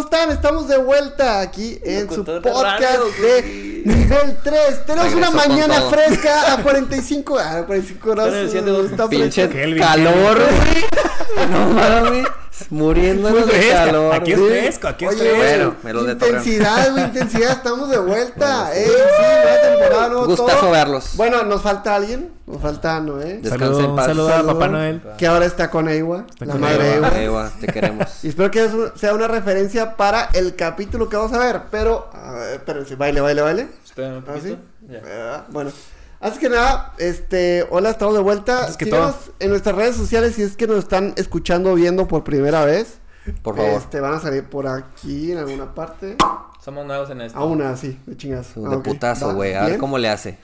[0.00, 0.30] ¿cómo están?
[0.30, 4.86] Estamos de vuelta aquí en su de podcast de nivel 3.
[4.86, 8.32] Tenemos una mañana fresca a 45, a 45 grados.
[8.32, 9.60] Pero siento Está Pinche fresca.
[9.60, 10.84] Kelvin, calor, güey.
[11.50, 12.26] No mames.
[12.70, 13.84] Muriéndonos Muy de fresca.
[13.86, 14.14] calor.
[14.14, 14.44] Aquí es Sí.
[14.48, 15.38] fresco, aquí es Oye, fresco.
[15.38, 16.10] Bueno, me lo.
[16.10, 18.70] Intensidad, güey, intensidad, estamos de vuelta.
[18.74, 20.70] Eh, sí, nueva temporada, nuevo Gustazo todo.
[20.70, 21.10] verlos.
[21.16, 24.06] Bueno, nos falta alguien, nos falta Noé, Descansa Saludo, en paz.
[24.06, 24.42] saludo a.
[24.46, 25.02] Papá Noel.
[25.16, 27.50] que ahora está con Ewa, la con madre Ewa.
[27.60, 28.06] Te queremos.
[28.22, 31.62] Y espero que eso sea una referencia para el capítulo que vamos a ver.
[31.70, 33.68] Pero, a ver, espérense, baile, baile, baile.
[33.84, 34.56] Espérame un ¿Ah, sí?
[35.06, 35.70] Ah, bueno,
[36.20, 38.60] antes que nada, este, hola, estamos de vuelta.
[38.60, 39.34] Antes que Síganos todo.
[39.40, 42.98] en nuestras redes sociales si es que nos están escuchando o viendo por primera vez.
[43.42, 43.72] Por favor.
[43.72, 46.16] Este, van a salir por aquí en alguna parte.
[46.62, 47.38] Somos nuevos en esto.
[47.38, 48.54] A una, sí, de chingas.
[48.54, 49.54] De Ah, putazo, güey.
[49.54, 50.38] A ver cómo le hace.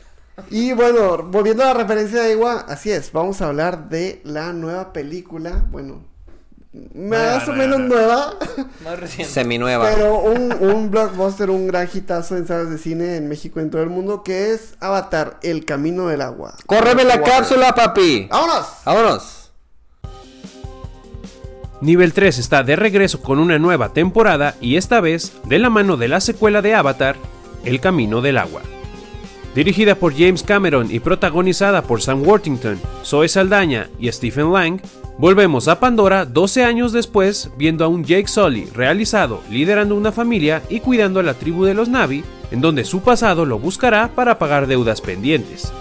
[0.51, 4.53] Y bueno, volviendo a la referencia de Igua, así es, vamos a hablar de la
[4.53, 6.03] nueva película, bueno,
[6.95, 8.35] Nueva, más o nueva, menos nueva,
[8.85, 9.33] Más reciente.
[9.33, 9.89] Seminueva.
[9.95, 13.71] pero un, un blockbuster, un gran hitazo en salas de cine en México y en
[13.71, 16.55] todo el mundo, que es Avatar, El Camino del Agua.
[16.67, 17.33] ¡Córreme la Water.
[17.33, 18.29] cápsula, papi!
[18.31, 18.67] ¡Vámonos!
[18.85, 19.51] ¡Vámonos!
[21.81, 25.97] Nivel 3 está de regreso con una nueva temporada y esta vez de la mano
[25.97, 27.17] de la secuela de Avatar,
[27.65, 28.63] El Camino del Agua.
[29.55, 34.81] Dirigida por James Cameron y protagonizada por Sam Worthington, Zoe Saldaña y Stephen Lang,
[35.19, 40.63] volvemos a Pandora 12 años después viendo a un Jake Sully realizado liderando una familia
[40.69, 44.39] y cuidando a la tribu de los Navi, en donde su pasado lo buscará para
[44.39, 45.73] pagar deudas pendientes.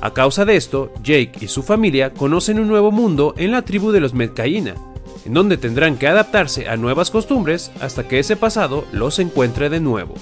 [0.00, 3.90] A causa de esto, Jake y su familia conocen un nuevo mundo en la tribu
[3.90, 4.74] de los Medcaína,
[5.24, 9.80] en donde tendrán que adaptarse a nuevas costumbres hasta que ese pasado los encuentre de
[9.80, 10.14] nuevo.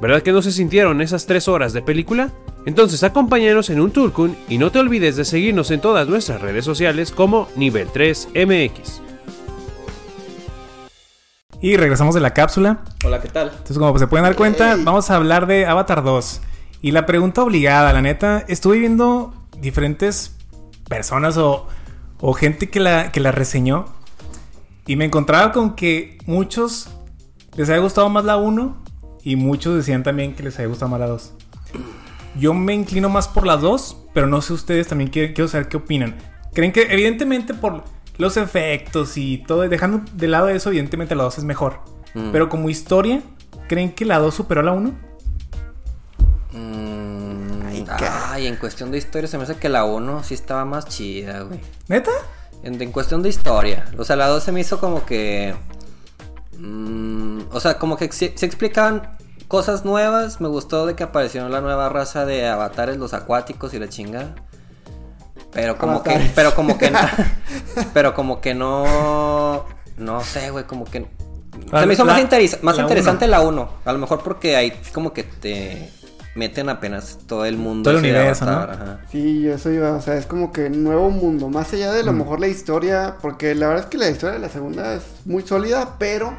[0.00, 2.30] ¿Verdad que no se sintieron esas tres horas de película?
[2.66, 6.64] Entonces acompáñanos en un Turkun y no te olvides de seguirnos en todas nuestras redes
[6.64, 9.00] sociales como Nivel 3 MX.
[11.62, 12.84] Y regresamos de la cápsula.
[13.04, 13.48] Hola, ¿qué tal?
[13.50, 16.40] Entonces, como se pueden dar cuenta, vamos a hablar de Avatar 2.
[16.82, 20.36] Y la pregunta obligada, la neta, estuve viendo diferentes
[20.88, 21.66] personas o,
[22.20, 23.86] o gente que la, que la reseñó.
[24.86, 26.88] Y me encontraba con que muchos
[27.56, 28.82] les había gustado más la 1
[29.22, 31.32] y muchos decían también que les había gustado más la 2.
[32.36, 35.68] Yo me inclino más por las dos, pero no sé ustedes también quiero, quiero saber
[35.68, 36.16] qué opinan.
[36.52, 37.84] ¿Creen que evidentemente por
[38.18, 41.80] los efectos y todo, dejando de lado eso, evidentemente la 2 es mejor?
[42.14, 42.32] Mm.
[42.32, 43.22] Pero como historia,
[43.68, 44.94] ¿creen que la 2 superó a la 1?
[46.52, 47.86] Mm, Ay,
[48.28, 51.42] Ay, en cuestión de historia se me hace que la 1 sí estaba más chida,
[51.42, 51.60] güey.
[51.88, 52.10] ¿Neta?
[52.62, 53.86] En, en cuestión de historia.
[53.96, 55.54] O sea, la 2 se me hizo como que.
[56.58, 59.16] mm, o sea, como que se, se explicaban
[59.50, 60.40] cosas nuevas.
[60.40, 64.34] Me gustó de que apareció la nueva raza de avatares, los acuáticos y la chingada.
[65.52, 66.30] Pero como que.
[66.34, 66.92] Pero como que.
[67.92, 69.66] pero como que no.
[69.98, 71.06] No sé, güey, como que.
[71.72, 73.30] La- Se me hizo la- más, interes- más la interesante uno.
[73.32, 73.70] la 1.
[73.84, 75.90] A lo mejor porque ahí como que te
[76.36, 77.90] meten apenas todo el mundo.
[77.90, 78.52] Todo el universo, ¿no?
[78.52, 79.00] Ajá.
[79.10, 82.04] Sí, yo eso iba, o sea, es como que nuevo mundo, más allá de a
[82.04, 85.02] lo mejor la historia, porque la verdad es que la historia de la segunda es
[85.24, 86.32] muy sólida, pero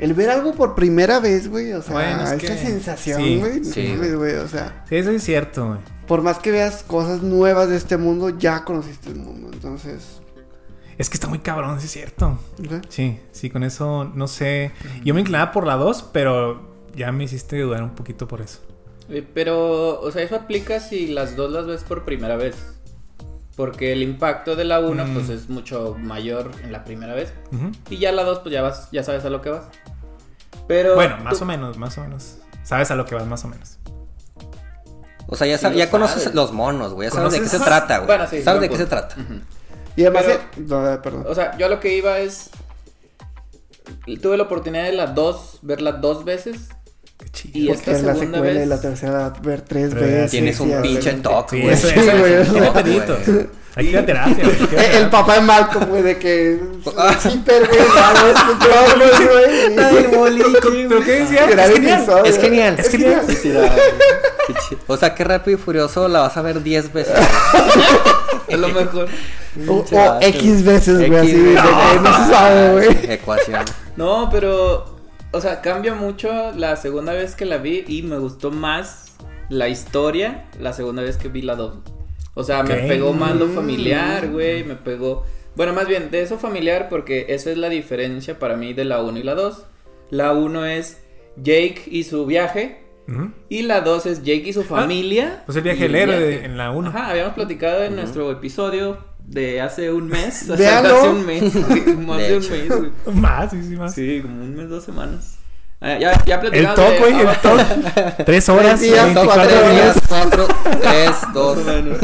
[0.00, 3.64] el ver algo por primera vez, güey, o sea, Bueno, es esa que- sensación, güey,
[3.64, 4.34] sí, sí, güey.
[4.34, 5.78] o sea, Sí, eso es cierto, güey.
[6.08, 10.20] por más que veas cosas nuevas de este mundo, ya conociste el mundo, entonces,
[10.98, 12.38] Es que está muy cabrón, sí es cierto.
[12.90, 14.72] Sí, sí, con eso no sé.
[15.02, 18.58] Yo me inclinaba por la 2, pero ya me hiciste dudar un poquito por eso.
[19.08, 22.54] Eh, Pero, o sea, eso aplica si las dos las ves por primera vez.
[23.56, 25.14] Porque el impacto de la 1 Mm.
[25.14, 27.32] pues es mucho mayor en la primera vez.
[27.88, 29.64] Y ya la 2 pues ya vas, ya sabes a lo que vas.
[30.70, 32.36] Pero Bueno, más tú- o menos, más o menos.
[32.62, 33.78] Sabes a lo que vas más o menos.
[35.26, 36.36] O sea, ya, Sí sab- lo ya conoces sabes.
[36.36, 37.08] los monos, güey.
[37.08, 38.06] Ya sabes de qué se trata, güey.
[38.06, 39.16] Bueno, sí, sabes de qué se trata.
[39.96, 40.24] Y además,
[40.54, 41.24] Pero- no, perdón.
[41.28, 42.50] O sea, yo a lo que iba es
[44.22, 46.68] tuve la oportunidad de las dos verla dos veces
[47.32, 47.58] chido.
[47.58, 50.30] y porque esta es la segunda secuela y vez la tercera ver tres Pero veces.
[50.30, 51.74] Tienes un y pinche toque, Sí, güey.
[51.74, 52.42] eso, Sí, güey, eso.
[52.42, 52.52] eso.
[52.52, 52.82] Tiene Güey.
[52.84, 53.18] peditos.
[53.76, 54.56] Hay que ir a terapia, güey.
[54.60, 56.60] hay que ir a El papá de Malcolm, güey, de que
[56.96, 57.16] Ah.
[57.16, 58.58] es hiper, güey, vamos,
[59.28, 61.44] güey, Ay, boliche, ¿Pero qué decía?
[61.46, 62.76] Es genial.
[62.78, 63.24] Es genial.
[63.28, 63.70] Es genial.
[64.86, 67.14] O sea, que rápido y furioso la vas a ver 10 veces.
[68.52, 69.08] a lo mejor.
[69.68, 70.18] O, o.
[70.20, 73.12] X veces, güey, así, que no se sabe, güey.
[73.12, 73.64] Ecuación.
[73.96, 74.89] No, pero
[75.32, 79.16] o sea, cambia mucho la segunda vez que la vi y me gustó más
[79.48, 81.78] la historia la segunda vez que vi la 2.
[82.34, 83.54] O sea, me pegó más lo Mm.
[83.54, 85.24] familiar, güey, me pegó
[85.56, 89.02] Bueno, más bien, de eso familiar porque esa es la diferencia para mí de la
[89.02, 89.64] 1 y la 2.
[90.10, 91.02] La 1 es
[91.36, 92.84] Jake y su viaje
[93.48, 95.42] y la 2 es Jake y su familia.
[95.46, 96.90] Pues el viaje del héroe en la 1.
[96.90, 98.98] Ajá, habíamos platicado en nuestro episodio
[99.30, 100.46] de hace un mes.
[100.50, 103.14] O sea, hace un mes, güey, más De de, un mes, güey.
[103.16, 103.94] Más, sí, sí, más.
[103.94, 105.36] Sí, como un mes, dos semanas.
[105.82, 107.68] Ah, ya, ya El top, de güey, el Avatar.
[107.68, 108.24] top.
[108.26, 109.94] Tres horas, Tres días, 24 cuatro días.
[109.94, 110.04] días.
[110.08, 110.48] 4,
[110.82, 111.56] 3, 2.
[111.56, 111.98] Más o menos.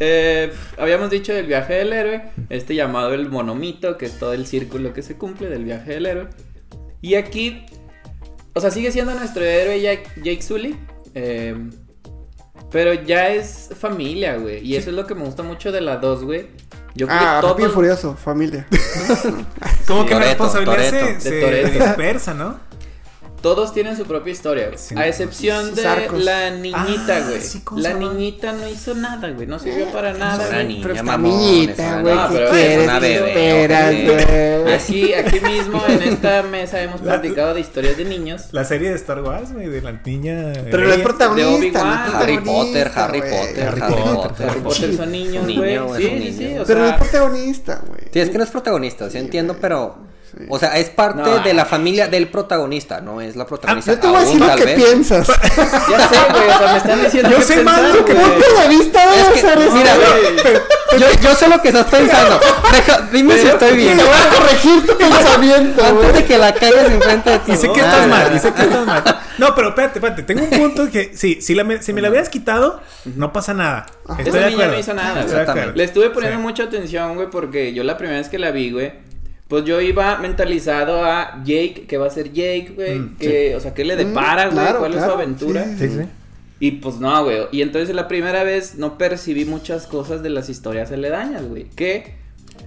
[0.00, 4.46] Eh, habíamos dicho del viaje del héroe, este llamado el monomito, que es todo el
[4.46, 6.28] círculo que se cumple del viaje del héroe.
[7.00, 7.64] Y aquí,
[8.54, 10.76] o sea, sigue siendo nuestro héroe Jake, Jake Sully,
[11.14, 11.54] eh,
[12.70, 14.64] pero ya es familia, güey.
[14.66, 16.46] Y eso es lo que me gusta mucho de la 2, güey.
[16.94, 18.66] Yo creo Ah, que Rápido y Furioso, familia.
[19.86, 22.58] Como que la responsabilidad se, se dispersa, ¿no?
[23.42, 24.78] Todos tienen su propia historia, güey.
[24.78, 24.94] Sí.
[24.96, 26.22] A excepción de arcos.
[26.24, 27.40] la niñita, Ah, güey.
[27.40, 29.46] sí, ¿cómo la niñita no hizo nada, güey.
[29.46, 33.00] No sirvió para nada, Una niña, Pero mamón, niñita, güey, No, ¿qué pero es una
[33.00, 33.94] ¿Qué bebé, esperas,
[34.64, 34.74] güey?
[34.74, 38.42] Aquí, aquí mismo en esta mesa hemos La- platicado de historias de niños.
[38.52, 40.52] La serie de Star Wars, güey, de la niña.
[40.70, 41.02] Pero no es Leia.
[41.04, 42.14] protagonista, de no es Obi-Wan.
[42.22, 43.20] Harry protagonista, Potter, Harry.
[43.20, 44.48] Potter, Harry Potter.
[44.48, 45.78] Harry Potter son niños, güey.
[45.96, 46.54] Sí, sí, sí.
[46.66, 48.00] Pero no es protagonista, güey.
[48.12, 50.11] Sí, es que no es protagonista, sí entiendo, pero.
[50.48, 53.92] O sea, es parte No, de la familia del protagonista, no es la protagonista.
[53.92, 54.74] Yo te voy a decir lo que vez.
[54.76, 55.26] piensas.
[55.28, 56.48] ya sé, güey.
[56.48, 58.14] O sea, me están diciendo Yo sé más lo que.
[58.14, 59.74] Punto de vista Es que, eso.
[59.74, 61.00] mira, güey.
[61.00, 62.40] Yo, yo sé lo que estás pensando.
[62.72, 63.98] Deja- dime si estoy bien.
[63.98, 67.52] Te voy a corregir tu pensamiento, Antes de que la cagues enfrente de ti.
[67.52, 69.02] Y sé que estás mal, y sé que estás mal.
[69.38, 70.22] No, pero espérate, espérate.
[70.22, 72.80] Tengo un punto que, sí, si, la me- si me la hubieras quitado,
[73.16, 73.86] no pasa nada.
[74.18, 74.72] Estoy Esa de niña acuerdo.
[74.72, 75.76] no hizo nada, exactamente.
[75.76, 76.42] Le estuve poniendo Sí.
[76.42, 78.92] mucha atención, güey, porque yo la primera vez que la vi, güey,
[79.52, 83.60] pues yo iba mentalizado a Jake, que va a ser Jake, güey, Mm, que, o
[83.60, 84.64] sea, ¿qué le depara, Mm, güey?
[84.64, 85.64] claro, ¿Cuál es su aventura?
[85.64, 86.08] sí, Sí, sí.
[86.58, 87.40] Y pues no, güey.
[87.52, 91.64] Y entonces la primera vez no percibí muchas cosas de las historias aledañas, güey.
[91.64, 92.14] Que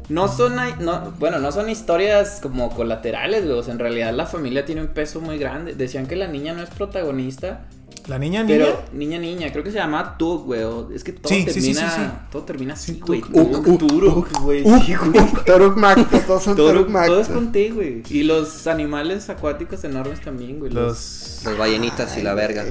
[0.09, 3.57] no son, no, bueno, no son historias como colaterales, güey.
[3.57, 5.73] O sea, en realidad la familia tiene un peso muy grande.
[5.73, 7.65] Decían que la niña no es protagonista.
[8.07, 8.65] La niña, niña.
[8.65, 10.61] Pero, niña, niña, creo que se llama Tug, güey.
[10.93, 11.89] Es que todo Sí, sí, sí, termina.
[11.89, 12.11] sí, sí.
[12.31, 13.21] Todo termina así, Sí, güey.
[13.21, 13.31] Tug.
[13.33, 14.61] Tug, Uk, Turuk, güey.
[14.63, 15.23] Uk, sí, güey.
[15.23, 17.11] Uk, Toruk Macto, todos son Todo, Toruk Macto.
[17.13, 18.03] todo es con T, güey.
[18.09, 20.71] Y los animales acuáticos enormes también, güey.
[20.71, 21.41] Los.
[21.43, 21.57] Los.
[21.57, 22.63] Ballenitas y la verga.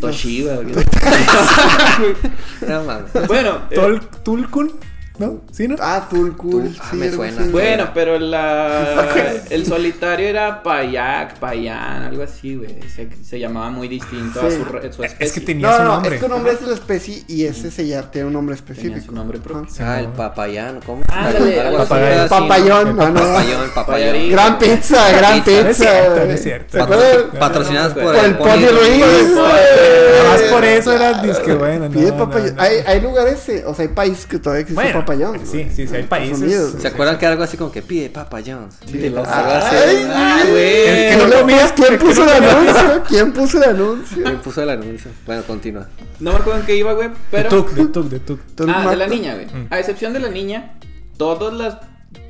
[0.00, 0.74] Toshiba, güey.
[2.66, 3.10] No mames.
[3.28, 4.72] bueno, eh, Tulkun,
[5.18, 5.40] ¿no?
[5.52, 5.76] ¿Sí, no?
[5.80, 6.64] Ah, Tulkul.
[6.64, 7.42] Tul- ah, sí, me suena.
[7.50, 9.08] Bueno, pero la
[9.50, 12.76] el solitario era Payak, Payan, algo así, güey.
[12.94, 14.56] Se, se llamaba muy distinto a Sí.
[14.56, 15.26] su, re- su especie.
[15.26, 16.14] Es que tenía No, su no, no, nombre.
[16.14, 18.72] es que un nombre es la especie y ese se ya tiene un nombre Tenía
[18.74, 19.06] específico.
[19.06, 19.72] su nombre propio.
[19.72, 19.94] Ajá.
[19.94, 21.02] Ah, el papayán, ¿cómo?
[21.08, 22.28] Ándale, así, ¿no?
[22.28, 23.20] Papayón, no, no.
[23.20, 24.30] Papayón, papayón.
[24.30, 25.68] Gran pizza, gran Pizza.
[25.70, 26.78] es cierto, es cierto.
[27.38, 29.34] Patrocinadas por, el Pony Ruiz.
[29.34, 30.50] Más güey.
[30.50, 31.88] por eso era disque bueno.
[32.16, 32.54] Papayón.
[32.58, 35.46] Hay, hay lugares, eh, o sea, hay países que todavía existe Bueno, papayón.
[35.46, 35.70] sí, güey.
[35.74, 36.74] sí, sí, hay países.
[36.80, 38.76] ¿Se acuerdan que era algo así como que pide Papa John's?
[38.86, 41.16] Sí, Ay, Ah, güey.
[41.16, 43.02] no lo miras, ¿quién puso el anuncio?
[43.08, 44.22] ¿Quién puso el anuncio?
[44.24, 45.10] ¿Quién puso el anuncio?
[45.26, 45.88] Bueno, continúa.
[46.20, 47.48] No me acuerdo en qué iba, güey, De pero...
[47.48, 48.40] Tuk, de Tuk, de Tuk.
[48.68, 49.46] Ah, de la niña, güey.
[49.46, 49.66] Mm.
[49.70, 50.74] A excepción de la niña,
[51.16, 51.78] todos las,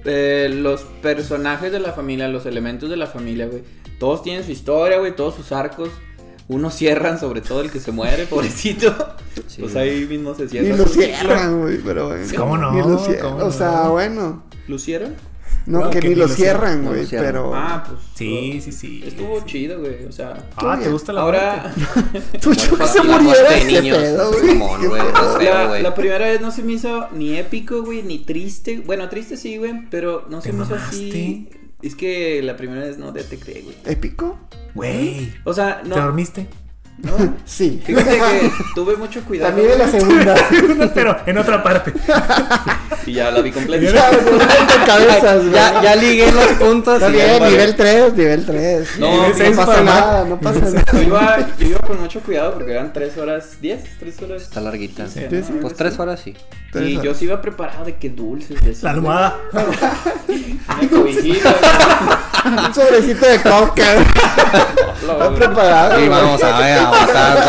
[0.04, 3.62] eh, los personajes de la familia, los elementos de la familia, güey,
[3.98, 5.90] todos tienen su historia, güey, todos sus arcos.
[6.52, 8.94] Unos cierran, sobre todo el que se muere, pobrecito.
[9.47, 9.62] Sí.
[9.62, 10.68] Pues ahí mismo se cierra.
[10.68, 12.26] Ni lo cierran, güey, pero bueno.
[12.37, 12.73] ¿Cómo no?
[12.73, 13.32] Ni lo cierran.
[13.32, 13.92] ¿Cómo O sea, no?
[13.92, 14.42] bueno.
[14.68, 15.14] ¿Lucieron?
[15.66, 16.85] No, No, que, que ni ni lo lo cierran, cierran.
[16.85, 17.32] güey, No lo cierran.
[17.32, 17.52] pero...
[17.54, 18.00] Ah, pues.
[18.16, 19.04] Sí, sí, sí.
[19.06, 20.06] Estuvo chido, güey.
[20.06, 20.35] O sea.
[20.56, 21.73] Ah, ¿te gusta la Ahora,
[22.40, 23.99] Tú yo que se muriera, de niños.
[23.99, 24.56] pedo, güey.
[24.88, 25.02] Güey,
[25.44, 25.82] la, güey.
[25.82, 28.82] la primera vez no se me hizo ni épico, güey, ni triste.
[28.85, 31.49] Bueno, triste sí, güey, pero no se ¿Te me hizo así.
[31.82, 33.76] Es que la primera vez no te, te creé, güey.
[33.86, 34.38] ¿Épico?
[34.74, 35.32] Güey.
[35.44, 35.96] O sea, ¿Te no.
[35.96, 36.46] dormiste?
[36.99, 37.34] No.
[37.44, 37.82] Sí.
[37.84, 39.50] Fíjate que tuve mucho cuidado.
[39.52, 40.34] También en la segunda.
[40.94, 41.92] Pero en otra parte.
[43.04, 43.92] Y ya la vi completa.
[43.92, 45.42] Ya, cabezas.
[45.52, 46.94] Ya, ya ligué los puntos.
[46.94, 48.88] Está bien, ya- nivel 3, nivel 3.
[49.00, 50.84] No, no, nivel seis pasa nada, no pasa nada.
[50.92, 54.42] Yo iba, yo iba con mucho cuidado porque eran 3 horas 10, 3 horas.
[54.42, 55.08] Está larguita.
[55.08, 55.44] Sí, Sí, ¿no?
[55.46, 55.52] sí.
[55.61, 56.37] Pues tres horas sí.
[56.70, 57.04] Tres Y horas.
[57.04, 58.61] yo sí iba preparado de que dulces.
[58.62, 59.37] De La almohada.
[59.52, 61.54] Una cobijita.
[62.68, 63.94] Un sobrecito de coca.
[65.00, 66.00] Está preparado.
[66.04, 67.44] Y vamos a ver, a matar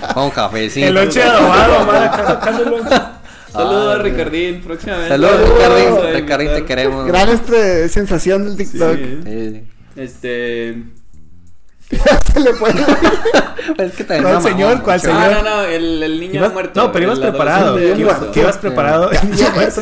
[0.00, 0.12] dos.
[0.14, 0.86] Con cafecito.
[0.86, 2.76] El lonche adobado, madre, sacándolo.
[3.52, 5.08] Saludos a Ricardín, próximamente.
[5.10, 5.94] Saludos, Saludos.
[5.96, 6.14] Ricardín.
[6.14, 7.06] Ricardín, te queremos.
[7.06, 8.96] Gran este, sensación del TikTok.
[8.96, 9.20] Sí.
[9.24, 9.64] Sí.
[9.96, 10.82] Este.
[12.32, 12.50] Se le.
[13.84, 14.82] Es que también ¿Cuál mamá, señor?
[14.82, 15.12] ¿Cuál mucho.
[15.14, 15.42] Ah, señor?
[15.44, 16.82] no, no, el, el niño Ibas- muerto.
[16.82, 17.66] no, pero ibas preparado.
[17.68, 18.02] adolescente
[18.40, 19.10] Ibas- preparado.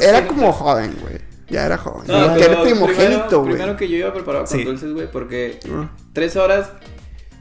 [0.00, 1.19] Era como joven, güey.
[1.49, 2.04] Ya era joven.
[2.07, 3.52] No, era primogénito, primero, güey.
[3.54, 4.64] primero que yo iba preparado con Sí.
[4.64, 5.88] dulces, güey, porque Ah.
[6.12, 6.71] tres horas.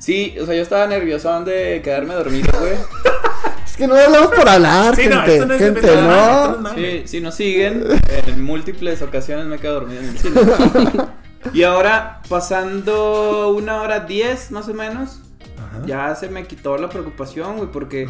[0.02, 2.74] Sí, o sea, yo estaba nerviosón de quedarme dormido, güey.
[3.66, 5.34] Es que no hablamos por hablar, Sí, no, gente.
[5.36, 6.58] esto no es gente, no.
[6.58, 6.76] no es.
[6.76, 7.86] Sí, si nos siguen,
[8.28, 10.42] en múltiples ocasiones me he quedado dormido en el cine.
[11.54, 15.22] Y ahora, pasando una hora diez más o menos,
[15.58, 15.82] Ajá.
[15.88, 18.06] ya se me quitó la preocupación, güey, porque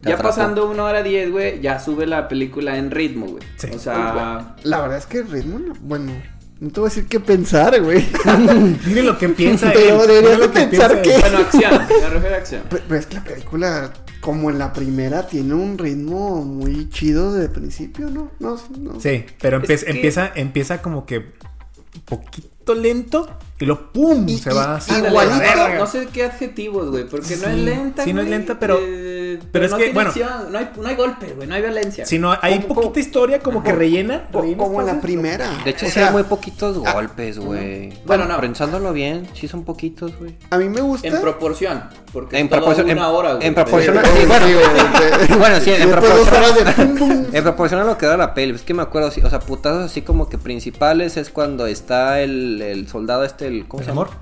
[0.00, 0.30] Te Ya atrapó.
[0.30, 3.42] pasando una hora diez, güey, ya sube la película en ritmo, güey.
[3.58, 3.68] Sí.
[3.74, 6.12] O sea, La verdad es que el ritmo, no- bueno,
[6.60, 8.04] no te voy a decir qué pensar, güey.
[8.84, 10.08] Dile lo que piensa Pero él.
[10.08, 11.72] deberías de que pensar piensa que- bueno, acción,
[12.02, 12.62] me refiero a acción.
[12.68, 17.32] Pero, pero es que la película, como en la primera, tiene un ritmo muy chido
[17.34, 18.30] de principio, ¿no?
[18.40, 19.00] No, no.
[19.00, 21.32] Sí, pero empe- que- empieza, empieza como que
[22.04, 23.28] poquito lento
[23.60, 24.94] y lo pum Y- se y- va así.
[24.94, 25.36] Igualito.
[25.78, 29.40] no, sé qué adjetivos, güey, porque no es lenta, sí, no es lenta, pero- eh,
[29.52, 30.10] pero es no que, tiene bueno.
[30.10, 32.06] acción, no hay, no hay golpe, güey, no hay violencia.
[32.06, 34.28] Si no, hay Como- poquita historia como que rellena.
[34.32, 35.50] Co- rellena como la primera.
[35.64, 37.88] De hecho, O sí hay muy poquitos ah, golpes, güey.
[37.88, 38.40] Bueno, Bueno, no.
[38.40, 40.36] pensándolo bien, sí son poquitos, güey.
[40.50, 41.06] A mí me gusta.
[41.08, 43.46] En proporción, porque En proporción- una en- hora, güey.
[43.46, 44.46] en proporción Sí, a- sí, bueno.
[44.46, 44.52] sí,
[45.38, 48.54] Bueno, en proporción, de en proporción a lo que da la peli.
[48.54, 52.62] Es que me acuerdo, o sea, putazos así como que principales es cuando está el,
[52.62, 53.66] el soldado este, el...
[53.68, 54.02] ¿Cómo ¿El se llama?
[54.02, 54.14] amor?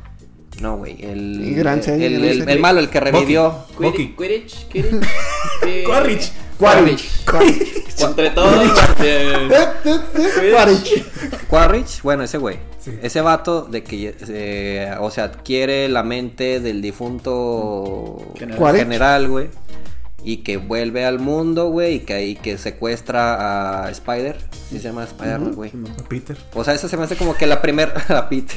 [0.61, 2.52] No, güey, el, Y gran el, el- serie.
[2.54, 3.66] el malo, el que revivió.
[3.78, 5.06] Quidditch, Quidditch, Quidditch.
[5.87, 6.33] Quaritch.
[6.59, 8.00] Quaritch.
[8.00, 8.66] Entre todos,
[9.00, 9.49] eh,
[10.52, 11.04] Quaritch.
[11.49, 12.56] Quaritch, bueno, ese güey.
[12.80, 12.92] Sí.
[13.02, 18.76] Ese vato de que, eh, o sea, adquiere la mente del difunto General.
[18.76, 19.49] General, güey.
[20.25, 21.97] Y que vuelve al mundo, güey.
[21.97, 24.38] Y que ahí que secuestra a Spider.
[24.71, 25.73] ¿Sí se llama Spider, güey?
[26.09, 26.37] Peter.
[26.54, 28.56] O sea, eso se me hace como que la primera, a Peter.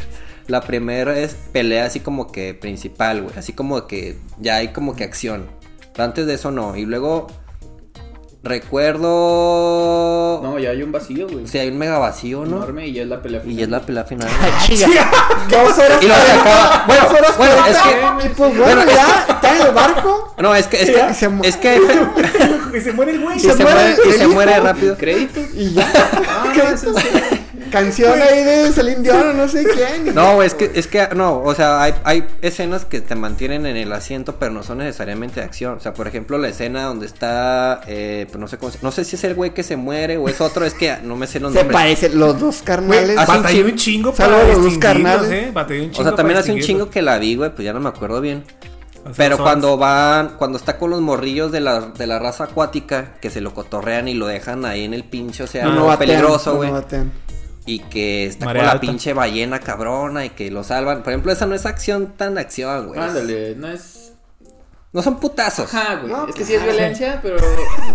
[0.50, 3.38] La primera es pelea así como que principal, güey.
[3.38, 5.46] Así como que ya hay como que acción.
[5.94, 6.75] Pero antes de eso no.
[6.75, 7.27] Y luego
[8.41, 10.39] recuerdo...
[10.41, 11.44] No, ya hay un vacío, güey.
[11.44, 12.58] O sea, hay un mega vacío, ¿no?
[12.58, 14.27] Enorme y ya es la pelea Y es la pelea final.
[15.50, 16.01] Dos horas.
[16.01, 16.84] Y luego se acaba.
[16.88, 20.34] Bueno, Dos horas bueno, es que- Y pues bueno, ya está en el barco.
[20.39, 21.75] No, es que, es Y que, se es que,
[22.74, 23.39] y y se muere el güey.
[23.39, 24.98] se, se muere, y el se muere rápido.
[24.98, 25.44] ¿Créditos?
[25.53, 25.91] Y ya.
[26.27, 27.38] Ah, no, es en serio.
[27.69, 30.13] Canción ahí de Celine Dion o no sé quién.
[30.15, 33.65] No, güey, es que, es que, no, o sea, hay, hay escenas que te mantienen
[33.65, 35.73] en el asiento, pero no son necesariamente de acción.
[35.77, 38.91] O sea, por ejemplo, la escena donde está, eh, pues no sé cómo se- no
[38.91, 41.27] sé si es el güey que se muere o es otro, es que no me
[41.27, 41.73] sé los Se nombres.
[41.75, 43.17] parecen los dos carnales.
[43.17, 45.31] Hace un Batalló chingo- un chingo Saludos para los dos carnales.
[45.31, 45.51] ¿eh?
[45.53, 47.79] Un O chingo sea, también hace un chingo que la vi, güey, pues ya no
[47.79, 48.43] me acuerdo bien.
[49.01, 52.19] O sea, Pero son- cuando van, cuando está con los morrillos de la, de la
[52.19, 55.75] raza acuática, que se lo cotorrean y lo dejan ahí en el pinche océano No,
[55.81, 56.69] no batean, peligroso, no güey.
[56.71, 57.11] batean.
[57.75, 58.81] Y que está Marea con la alta.
[58.81, 61.03] pinche ballena cabrona y que lo salvan.
[61.03, 62.99] Por ejemplo, esa no es acción tan acción, güey.
[62.99, 64.13] Ándale, no es.
[64.91, 65.71] No son putazos.
[65.73, 66.11] Ajá, güey.
[66.11, 67.38] No, es que sí es violencia, pero.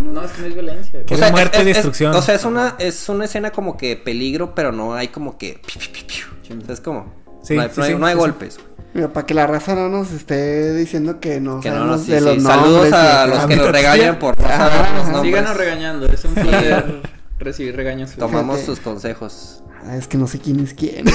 [0.01, 1.05] No, es que no es violencia.
[1.05, 2.15] Que O sea, muerte y destrucción.
[2.15, 5.61] o sea, es una, es una escena como que peligro, pero no hay como que.
[5.67, 6.61] piu, piu, piu, piu.
[6.63, 7.13] O sea, es como.
[7.43, 8.21] Sí, no hay, sí, no hay- sí, no hay sí, sí.
[8.21, 8.57] golpes.
[8.59, 8.69] güey.
[8.95, 12.13] Mira, para que la raza no nos esté diciendo que no Que no nos sí,
[12.13, 12.25] de sí.
[12.27, 15.21] los Saludos nombres a los que nos regañan por nombres.
[15.23, 17.03] Síganos regañando, es un placer
[17.39, 18.13] recibir regaños.
[18.13, 19.63] Tomamos sus consejos.
[19.85, 21.05] Ah, es que no sé quién es quién.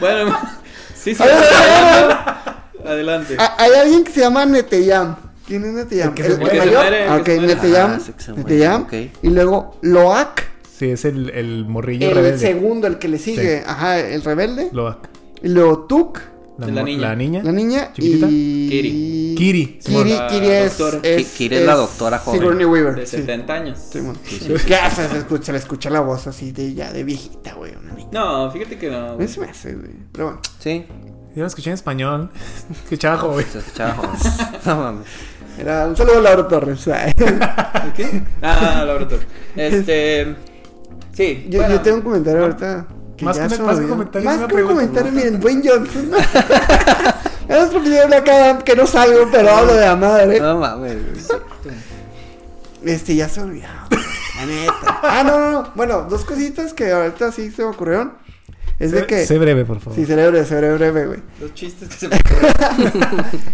[0.00, 0.32] Bueno,
[0.94, 1.22] sí, sí.
[2.86, 3.36] Adelante.
[3.38, 5.16] Ah, Hay alguien que se llama Neteyam.
[5.46, 6.08] ¿Quién es Neteyam?
[6.10, 6.40] El que se ok.
[7.40, 7.90] Neteyam.
[7.92, 8.86] Ah, se Neteyam.
[9.22, 10.42] Y luego Loak,
[10.78, 12.38] Sí, es el, el morrillo el rebelde.
[12.38, 13.64] segundo, el que le sigue.
[13.66, 14.68] Ajá, el rebelde.
[14.72, 15.08] Loak.
[15.42, 16.20] Y luego Tuk,
[16.58, 17.08] La, La niña.
[17.08, 17.42] La niña.
[17.44, 17.92] la niña.
[17.92, 18.26] ¿Chiquitita?
[18.28, 18.68] Y.
[18.68, 19.34] Kiri.
[19.36, 19.78] Kiri.
[19.78, 21.00] Kiri, La Kiri es, doctora.
[21.08, 21.16] es.
[21.28, 22.40] Ki- Kiri es la doctora joven.
[22.40, 22.94] Sigourney Weaver.
[22.96, 23.16] De sí.
[23.18, 23.78] 70 años.
[23.92, 24.18] Sí, bueno.
[24.26, 27.74] Se, se escucha, se le escucha la voz así de ya de viejita, güey.
[27.76, 28.08] Una niña.
[28.12, 29.16] No, fíjate que no.
[29.28, 29.90] Se me hace, güey.
[30.12, 30.40] Pero bueno.
[30.58, 30.84] Sí,
[31.36, 32.30] Yo lo escuché en español.
[32.84, 33.46] Escuchaba joven.
[33.52, 34.10] se escuchaba joven.
[34.66, 35.06] No mames.
[35.58, 36.84] Era un saludo a Laura Torres.
[37.96, 38.22] ¿Qué?
[38.42, 39.26] Ah, laboratorio.
[39.56, 40.34] Este.
[41.12, 41.46] Sí.
[41.48, 42.86] Yo, bueno, yo tengo un comentario ahorita.
[43.18, 43.88] Que Más ya que- más que olvidó.
[43.90, 44.74] comentario, Más que un pregunta.
[44.74, 46.10] comentario, miren, Dwayne Johnson.
[47.48, 50.40] es porque yo hablo acá que no salgo, pero hablo de la madre.
[50.40, 50.96] No mames.
[52.84, 53.66] Este, ya se olvidó.
[54.36, 55.00] La neta.
[55.02, 55.72] Ah, no, no, no.
[55.74, 58.12] Bueno, dos cositas que ahorita sí se me ocurrieron.
[58.78, 59.26] Es de Sé- que.
[59.26, 59.96] Sé breve, por favor.
[59.98, 61.20] Sí, cerebro, cerebro breve, güey.
[61.40, 63.02] Los chistes que se me ocurren.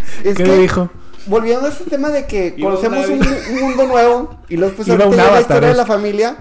[0.25, 0.91] Es ¿Qué que, dijo?
[1.27, 4.91] volviendo a este tema de que conocemos un un, un mundo nuevo y luego pues
[4.91, 6.37] ahorita la historia de la familia,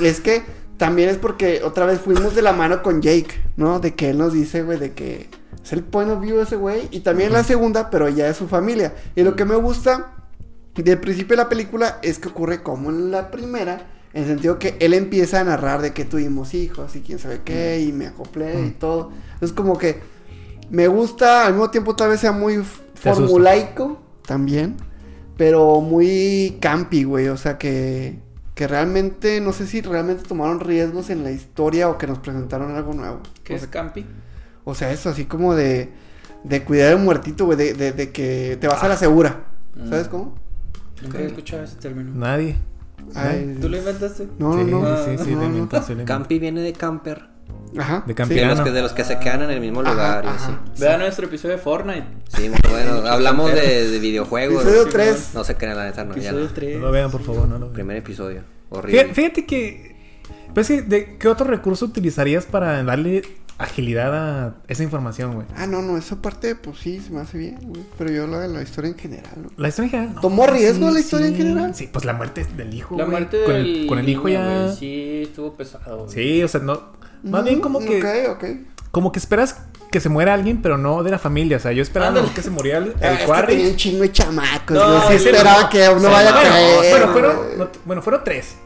[0.00, 0.44] es que
[0.78, 3.80] también es porque otra vez fuimos de la mano con Jake, ¿no?
[3.80, 5.28] De que él nos dice, güey, de que
[5.62, 8.48] es el point of view ese güey y también la segunda, pero ya es su
[8.48, 8.94] familia.
[9.14, 10.14] Y lo que me gusta
[10.74, 14.58] del principio de la película es que ocurre como en la primera, en el sentido
[14.58, 18.06] que él empieza a narrar de que tuvimos hijos y quién sabe qué, y me
[18.06, 19.10] acoplé y todo.
[19.40, 20.00] Es como que
[20.70, 22.62] me gusta, al mismo tiempo tal vez sea muy
[22.94, 24.76] formulaico también,
[25.36, 27.28] pero muy campi, güey.
[27.28, 28.20] O sea que,
[28.58, 32.74] que realmente, no sé si realmente tomaron riesgos en la historia o que nos presentaron
[32.74, 33.20] algo nuevo.
[33.44, 34.04] ¿Qué O es sea, Campi?
[34.64, 35.92] o sea, eso así como de,
[36.42, 39.44] de cuidar al muertito, güey, de, de, de que te vas a la segura.
[39.88, 40.10] ¿Sabes Mm.
[40.10, 40.34] cómo?
[41.04, 42.10] Nunca he escuchado ese término.
[42.16, 42.56] Nadie.
[43.14, 44.26] Ay, ¿Tú lo inventaste?
[44.40, 45.04] no, no, sí, no.
[45.18, 46.04] sí, sí, No, no.
[46.04, 47.28] Campi viene de camper
[47.76, 48.02] Ajá.
[48.06, 48.14] De sí.
[48.14, 48.40] campeón.
[48.40, 48.64] De los, Piano.
[48.64, 50.60] que, de los que se quedan en el mismo Ajá, lugar ajá.
[50.78, 52.06] Vean nuestro episodio de Fortnite.
[52.34, 52.92] Sí, muy bueno.
[53.06, 54.62] Hablamos de, de videojuegos.
[54.64, 55.30] Episodio Sí, 3.
[55.34, 56.12] No se crean, la neta, no.
[56.12, 56.50] Episodio no.
[56.50, 56.76] 3.
[56.78, 57.72] No lo vean, por favor, no lo vean.
[57.74, 58.42] Primer episodio.
[58.70, 59.14] Horrible.
[59.14, 59.96] Fíjate, que.
[60.54, 63.22] Pues sí, ¿de qué otro recurso utilizarías para darle
[63.58, 65.46] agilidad a esa información, güey?
[65.56, 67.82] Ah, no, no, esa parte, pues sí, se me hace bien, güey.
[67.98, 69.50] Pero yo la de la historia en general, ¿no?
[69.56, 70.14] La historia en general.
[70.14, 71.38] no, ¿Tomó riesgo la historia en sí.
[71.38, 71.74] general?
[71.74, 72.96] Sí, pues la muerte del hijo.
[72.96, 73.10] La güey.
[73.18, 74.62] muerte con del el, con el hijo niño, ya.
[74.64, 76.04] güey, sí, estuvo pesado.
[76.04, 76.10] güey.
[76.10, 76.98] Sí, o sea, no.
[77.22, 77.98] Más bien como que.
[78.30, 78.44] Ok, ok.
[78.90, 79.60] Como que esperas
[79.90, 81.56] que se muera alguien, pero no de la familia.
[81.56, 82.30] O sea, yo esperaba Ándale.
[82.34, 85.08] que se muriera el, Ah, el es que un chingo de chamacos, No.
[85.08, 85.68] Sí esperaba no.
[85.70, 86.90] que uno Sí, vaya a bueno, caer.
[86.90, 88.56] Bueno, fueron, bueno, fueron tres.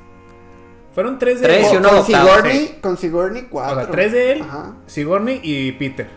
[0.94, 2.26] Fueron tres de Tres y Con- uno con adoptado.
[2.28, 3.76] Sigourney, con Sigourney, O cuatro.
[3.82, 4.74] sea, tres de él, Ajá.
[4.86, 6.08] Sigourney y Peter.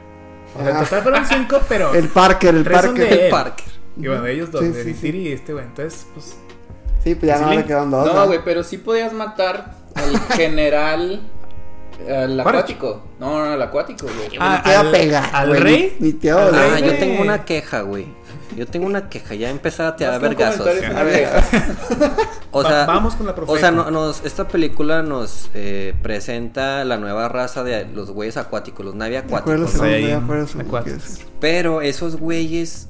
[0.54, 0.84] O sea, en Ajá.
[0.86, 1.94] total fueron cinco, pero.
[1.94, 3.10] El Parker, el Tres son Parker.
[3.10, 3.32] de él.
[3.32, 3.66] Parker.
[3.98, 5.66] Y bueno, de ellos dos, Sí, de sí, y este, güey.
[5.66, 6.38] Entonces, pues.
[7.04, 8.06] Sí, pues ya no le- quedan dos.
[8.06, 8.26] No, ¿no?
[8.28, 11.22] güey, pero sí podías matar al general.
[12.10, 13.02] Al acuático.
[13.20, 14.38] No, no, al acuático, güey.
[14.40, 15.30] Ah, te al- a pegar.
[15.34, 15.98] al güey, rey.
[16.00, 16.32] Ni, te.
[16.32, 18.08] Ah, yo tengo una queja, güey.
[18.56, 19.36] Yo tengo una queja.
[19.36, 20.66] Ya empezaba a vergazos.
[20.68, 21.28] comentario, A ver.
[22.52, 23.72] O Va- sea, vamos con la O sea, profeta.
[23.72, 28.96] no- nos, esta película nos eh, presenta la nueva raza de los güeyes acuáticos, los
[28.96, 29.74] navi acuáticos.
[29.76, 29.82] ¿no?
[31.42, 32.88] Pero esos güeyes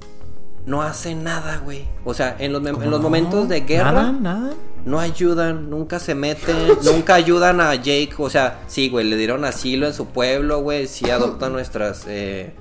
[0.65, 1.85] no hacen nada, güey.
[2.03, 4.53] O sea, en los, en los momentos de guerra Nada, nada.
[4.85, 8.13] No ayudan, nunca se meten, nunca ayudan a Jake.
[8.17, 10.87] O sea, sí, güey, le dieron asilo en su pueblo, güey.
[10.87, 12.53] Sí adoptan nuestras eh,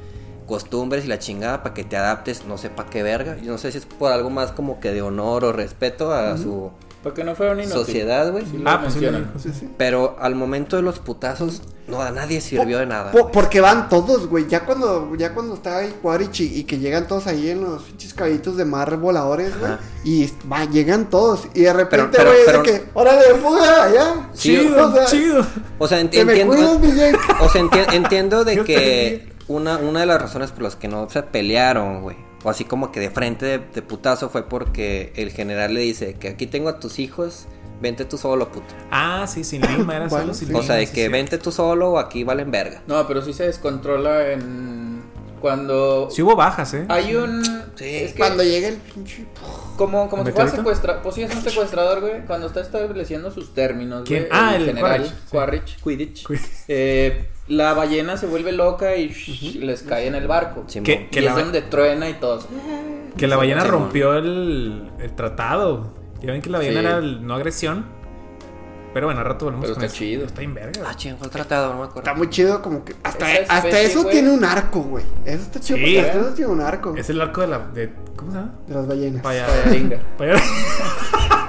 [0.47, 3.37] costumbres y la chingada para que te adaptes, no sé para qué verga.
[3.39, 6.37] Yo no sé si es por algo más como que de honor o respeto a
[6.39, 6.73] su
[7.05, 7.87] Porque no fueron inútiles.
[7.87, 8.45] sociedad, güey.
[8.47, 9.69] Sí Ah, pues sí, sí.
[9.77, 13.13] Pero al momento de los putazos, no, a nadie sirvió de nada.
[13.13, 14.49] Po- porque van todos, güey.
[14.49, 17.83] Ya cuando, ya cuando está ahí Quaritch y, y que llegan todos ahí en los
[17.83, 19.73] pinches caballitos de mar voladores, güey.
[20.03, 21.47] Y va, llegan todos.
[21.55, 24.31] Y de repente, güey, es de que, órale, fuga, ya.
[24.33, 25.47] Chido, o sea, chido.
[25.79, 30.01] O sea, ent- Que me entiendo, cuidas, o sea, enti- entiendo de que una, una
[30.01, 33.11] de las razones por las que no se pelearon, güey, o así como que de
[33.11, 36.99] frente de, de putazo fue porque el general le dice que aquí tengo a tus
[37.01, 37.47] hijos,
[37.81, 38.75] vente tú solo, puto.
[38.91, 40.55] Ah, sí, sin Lima, era solo sin sí.
[40.55, 40.63] O Lima.
[40.67, 41.09] sea, de sí, que sí.
[41.11, 42.83] vente tú solo o aquí valen verga.
[42.87, 45.03] No, pero sí se descontrola en.
[45.41, 46.09] Cuando.
[46.11, 46.87] Sí hubo bajas, ¿eh?
[46.89, 47.45] Hay un.
[47.75, 47.85] Sí.
[47.97, 49.27] Es que Cuando llega el pinche.
[49.77, 51.03] como, como si fuera secuestrador.
[51.03, 52.25] Pues sí, es un secuestrador, güey.
[52.25, 54.21] Cuando está estableciendo sus términos, ¿Quién?
[54.29, 54.33] güey.
[54.33, 55.27] Ah, el general Quaritch, sí.
[55.31, 56.27] Quaritch, Quidditch.
[56.27, 56.51] Quidditch.
[56.69, 60.65] Eh, la ballena se vuelve loca y shh, les cae en el barco.
[60.67, 60.85] Simón.
[60.85, 61.09] ¿Qué?
[61.11, 62.41] y la es donde truena y todo.
[63.17, 63.81] Que la ballena Simón.
[63.83, 65.93] rompió el, el tratado.
[66.23, 66.87] Ya ven que la ballena Sí.
[66.87, 67.85] era el no agresión.
[68.95, 70.05] Pero bueno, al rato volvemos Pero con está eso.
[70.05, 70.25] chido.
[70.25, 70.83] Está en verga.
[70.89, 72.01] Ah, ching, fue el tratado, no me acuerdo.
[72.09, 72.95] Está muy chido, como que.
[73.03, 75.05] Hasta, eso tiene un arco, güey.
[75.25, 75.79] Eso está chido.
[75.79, 76.95] Sí, porque hasta eso tiene un arco.
[76.97, 77.59] Es el arco de la.
[77.59, 78.55] De, ¿Cómo se llama?
[78.69, 79.23] De las ballenas.
[79.23, 79.47] Paya.
[79.49, 79.99] Payaringa.
[80.17, 80.35] Paya-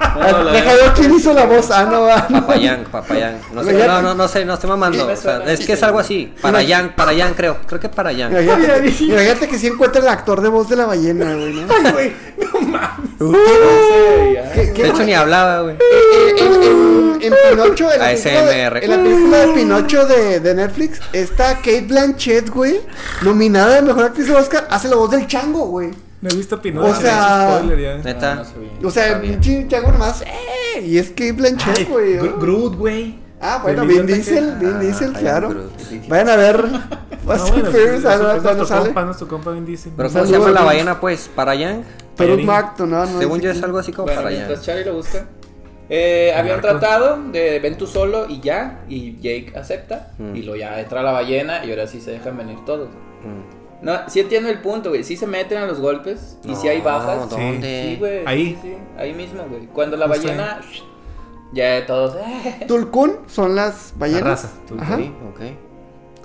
[0.00, 1.70] Ah, No, la- Deja ver quién hizo la voz.
[1.70, 2.40] Ah, no, ah, no.
[2.40, 3.38] Papayán, papayán.
[3.52, 5.04] No sé, no, no, no sé, no estoy mamando.
[5.06, 6.32] Sí, o sea, es que es algo así.
[6.40, 7.58] Parayán, Parayán creo.
[7.66, 8.32] Creo que Parayán.
[8.32, 11.66] Imagínate, que- imagínate que si encuentra el actor de voz de la ballena, güey, ¿no?
[11.74, 12.12] Ay, güey.
[12.52, 13.10] No mames.
[13.18, 14.52] Sí, ya.
[14.52, 15.76] ¿Qué- qué- De hecho, ni hablaba, güey.
[15.76, 18.84] Eh, en, en- en Pinocho, en la, película de, ASMR.
[18.84, 22.80] en la película de Pinocho de, de Netflix, está Kate Blanchett, güey,
[23.22, 25.90] nominada de mejor actriz de Oscar, hace la voz del chango, güey.
[26.20, 26.88] No he visto Pinocho.
[26.90, 27.96] O sea- Spoiler ya.
[28.02, 28.34] Neta.
[28.36, 28.70] No, no sabía.
[28.84, 30.80] O sea, pinche chango nomás, ¡eh!
[30.82, 32.18] Y es Ay, Blanchett, güey.
[32.18, 33.18] Gr- Groot, güey.
[33.40, 35.48] Ah, bueno, Vin Diesel, que- Vin Diesel, Ah, claro.
[35.50, 36.08] Groot.
[36.08, 36.64] Vayan a ver
[37.26, 38.84] No, Fast and bueno, Furious, ah, no, no nuestro sale.
[38.86, 39.92] compa, nuestro compa Vin Diesel.
[39.96, 41.28] Pero ¿cómo se llama la ballena, pues?
[41.34, 41.84] ¿Parayán?
[42.16, 42.46] Pero Payarín.
[42.46, 43.18] Macto, no, no.
[43.18, 44.44] Según yo es algo así como Parayán.
[44.46, 45.26] mientras Charlie lo busca.
[45.88, 46.78] Eh, El había un narco.
[46.78, 48.80] tratado de ven tú solo y ya.
[48.88, 50.12] Y Jake acepta.
[50.18, 50.34] Mm.
[50.36, 52.88] Y lo ya entra la ballena y ahora sí se dejan venir todos.
[52.88, 53.55] Mm.
[53.82, 55.04] No, sí entiendo el punto, güey.
[55.04, 56.38] Sí se meten a los golpes.
[56.44, 57.28] Y si hay bajas.
[57.28, 57.90] ¿dónde?
[57.90, 58.22] Sí, güey.
[58.26, 58.58] Ahí.
[58.62, 59.66] Sí, sí, ahí mismo, güey.
[59.66, 60.60] Cuando la ballena.
[61.52, 62.16] Ya todos.
[62.26, 62.64] eh.
[62.66, 64.22] Tulkun son las ballenas.
[64.24, 64.96] raza, Ajá.
[64.96, 65.40] Sí, ok.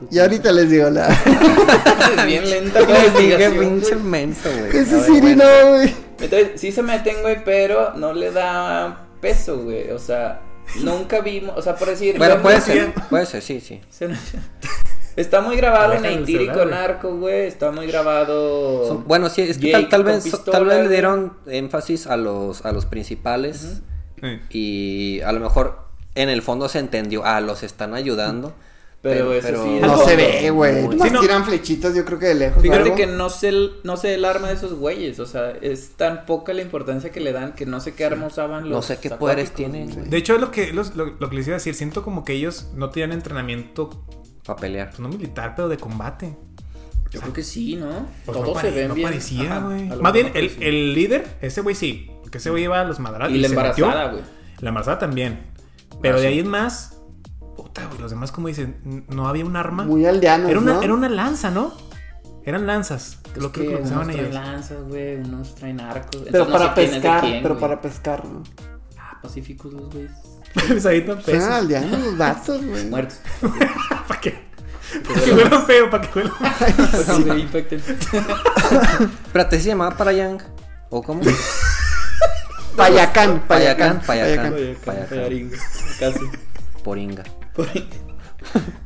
[0.10, 1.08] Y ahorita les digo la.
[1.10, 4.04] Es bien lenta la Dije, investigación, pinche güey.
[4.08, 4.78] menso, güey.
[4.78, 5.44] Ese ver, Siri bueno.
[5.44, 5.96] no, güey.
[6.20, 9.92] Entonces, sí se meten, güey, pero no le da peso, güey.
[9.92, 10.42] O sea,
[10.82, 11.56] nunca vimos.
[11.56, 12.18] O sea, por decir.
[12.18, 13.80] Bueno, puede ser, puede ser, sí, sí.
[15.16, 17.48] Está muy grabado Neytiri con güey.
[17.48, 18.88] Está muy grabado.
[18.88, 22.18] Son- bueno, sí, es que Jake tal, vez, pistola, tal vez le dieron énfasis a
[22.18, 23.82] los, a los principales
[24.50, 25.80] y a lo mejor
[26.16, 28.54] en el fondo se entendió, ah, los están ayudando.
[29.04, 30.84] Pero eso sí, No No, se ve, güey.
[30.92, 31.22] Sí, no.
[31.22, 32.62] tiran flechitas, yo creo que de lejos.
[32.62, 32.96] Fíjate algo.
[32.96, 35.20] que no sé, el, no sé el arma de esos güeyes.
[35.20, 38.28] O sea, es tan poca la importancia que le dan que no sé qué arma
[38.28, 38.72] usaban los.
[38.74, 40.08] No sé qué poderes tienen, güey.
[40.08, 41.74] De hecho, es lo que, los- lo, lo que les iba a decir.
[41.74, 43.90] Siento como que ellos no tenían entrenamiento,
[44.46, 44.90] Para pelear.
[44.90, 46.36] pues no militar, pero de combate.
[47.12, 48.08] Yo creo que sí, ¿no?
[48.26, 49.08] Pues Todos no, se ven no bien.
[49.10, 49.88] parecía, güey.
[50.02, 52.10] Más bien, el, el líder, ese güey sí.
[52.22, 53.36] Porque ese güey iba a los madrazos.
[53.36, 53.86] Y la se metió.
[53.86, 54.24] embarazada, güey.
[54.60, 55.42] La embarazada también.
[56.02, 56.34] Pero Ah, de sí.
[56.34, 56.98] ahí en más.
[57.58, 59.84] puta, güey, los demás, como dicen, no había un arma.
[59.84, 60.82] Muy aldeanos, era, una, ¿no?
[60.84, 61.74] era una lanza, ¿no?
[62.46, 63.20] Eran lanzas.
[63.36, 64.34] Es lo que que, que unos usaban traen ellos.
[64.34, 66.10] lanzas, güey, unos traen arcos.
[66.12, 67.62] Pero Entonces, no para es pescar, quién, pero güey.
[67.62, 68.44] para pescar, ¿no?
[69.22, 70.12] Pacíficos los güeyes.
[70.54, 70.84] Pues
[71.24, 71.72] pesos.
[71.72, 72.86] los vatos, güey.
[72.86, 73.20] Muertos.
[74.08, 74.52] ¿Para qué?
[75.08, 76.20] Para que huelan feo, para que.
[79.26, 80.40] Espérate, ¿se llamaba Parayang?
[80.90, 81.22] ¿O cómo?
[82.76, 84.54] Payacán, Payacán, Payacán, Payacán.
[84.54, 84.76] Payacán.
[84.86, 85.08] Payacán.
[85.10, 85.58] Payaringa,
[86.00, 86.20] Casi.
[86.84, 87.24] Poringa.
[87.54, 87.90] Por ahí.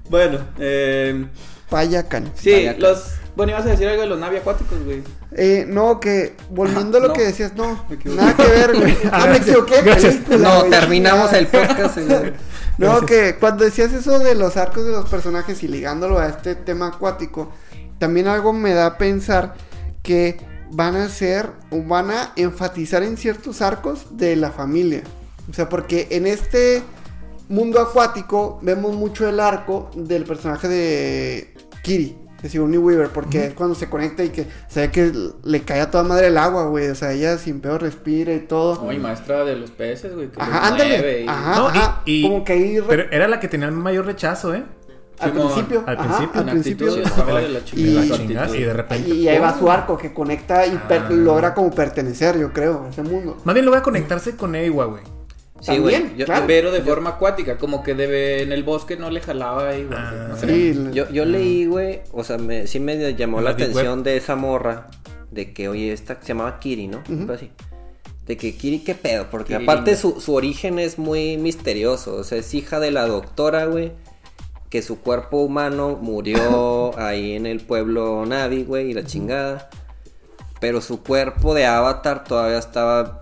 [0.09, 1.25] bueno, eh,
[1.69, 2.31] Payacán.
[2.35, 2.81] sí, Payacán.
[2.81, 3.13] los.
[3.35, 5.03] Bueno, ibas a decir algo de los navi acuáticos, güey.
[5.33, 7.13] Eh, no, que volviendo a lo no.
[7.13, 8.97] que decías, no, nada que ver, güey.
[9.11, 9.75] Ah, me equivoqué.
[10.39, 11.95] No, terminamos el podcast.
[11.95, 12.33] señor.
[12.77, 13.05] No, Gracias.
[13.05, 16.87] que cuando decías eso de los arcos de los personajes y ligándolo a este tema
[16.87, 17.51] acuático,
[17.99, 19.53] también algo me da a pensar
[20.03, 20.37] que
[20.71, 25.03] van a ser o van a enfatizar en ciertos arcos de la familia.
[25.49, 26.83] O sea, porque en este
[27.49, 33.53] mundo acuático vemos mucho el arco del personaje de Kiri, de Sigourney Weaver, porque es
[33.53, 35.11] cuando se conecta y que se ve que
[35.43, 36.89] le cae a toda madre el agua, güey.
[36.89, 38.91] O sea, ella sin pedo respira y todo.
[38.91, 40.29] Y maestra de los peces, güey.
[40.29, 41.23] que Ajá, ándale.
[41.23, 42.01] y- Ajá, No, y- ajá.
[42.05, 44.63] y- como que ahí re- Pero era la que tenía el mayor rechazo, ¿eh?
[45.17, 46.41] al Simón, principio, al ajá, principio.
[46.41, 46.87] al principio.
[47.73, 49.29] Y- de repente.
[49.29, 51.09] Ahí va su arco que conecta y per- Ah.
[51.09, 53.37] logra como pertenecer, yo creo, a ese mundo.
[53.43, 55.01] Más bien logra conectarse con Ewa, güey.
[55.61, 55.93] Sí, güey.
[55.95, 56.45] También, Yo, claro.
[56.47, 59.97] Pero de forma acuática, como que debe, en el bosque no le jalaba ahí, güey.
[59.99, 60.47] Ah, no sé.
[60.47, 64.17] Sí, le- yo, yo leí, güey, o sea, me, sí me llamó la atención de
[64.17, 64.87] esa morra,
[65.31, 67.01] de que, oye, esta se llamaba Kiri, ¿no?
[67.33, 67.49] Así.
[68.27, 69.27] De que Kiri, ¿qué pedo?
[69.31, 73.65] Porque aparte su, su origen es muy misterioso, o sea, es hija de la doctora,
[73.65, 73.91] güey,
[74.69, 79.69] que su cuerpo humano murió ahí en el pueblo Navi, güey, y la chingada.
[80.59, 83.21] Pero su cuerpo de avatar todavía estaba,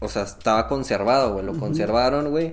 [0.00, 2.52] o sea, estaba conservado, güey, lo conservaron, güey.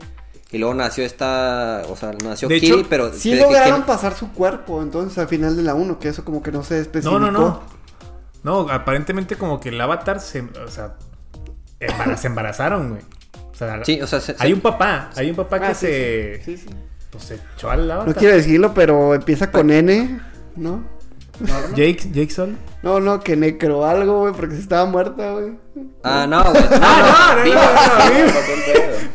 [0.52, 3.12] Y luego nació esta, o sea, nació De Kiri, hecho, pero...
[3.12, 6.24] sí que- lograron que- pasar su cuerpo, entonces al final de la 1, que eso
[6.24, 7.20] como que no se especificó.
[7.20, 7.62] No, no, no.
[8.44, 10.42] No, aparentemente como que el avatar se.
[10.42, 10.96] O sea,
[12.18, 13.02] se embarazaron, güey.
[13.52, 15.10] O sea, Sí, o sea, se- hay se- un papá.
[15.18, 16.42] Hay un papá Ah, que sí, se.
[16.46, 16.70] Sí, sí.
[17.12, 18.08] Pues se echó al avatar.
[18.08, 20.20] No quiero decirlo, pero empieza con N,
[20.56, 20.84] ¿no?
[21.76, 22.56] Jake, Jake Sol.
[22.84, 25.52] No, no, que necro algo, güey, porque se estaba muerta, güey.
[26.04, 26.64] Ah, no, güey.
[26.64, 27.46] No, no.
[27.46, 28.28] no, no, no.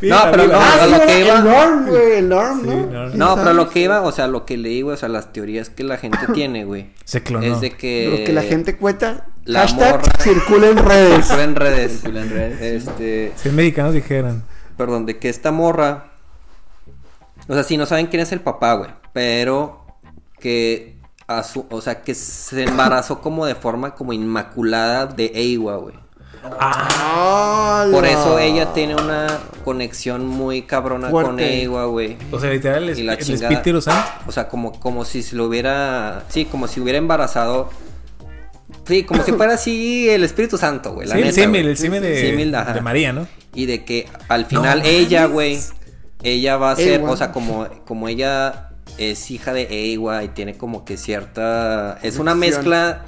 [0.01, 3.07] No, pero no, Ah, lo que iba- el Norm, güey, el Norm, Sí, ¿no?
[3.09, 5.69] No, pero lo que iba, o sea, lo que leí, güey, o sea, las teorías
[5.69, 6.91] que la gente tiene, güey.
[7.05, 7.45] Se clonó.
[7.45, 8.09] Es de que.
[8.19, 11.25] Lo que la gente cuenta, la hashtag morra- circula en redes.
[11.27, 11.91] Circula en redes.
[12.01, 12.89] Circula en redes, sí.
[12.89, 13.31] Este.
[13.37, 14.43] Si mexicanos dijeran.
[14.77, 16.11] Perdón, de que esta morra.
[17.47, 18.89] O sea, sí, no saben quién es el papá, güey.
[19.13, 19.85] Pero
[20.39, 20.92] que.
[21.27, 25.95] A su, o sea, que se embarazó como de forma como inmaculada de Eiwa, güey.
[26.59, 29.27] Ah, Por eso ella tiene una
[29.63, 31.39] conexión muy cabrona con.
[31.39, 32.17] Eiwa, güey.
[32.31, 33.53] O sea, literal, el, Y la el chingada.
[33.53, 34.09] Espíritu Santo.
[34.27, 36.23] O sea, como, como si se lo hubiera.
[36.27, 37.69] Sí, como si hubiera embarazado.
[38.85, 41.07] Sí, como si fuera así el Espíritu Santo, güey.
[41.07, 41.71] la Sí, el neta, símil, güey.
[41.71, 42.73] el símil de, Símil, ajá.
[42.73, 43.27] de María, ¿no?
[43.53, 45.59] Y de que al final No ella, güey.
[46.23, 46.99] Ella va a ser.
[47.01, 47.11] Ewa.
[47.11, 51.99] O sea, como, como ella es hija de Ewa y tiene como que cierta.
[52.01, 53.05] Es una mezcla.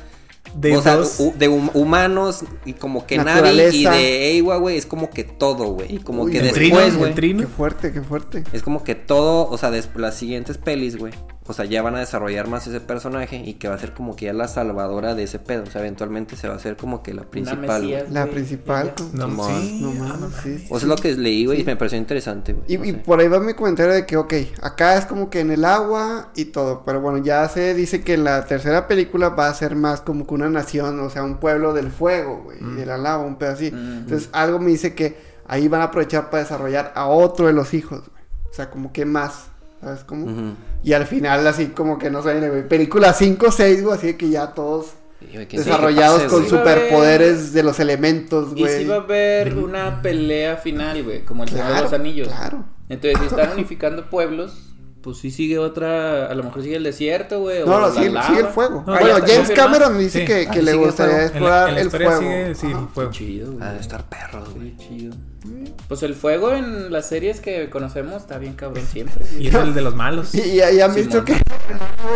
[0.55, 4.57] De o sea, dos- hu- de hum- humanos y como que Navi y de Ewa,
[4.57, 5.95] güey, es como que todo, güey.
[5.95, 7.13] Y como Uy, que después, güey.
[7.13, 8.43] Qué fuerte, qué fuerte.
[8.53, 11.13] Es como que todo, o sea, des- las siguientes pelis, güey.
[11.47, 14.15] O sea, ya van a desarrollar más ese personaje y que va a ser como
[14.15, 15.61] que ya la salvadora de ese pedo.
[15.61, 17.83] O sea, eventualmente se va a hacer como que la principal.
[17.83, 17.91] güey.
[17.93, 18.11] mesías.
[18.11, 18.93] La principal.
[19.13, 19.51] No, Simón.
[19.61, 20.65] sí, No mames, sí, sí.
[20.71, 22.65] O sea, es lo que leí, güey, y me pareció interesante, güey.
[22.67, 25.41] Y, no y por ahí va mi comentario de que, ok, acá es como que
[25.41, 29.29] en el agua y todo, pero bueno, ya se dice que en la tercera película
[29.29, 32.57] va a ser más como que una nación, o sea, un pueblo del fuego, güey,
[32.61, 33.67] y de la lava, un pedo así.
[33.67, 33.77] Ujú.
[33.77, 37.73] Entonces, algo me dice que ahí van a aprovechar para desarrollar a otro de los
[37.73, 38.23] hijos, güey.
[38.49, 39.47] O sea, como que más,
[39.81, 40.55] ¿sabes cómo?
[40.83, 44.29] Y al final, así como que no sé, güey, película 5 6, güey, así que
[44.29, 44.93] ya todos
[45.51, 48.79] desarrollados pase, con superpoderes de los elementos, Y güey.
[48.79, 52.27] sí va a haber una pelea final, güey, como el Señor de los Anillos.
[52.27, 52.63] claro.
[52.87, 54.74] Entonces, si están unificando pueblos,
[55.05, 57.59] pues sí sigue otra, a lo mejor sigue el desierto, güey.
[57.59, 58.83] No, o no, la sigue, el fuego.
[58.87, 59.51] No, bueno, James.
[59.51, 60.25] Cameron dice Sí.
[60.25, 61.15] que, que Ah, le sigue el gustaría fuego.
[61.15, 62.19] En la, explorar en la el fuego.
[62.19, 63.11] sigue, sí, el fuego.
[63.11, 63.63] Chido, güey.
[63.67, 64.71] Ah, de estar perros, güey.
[64.73, 65.15] Muy chido.
[65.87, 69.23] Pues el fuego en las series que conocemos está bien cabrón siempre.
[69.39, 70.33] Y es el de los malos.
[70.33, 70.95] Y, y, y han Simón.
[70.95, 71.33] visto que,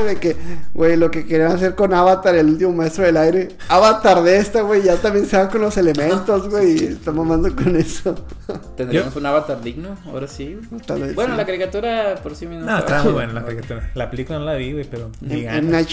[0.05, 0.35] de que,
[0.73, 4.61] güey, lo que querían hacer con Avatar, el último maestro del aire, Avatar de esta,
[4.61, 8.15] güey, ya también se van con los elementos, güey, y están mamando con eso.
[8.77, 10.57] Tendremos un avatar digno, ahora sí.
[10.71, 10.81] güey.
[10.81, 11.37] Tal vez Bueno, sí.
[11.37, 12.65] la caricatura por sí misma.
[12.71, 13.91] No, está está muy buena la caricatura.
[13.93, 15.87] La película no la vi, güey, pero ni ganas.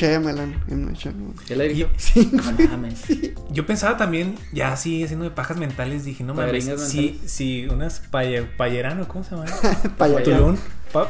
[1.46, 1.88] ¿Ya la dirigió?
[1.96, 3.03] Sí, No mames.
[3.51, 8.42] Yo pensaba también, ya así, haciéndome pajas mentales, dije, no mames, si, si unas paye,
[8.42, 9.46] payerano, ¿cómo se llama?
[10.24, 10.56] Tulum,
[10.92, 11.08] Pa-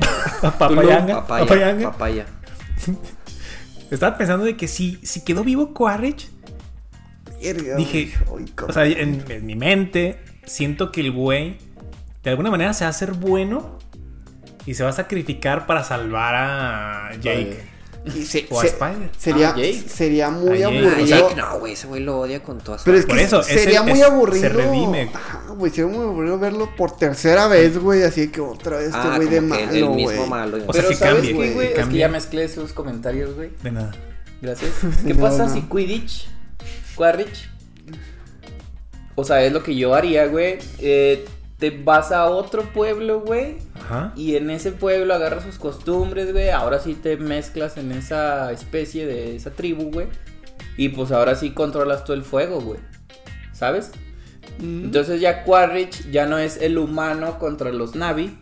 [0.59, 1.27] Papayanga.
[1.27, 1.45] Papaya.
[1.47, 1.91] Papayanga.
[1.93, 2.27] Papaya.
[3.91, 6.29] Estaba pensando de que si, si quedó vivo Quaritch,
[7.41, 8.13] Verga, Dije.
[8.37, 11.59] Ay, o sea, en, en mi mente, siento que el güey
[12.25, 13.79] de alguna manera se va a hacer bueno
[14.65, 17.61] y se va a sacrificar para salvar a Jake.
[18.15, 19.11] Y se- o a se- Spider.
[19.19, 19.85] Sería, Ah, Jake.
[19.89, 20.79] sería muy A Jake.
[20.89, 21.07] aburrido.
[21.07, 23.59] Jake, no, güey, ese güey lo odia con todas Pero es que Por eso, ese-
[23.59, 24.41] sería muy es- aburrido.
[24.43, 25.11] se redime.
[25.13, 28.03] Ajá, güey, sería muy aburrido verlo por tercera vez, güey.
[28.05, 30.29] Así que otra vez este Ah, güey de malo, el mismo güey.
[30.31, 30.57] malo.
[30.57, 31.73] O sea, Pero que ¿sabes cambie, qué, que güey?
[31.75, 33.51] Es que ya mezclé sus comentarios, güey.
[33.63, 33.93] De nada.
[34.41, 34.71] Gracias.
[35.07, 35.55] ¿Qué No, pasa no.
[35.55, 36.29] si Quidditch,
[36.95, 37.49] Quaritch?
[39.15, 40.59] O sea, es lo que yo haría, güey.
[40.79, 41.25] Eh,
[41.59, 43.57] te vas a otro pueblo, güey.
[43.75, 44.13] Ajá.
[44.17, 46.51] Y en ese pueblo agarras sus costumbres, güey.
[46.51, 50.09] Ahora sí te mezclas en esa especie de esa tribu, güey.
[50.77, 52.81] Y pues ahora sí controlas todo el fuego, güey.
[53.53, 53.93] ¿Sabes?
[54.59, 54.85] Mm.
[54.85, 58.39] Entonces ya Quaritch ya no es el humano contra los Navi.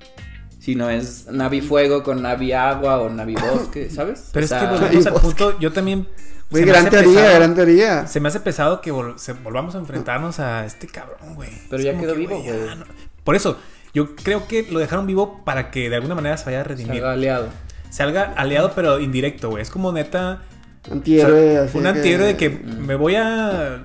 [0.58, 4.30] Sino es Navi Fuego con Navi Agua o Navi Bosque, ¿sabes?
[4.32, 6.08] Pero O sea, es que volvemos al punto, yo también...
[6.54, 8.06] Güey, se me gran hace teoría, pesado- gran teoría.
[8.06, 11.50] Se me hace pesado que vol- se- volvamos a enfrentarnos a este cabrón, güey.
[11.68, 12.76] Pero Es ya quedó que, vivo, ya güey.
[12.76, 12.84] no-
[13.24, 13.58] Por eso,
[13.92, 16.94] yo creo que lo dejaron vivo para que de alguna manera se vaya a redimir.
[16.94, 17.48] salga aliado.
[17.90, 19.62] Salga aliado, pero indirecto, güey.
[19.62, 20.42] Es como neta...
[20.90, 23.82] Antihéroe, O sea, así un que- antihéroe de que me voy a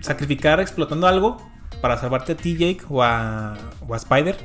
[0.00, 1.36] sacrificar explotando algo
[1.80, 4.36] para salvarte a ti, Jake, o a, o a Spider.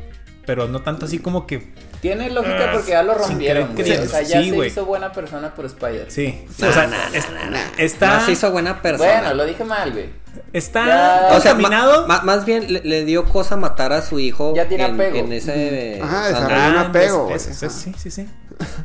[0.45, 1.71] Pero no tanto así como que.
[2.03, 3.91] Tiene lógica porque ya lo rompieron, güey.
[3.93, 4.67] O sea, ya sí, se güey.
[4.67, 6.11] hizo buena persona por Spider.
[6.11, 6.45] Sí.
[6.59, 7.71] Nah, o sea, nah, nah, nah, nah.
[7.77, 8.17] está.
[8.17, 9.21] No se hizo buena persona.
[9.21, 10.09] Bueno, lo dije mal, güey.
[10.53, 11.37] Está Ya.
[11.37, 12.07] O sea, ma- contaminado.
[12.07, 15.17] ma- más bien le, le dio cosa matar a su hijo Ya tiene en, apego.
[15.17, 18.27] en ese Ajá, desarrolló un Ah, apego, es- es- es- sí, sí, sí.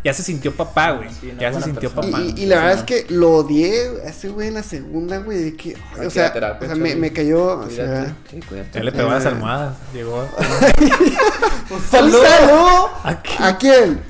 [0.03, 1.11] Ya se sintió papá, güey.
[1.11, 2.17] Sí, no, ya se sintió persona.
[2.19, 2.25] papá.
[2.37, 5.39] Y, y la verdad es que lo odié a ese güey en la segunda, güey,
[5.43, 7.75] de que, o ir sea, terapia, o sea, me, me cayó, o Cuídate.
[7.77, 8.71] sea, Sí, cuídate.
[8.79, 9.29] Ya le pegó a las Eh.
[9.29, 9.75] almohadas.
[9.93, 10.27] Llegó.
[11.71, 12.91] ¡Un saludo!
[13.05, 13.43] ¿A quién?
[13.43, 14.01] ¿A quién?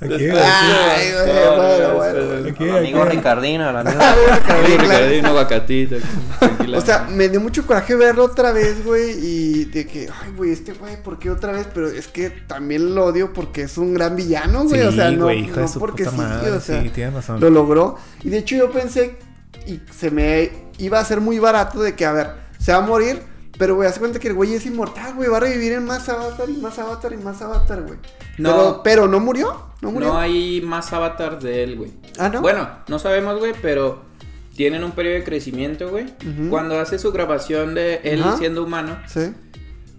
[0.00, 0.32] ¿A quién?
[0.36, 1.94] Ay, bueno, no, bueno, no,
[2.28, 2.48] bueno.
[2.48, 2.68] ¿A quién?
[2.70, 3.04] El ¿A amigo?
[3.04, 5.18] Ricardino, el amigo- claro.
[5.18, 5.96] un aguacatito.
[6.72, 10.52] O sea, me dio mucho coraje verlo otra vez, güey, y de que, ay, güey,
[10.52, 11.66] este güey, ¿por qué otra vez?
[11.74, 15.10] Pero es que también lo odio porque es un gran villano, güey, Sí, o sea,
[15.10, 17.40] no, güey, no porque sí, madre, o sea, sí, tienes razón.
[17.40, 17.96] lo logró.
[18.22, 19.16] Y de hecho yo pensé,
[19.66, 22.82] y se me iba a hacer muy barato de que, a ver, se va a
[22.82, 23.20] morir,
[23.58, 26.08] pero, güey, hace cuenta que el güey es inmortal, güey, va a revivir en más
[26.08, 27.98] avatar y más avatar y más avatar, güey.
[28.38, 28.50] No.
[28.50, 30.08] Pero, pero no murió, no murió.
[30.08, 31.90] No hay más avatar de él, güey.
[32.18, 32.40] Ah, ¿no?
[32.40, 34.02] Bueno, no sabemos, güey, pero
[34.56, 36.04] tienen un periodo de crecimiento, güey.
[36.06, 36.50] Ujú.
[36.50, 38.36] Cuando hace su grabación de él Ajá.
[38.36, 39.32] siendo humano, Sí.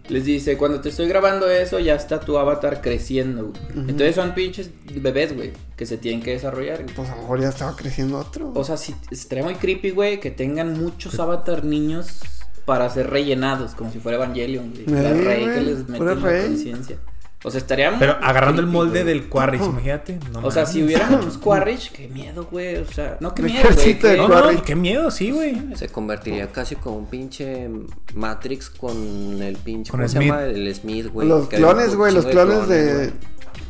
[0.10, 3.62] les dice, cuando te estoy grabando eso, ya está tu avatar creciendo, güey.
[3.72, 3.80] Ujú.
[3.90, 6.84] Entonces son pinches bebés, güey, que se tienen que desarrollar.
[6.84, 6.94] güey.
[6.96, 8.52] Pues a lo mejor ya estaba creciendo otro.
[8.56, 12.20] O sea, sí, estaría muy creepy, güey, que tengan muchos avatar niños
[12.66, 14.84] para ser rellenados, como si fuera Evangelion, güey.
[15.00, 16.48] Eh, rey güey, que les mete la rey.
[16.48, 16.98] conciencia.
[17.44, 20.20] O sea, estaría Pero agarrando el molde del Quaritch, imagínate.
[20.32, 22.78] No O sea, si hubiera muchos Quaritch, qué miedo, güey.
[22.78, 24.18] O sea, no, qué Un miedo, güey.
[24.18, 25.76] No, no, qué miedo, sí, güey.
[25.76, 27.68] Se convertiría casi como un pinche
[28.14, 29.90] Matrix con el pinche.
[29.90, 30.28] ¿Cómo se Smith.
[30.28, 30.44] llama?
[30.44, 31.28] El Smith, güey.
[31.28, 33.12] los clones, güey, los clones de,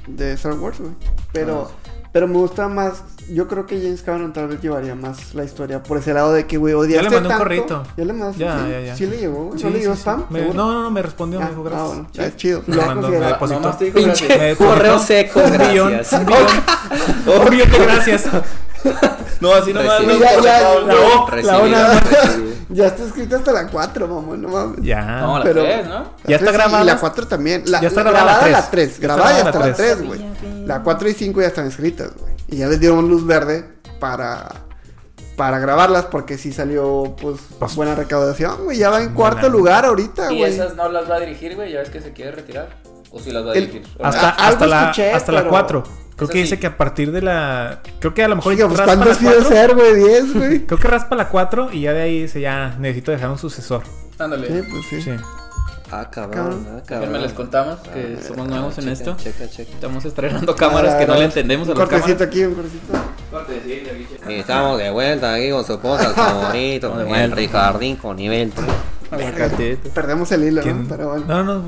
[0.07, 0.91] de Star Wars, güey.
[1.31, 1.71] Pero,
[2.11, 3.03] pero me gusta más.
[3.29, 6.47] Yo creo que James Cameron tal vez llevaría más la historia por ese lado de
[6.47, 7.43] que, güey, odiaste Ya le mandé un tanto.
[7.43, 7.83] correito.
[7.95, 8.43] Ya le mandaste.
[8.43, 8.95] Ya, sí, ya, ya.
[8.95, 9.59] Sí le llegó, güey.
[9.59, 10.01] Sí, ¿No le llegó sí, sí.
[10.01, 10.25] spam?
[10.29, 11.87] Me- no, no, no, me respondió, Ah, me dijo ah, gracias.
[11.87, 12.21] bueno, Sí.
[12.21, 12.63] es chido.
[12.67, 13.59] Lo mandó, me depositó.
[13.61, 14.39] Nomás te dijo Pinche gracias.
[14.39, 16.13] Me depositó correo seco, un gracias.
[16.13, 17.41] un billón.
[17.43, 18.23] Un billón de gracias.
[19.41, 19.99] No, así nomás.
[20.05, 20.19] Recibido.
[20.19, 20.61] no, Ya, ya, ya.
[20.81, 20.87] no.
[20.87, 22.03] La O, la O nada más.
[22.73, 24.79] Ya está escrita hasta la 4, mamón, no mames.
[24.81, 25.21] Ya.
[25.21, 25.93] No, la Pero- tres, ¿no?
[25.93, 26.83] La Ya está tres, grabada.
[26.83, 27.63] Y la 4 también.
[27.65, 28.65] La, Ya está la- grabada la grabada tres.
[28.65, 28.89] la 3.
[28.89, 29.97] Está Grabada ya está la la tres.
[29.97, 30.65] 3, güey.
[30.65, 32.33] La 4 y 5 ya están escritas, güey.
[32.47, 33.65] Y ya les dieron luz verde
[33.99, 34.49] para.
[35.37, 38.77] Para grabarlas porque sí salió, pues, Pues, buena recaudación, güey.
[38.77, 39.31] Ya va en buena.
[39.31, 40.53] cuarto lugar ahorita, Y güey.
[40.53, 41.71] esas no las va a dirigir, güey.
[41.71, 42.69] Ya ves que se quiere retirar.
[43.11, 43.87] O si las va a El- dirigir.
[44.01, 45.83] Hasta, Ah, algo hasta la, escuché, hasta la pero- 4.
[45.83, 46.61] Creo Eso que dice sí.
[46.61, 47.81] que a partir de la.
[47.99, 49.49] Creo que a lo mejor Oiga, pues, la ¿cuántos quiere 4.
[49.49, 49.95] ser, güey?
[49.95, 50.59] 10, güey.
[50.67, 53.81] Creo que raspa la 4 y ya de ahí dice ya necesito dejar un sucesor.
[54.19, 54.47] Ándale.
[54.47, 55.01] Sí, pues sí.
[55.01, 55.11] Sí.
[55.93, 56.31] Ah, cabrón.
[56.35, 56.67] Cabrón.
[56.77, 57.21] Ah, cabrón.
[57.21, 59.15] les contamos que Ah, somos nuevos en checa, esto.
[59.17, 59.71] Checa, checa.
[59.73, 62.35] Estamos estrenando cámaras que no le entendemos a Un las cortecito cámaras.
[62.35, 64.29] aquí, un cortecito.
[64.29, 67.35] Y estamos de vuelta aquí con su podcast favorito, de el vuelta.
[67.35, 68.53] Ricardín con nivel.
[69.93, 70.83] Perdemos el hilo, ¿Quién?
[70.83, 70.87] ¿no?
[70.89, 71.25] Pero bueno.
[71.27, 71.63] No, no.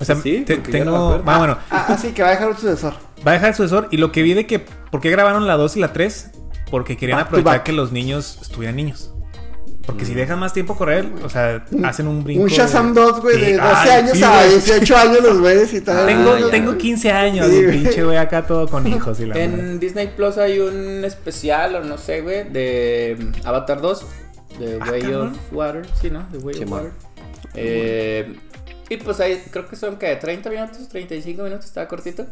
[0.00, 1.22] O sea, Sí, te- tengo.
[1.26, 1.58] Ah, bueno.
[1.70, 2.94] Ah, ah, sí, que va a dejar un sucesor.
[3.26, 3.88] Va a dejar el sucesor.
[3.90, 4.58] Y lo que vi de que.
[4.58, 6.30] ¿Por qué grabaron la 2 y la 3?
[6.70, 9.12] Porque querían Back aprovechar que los niños estuvieran niños.
[9.86, 12.44] Porque si dejan más tiempo correr, o sea, hacen un brinco.
[12.44, 14.50] Un de- Shazam 2, güey, de 12 ay, años sí, a güey.
[14.50, 16.06] 18 años los güeyes y tal.
[16.06, 19.28] Tengo, Ah, tengo 15 años, Sí, y pinche güey acá todo con hijos y la
[19.34, 19.44] madre.
[19.44, 24.06] En Disney Plus hay un especial, o no sé, güey, de mm, Avatar 2,
[24.60, 26.24] de Ah, Way of Water, sí, ¿no?
[26.30, 26.70] The Way of.
[26.70, 26.92] Water.
[27.54, 28.36] Eh,
[28.90, 32.26] Y pues ahí creo que son que 30 minutos, 35 minutos, estaba cortito.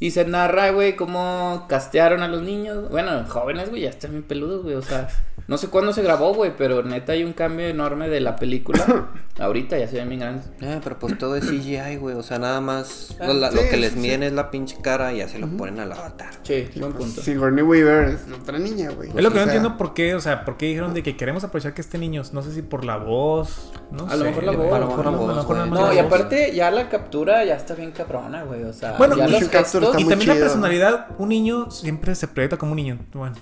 [0.00, 2.88] Y se narra, güey, cómo castearon a los niños.
[2.90, 4.76] Bueno, jóvenes, güey, ya están bien peludos, güey.
[4.76, 5.08] O sea,
[5.48, 9.08] no sé cuándo se grabó, güey, pero neta hay un cambio enorme de la película.
[9.40, 10.46] Ahorita ya se ven bien grandes.
[10.60, 12.16] Eh, pero pues todo es CGI, güey.
[12.16, 14.50] O sea, nada más Ah, lo, la- sí, lo que les sí, miden es la
[14.50, 16.30] pinche cara y ya se lo ponen al avatar.
[16.42, 17.20] Sí, buen punto.
[17.20, 19.08] Sigourney Weaver es otra niña, güey.
[19.10, 21.16] Es lo que no sea, entiendo por qué, o sea, por qué dijeron de que
[21.16, 24.30] queremos aprovechar que este niño, no sé si por la voz, no A lo sé,
[24.30, 27.54] mejor la voz, a lo mejor la voz, No, y aparte ya la captura ya
[27.54, 28.64] está bien cabrona, güey.
[28.64, 29.48] O sea, Bueno, ya y los su
[29.90, 32.98] está Y muy también la personalidad, un niño siempre se proyecta como un niño.
[33.12, 33.34] Bueno,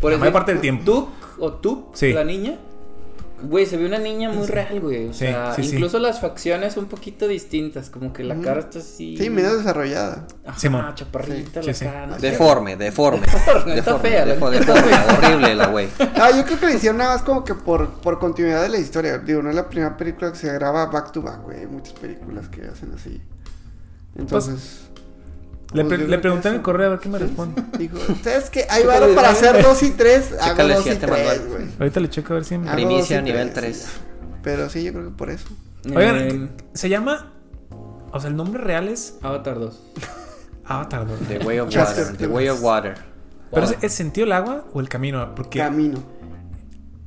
[0.00, 0.84] Por la mayor ejemplo, parte del tiempo.
[0.84, 1.08] Tuk
[1.40, 2.12] o Tuk, Sí.
[2.12, 2.58] la niña.
[3.44, 5.08] Güey, se ve una niña muy real, güey.
[5.08, 5.74] O Sí, sea, sí, sí.
[5.74, 7.90] incluso las facciones un poquito distintas.
[7.90, 9.16] Como que la cara está así.
[9.16, 10.28] Sí, menos desarrollada.
[10.46, 11.84] Ajá, chaparrita Sí, la sí.
[11.84, 12.06] cara.
[12.06, 12.30] no sé.
[12.30, 13.26] Deforme, deforme.
[13.26, 14.74] Está deforme, fea, la defo- neta.
[14.74, 15.88] deforme, horrible la güey.
[16.14, 18.78] Ah, yo creo que le hicieron nada más como que por, por continuidad de la
[18.78, 19.18] historia.
[19.18, 21.58] Digo, no es la primera película que se graba back to back, güey.
[21.62, 23.20] Hay muchas películas que hacen así.
[24.16, 24.82] Entonces.
[25.72, 27.62] Le, pues, pre- le pregunté en el correo a ver qué me Sí, responde.
[27.78, 28.66] Dijo, ¿sabes qué?
[28.70, 30.32] Hay varo para hacer dos y tres.
[30.32, 31.54] Hago Chécale dos si y ya te tres, mandó.
[31.54, 31.68] güey.
[31.78, 32.70] Ahorita le checo a ver si me...
[32.72, 33.82] Primicia nivel tres.
[33.84, 34.00] 3.
[34.42, 35.46] Pero sí, yo creo que por eso.
[35.94, 37.32] Oigan, Eh, se llama...
[38.12, 39.80] O sea, el nombre real es Avatar 2.
[40.64, 41.18] Avatar 2.
[41.28, 42.16] The Way of Water.
[42.16, 42.94] The Way of Water.
[43.52, 45.34] ¿Pero es el sentido del agua o el camino?
[45.34, 46.02] Porque Camino.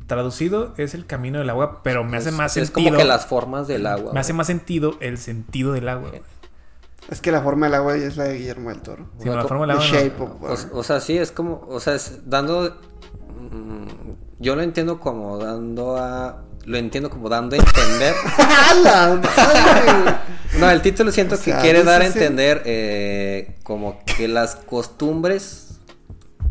[0.08, 2.90] traducido es el camino del agua, pero me hace Es- más es sentido...
[2.92, 4.14] como que las formas del agua.
[4.14, 6.12] Me hace más sentido el sentido del agua.
[7.10, 9.08] Es que la forma del agua es la de Guillermo del Toro.
[9.22, 11.66] Sí, la co- forma del The agua no- shape of O, sea, sí, es como,
[11.70, 12.76] o sea, es dando,
[13.52, 13.88] mm,
[14.40, 18.16] yo lo entiendo como dando a, lo entiendo como dando a entender.
[18.38, 20.16] ¡A la madre!
[20.60, 24.56] no, el título siento O que sea, quiere dar a entender eh, como que las
[24.56, 25.80] costumbres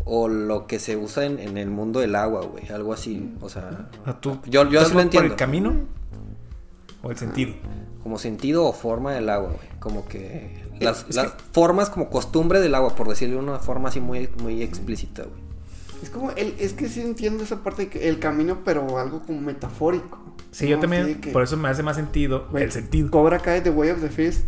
[0.05, 3.49] o lo que se usa en, en el mundo del agua, güey, algo así, o
[3.49, 3.89] sea,
[4.21, 5.29] tú, Yo- yo ¿estás así lo por entiendo.
[5.31, 5.73] el camino
[7.05, 7.53] o el sentido?
[8.01, 12.59] como sentido o forma del agua, güey, como que las, es las formas como costumbre
[12.59, 15.43] del agua, por decirlo de una forma así muy, muy explícita, güey.
[16.03, 19.41] Es como, el, es que sí entiendo esa parte de el camino, pero algo como
[19.41, 20.19] metafórico.
[20.51, 20.71] Sí, ¿no?
[20.71, 23.09] yo también, de que, por eso me hace más sentido güey, el sentido.
[23.09, 24.45] Cobra Kai The Way of the Fist.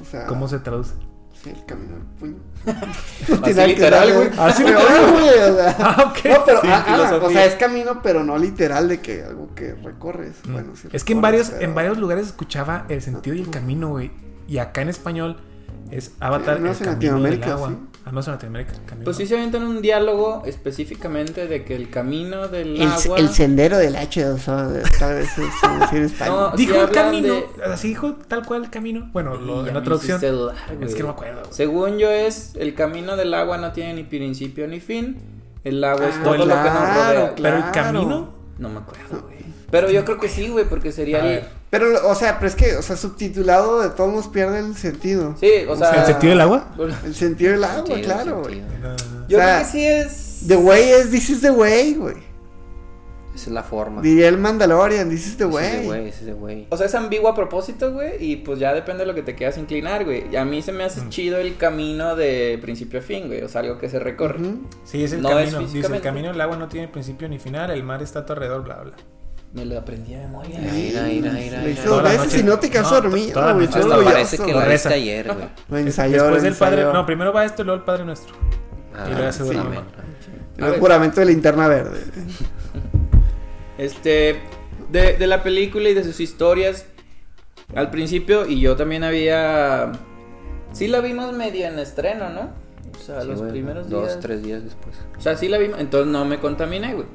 [0.00, 0.94] O sea, ¿Cómo se traduce?
[1.42, 2.36] Sí, el camino del puño.
[3.42, 4.28] Así literal, güey.
[4.38, 4.74] Así güey.
[4.74, 5.96] O sea, Ah.
[6.06, 9.54] No, pero, Sí, ah, ah, o sea, es camino, pero no literal de que algo
[9.54, 10.34] que recorres.
[10.46, 10.96] Bueno, sí Mm.
[10.96, 14.10] es que en varios, pero- en varios lugares escuchaba el sentido y el camino, güey.
[14.46, 15.38] Y acá en español
[15.90, 17.74] es Avatar, al menos el en camino del Latinoamérica, agua.
[18.10, 18.72] Al menos en Latinoamérica.
[18.86, 23.18] camino Pues sí se avientan un diálogo específicamente de que el camino del El, agua.
[23.18, 26.50] el sendero del H2O, tal vez es en español.
[26.50, 26.50] No.
[26.56, 29.08] Dijo el camino, de- así dijo tal cual el camino.
[29.12, 30.20] Bueno, lo- en la traducción.
[30.20, 31.40] me hiciste dudar, es que no me acuerdo.
[31.42, 31.52] güey.
[31.52, 35.16] Según yo es el camino del agua no tiene ni principio ni fin.
[35.62, 37.34] El agua es Ah, todo lo que nos claro, rodea.
[37.36, 39.36] Pero el camino, No me acuerdo, güey.
[39.70, 41.26] Pero yo creo que sí, güey, porque sería A el.
[41.28, 41.59] ver.
[41.70, 45.36] Pero, o sea, pero es que, o sea, subtitulado de todos modos pierde el sentido.
[45.38, 45.90] Sí, o sea.
[45.92, 46.68] ¿el sentido del agua?
[47.04, 48.60] El sentido del agua, Sentido, claro, güey.
[49.28, 50.44] Yo O sea, creo que sí es.
[50.48, 52.16] The way es, this is the way, güey.
[53.32, 54.02] Esa es la forma.
[54.02, 55.86] Diría el Mandalorian, this is the Ese es de way.
[55.86, 56.66] güey, ese es de güey.
[56.70, 58.14] O sea, es ambiguo a propósito, güey.
[58.18, 60.24] Y pues ya depende de lo que te quieras inclinar, güey.
[60.32, 63.42] Y a mí se me hace chido el camino de principio a fin, güey.
[63.42, 64.40] O sea, algo que se recorre.
[64.84, 65.72] Sí, es el No es camino.
[65.72, 68.32] Dice, el camino del agua no tiene principio ni final, el mar está a tu
[68.32, 68.92] alrededor, bla, bla.
[69.52, 70.58] Me lo aprendí de memoria.
[70.60, 73.78] Mira, mira, mira, Lo dos veces y no te quedas No, dormido, toda noche.
[73.80, 74.90] Hasta parece que Lo la reza.
[74.90, 75.48] ayer, güey.
[75.68, 78.34] Lo ensayó, Después lo del padre, no, primero va esto y luego el Padre Nuestro.
[78.94, 79.80] Y luego amén.
[80.56, 82.00] El juramento de linterna verde.
[83.78, 84.40] Este,
[84.90, 86.84] de, de la película y de sus historias,
[87.74, 89.90] al principio, y yo también había...
[90.72, 92.50] Sí la vimos medio en estreno, ¿no?
[92.94, 94.20] O sea, Sí, los güey, primeros Dos, días.
[94.20, 94.94] tres días después.
[95.18, 97.06] O sea, sí la vimos, entonces no me contaminé, güey.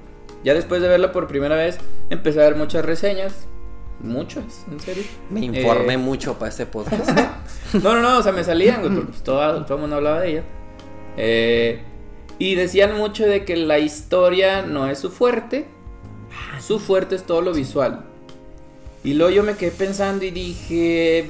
[0.45, 1.79] Ya después de verla por primera vez,
[2.09, 3.47] empecé a ver muchas reseñas.
[3.99, 5.03] Muchas, en serio.
[5.29, 7.09] Me informé Eh, mucho para este podcast.
[7.83, 10.21] No, no, no, o sea, me salían, güey, porque pues, todo, todo el mundo hablaba
[10.21, 10.43] de ella.
[11.17, 11.81] Eh,
[12.37, 15.65] y decían mucho de que la historia no es su fuerte.
[16.61, 18.05] Su fuerte es todo lo visual.
[19.03, 21.27] Y luego yo me quedé pensando y dije,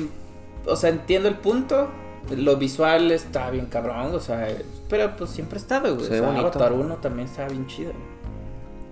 [0.67, 1.89] o sea, entiendo el punto.
[2.35, 4.47] Lo visual está bien cabrón, o sea,
[4.89, 6.07] pero pues siempre ha estado, güey.
[6.07, 6.39] Se O sea.
[6.39, 7.93] Avatar 1 también estaba bien chido.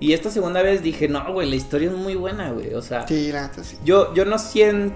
[0.03, 2.73] Y esta segunda vez dije, no, güey, la historia es muy buena, güey.
[2.73, 3.77] O sea, Sí, la neta sí.
[3.85, 4.93] yo, yo no siento,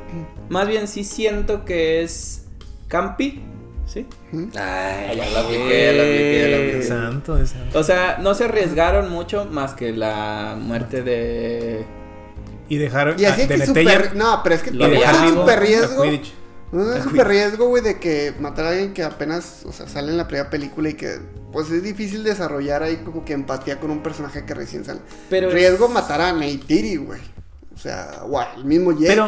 [0.49, 2.43] más bien sí siento que es
[2.89, 3.41] Campi,
[3.85, 4.05] ¿sí?
[4.33, 6.83] Ay, ya la apliqué, ya la apliqué, ya la apliqué.
[6.83, 7.79] Santo, de santo.
[7.79, 11.85] O sea, no se arriesgaron mucho más que la muerte de...
[12.67, 14.13] Y dejaron Y así ah, es que super...
[14.13, 16.03] No, pero es que Lo y es dejar un vivo super a riesgo.
[16.71, 20.11] No, es súper riesgo, güey, de que matar a alguien que apenas, o sea, sale
[20.11, 21.17] en la primera película y que,
[21.53, 24.99] pues es difícil desarrollar ahí como que empatía con un personaje que recién sale.
[25.29, 27.21] Pero riesgo matar a Neytiri, güey.
[27.73, 29.07] O sea, guay, el mismo Jake.
[29.07, 29.27] Pero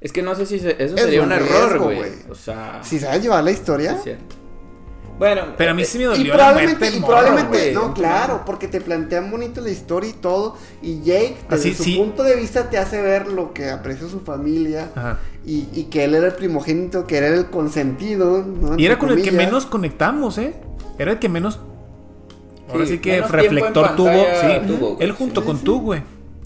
[0.00, 2.12] Es que no sé si se- eso Es sería un error, güey.
[2.30, 3.98] O sea, Si sabes llevar la es historia.
[4.02, 4.36] cierto.
[5.18, 7.58] Bueno, Pero a mí eh, sí me Y dolió la probablemente, muerte del y probablemente,
[7.58, 7.74] güey.
[7.74, 10.56] no, claro, porque te plantean bonito la historia y todo.
[10.82, 11.96] Y Jake, desde Así, su sí.
[11.96, 14.90] punto de vista, te hace ver lo que aprecia su familia.
[14.94, 15.18] Ajá.
[15.46, 18.44] Y, y que él era el primogénito, que era el consentido.
[18.44, 18.78] ¿no?
[18.78, 20.54] Y era con el que menos conectamos, ¿eh?
[20.98, 21.60] Era el que menos.
[22.68, 24.10] Ahora Sí, sí, que reflector tuvo.
[24.10, 25.04] Sí, tuvo, güey.
[25.08, 25.64] él junto Sí, con sí.
[25.64, 26.02] tú, güey.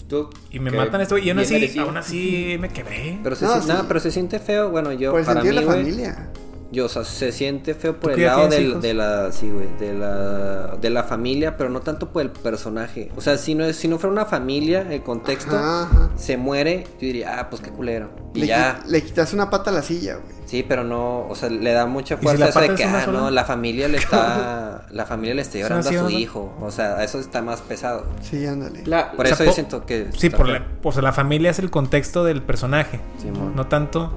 [0.07, 1.25] tú, Y me matan a este güey.
[1.27, 3.19] Y aún así, aún así me quebré.
[3.23, 3.67] Pero se, No, si- sí.
[3.67, 4.69] no, pero se siente feo.
[4.69, 6.29] Bueno, yo, Por el para mí, sentido de la güey, familia.
[6.71, 9.67] Yo, o sea, se siente feo por ¿Tú el lado del- de la, sí, güey,
[9.77, 13.11] de la, de la familia, pero no tanto por el personaje.
[13.17, 16.09] O sea, si no, es- si no fuera una familia, el contexto, Ajá, ajá.
[16.15, 18.09] se muere, yo diría, ah, pues qué culero.
[18.33, 20.33] Y Le, ya, qui- le quitas una pata a la silla, güey.
[20.45, 23.03] sí, pero no, o sea, le da mucha si fuerza la eso de que, ah,
[23.03, 23.19] sola?
[23.19, 26.53] no, la familia le está, la familia le está ¿Es llorando a su hijo.
[26.61, 28.05] O sea, eso está más pesado.
[28.21, 28.83] Sí, ándale.
[28.85, 30.07] La- Por O sea, eso yo siento que...
[30.17, 33.01] Sí, por la, o sea, la familia es el contexto del personaje.
[33.21, 33.53] Simón.
[33.57, 34.13] No tanto.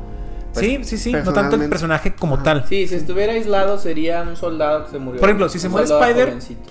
[0.55, 1.13] Pues, sí, sí, sí.
[1.13, 2.45] No tanto el personaje como Ajá.
[2.45, 2.65] tal.
[2.69, 5.21] Sí, si estuviera aislado sería un soldado que se murió.
[5.21, 6.71] Por ejemplo, si se muere Spider- jovencito.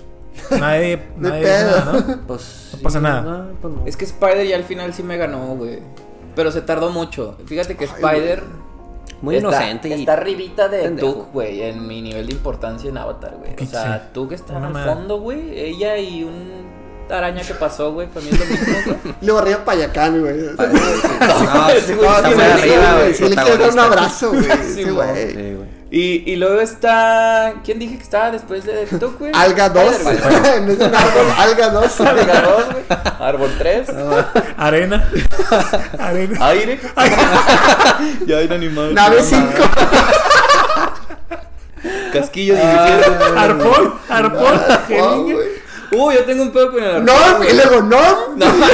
[0.60, 2.22] Nadie, nadie nada, ¿no?
[2.28, 3.22] Pues, No pasa nada.
[3.22, 3.86] no, pues no.
[3.86, 5.80] Es que Spider ya al final sí me ganó, güey.
[6.36, 7.38] Pero se tardó mucho.
[7.46, 8.44] Fíjate que Ay, Spider
[9.22, 9.94] Muy está, inocente y...
[9.94, 10.90] está arribita de.
[10.92, 13.54] Tug, güey, en mi nivel de importancia en Avatar, güey.
[13.54, 13.68] O Sí.
[13.68, 14.94] sea, Tug está Una al madre.
[14.94, 15.60] fondo, güey.
[15.60, 16.64] Ella y un
[17.10, 18.74] araña que pasó, güey, para mí es lo mismo,
[19.04, 19.16] güey.
[19.22, 20.36] Luego arriba Payacán, güey.
[20.38, 20.56] No,
[22.96, 23.14] güey.
[23.14, 24.46] Sí, le quiero dar un abrazo, güey.
[24.74, 25.32] Sí, güey.
[25.34, 25.58] Sí.
[25.92, 27.54] Y, y luego está.
[27.64, 29.32] ¿Quién dije que estaba después de Tug, güey?
[29.36, 29.94] Alga 2.
[29.94, 30.58] Spider, güey.
[30.58, 32.02] En vez de un árbol, Alga 2.
[32.02, 32.84] Alga 2, güey.
[33.20, 33.88] Árbol 3.
[34.58, 35.10] Arena.
[36.00, 36.48] Arena.
[36.48, 36.80] Aire.
[38.26, 38.94] ya hay animal.
[38.96, 39.44] Nave 5.
[42.12, 42.88] Casquillo Ah.
[42.88, 43.40] 17.
[43.40, 43.94] Arpón.
[44.10, 44.62] Arpón.
[44.88, 45.36] Geniño.
[45.96, 47.06] Uh, yo tengo un pedo con el arpón.
[47.06, 48.36] No, y luego no.
[48.36, 48.72] No, güey.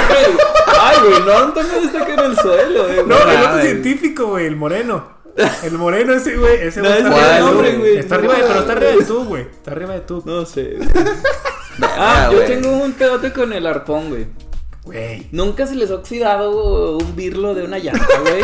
[0.82, 3.06] Ay, güey, no, también está acá en el suelo, güey.
[3.06, 5.20] No, el otro científico, güey, el moreno.
[5.64, 6.56] El moreno ese, güey.
[6.62, 7.98] Ese No, güey ese está tiene arriba de nombre, güey.
[7.98, 9.42] Está arriba de, pero está arriba de tú, güey.
[9.44, 10.24] Está arriba de tú.
[10.26, 10.78] No sé.
[11.82, 12.48] Ah, yo güey.
[12.48, 14.28] tengo un pedote con el arpón, güey.
[14.84, 15.28] Güey.
[15.32, 18.42] Nunca se les ha oxidado un birlo de una llanta, güey.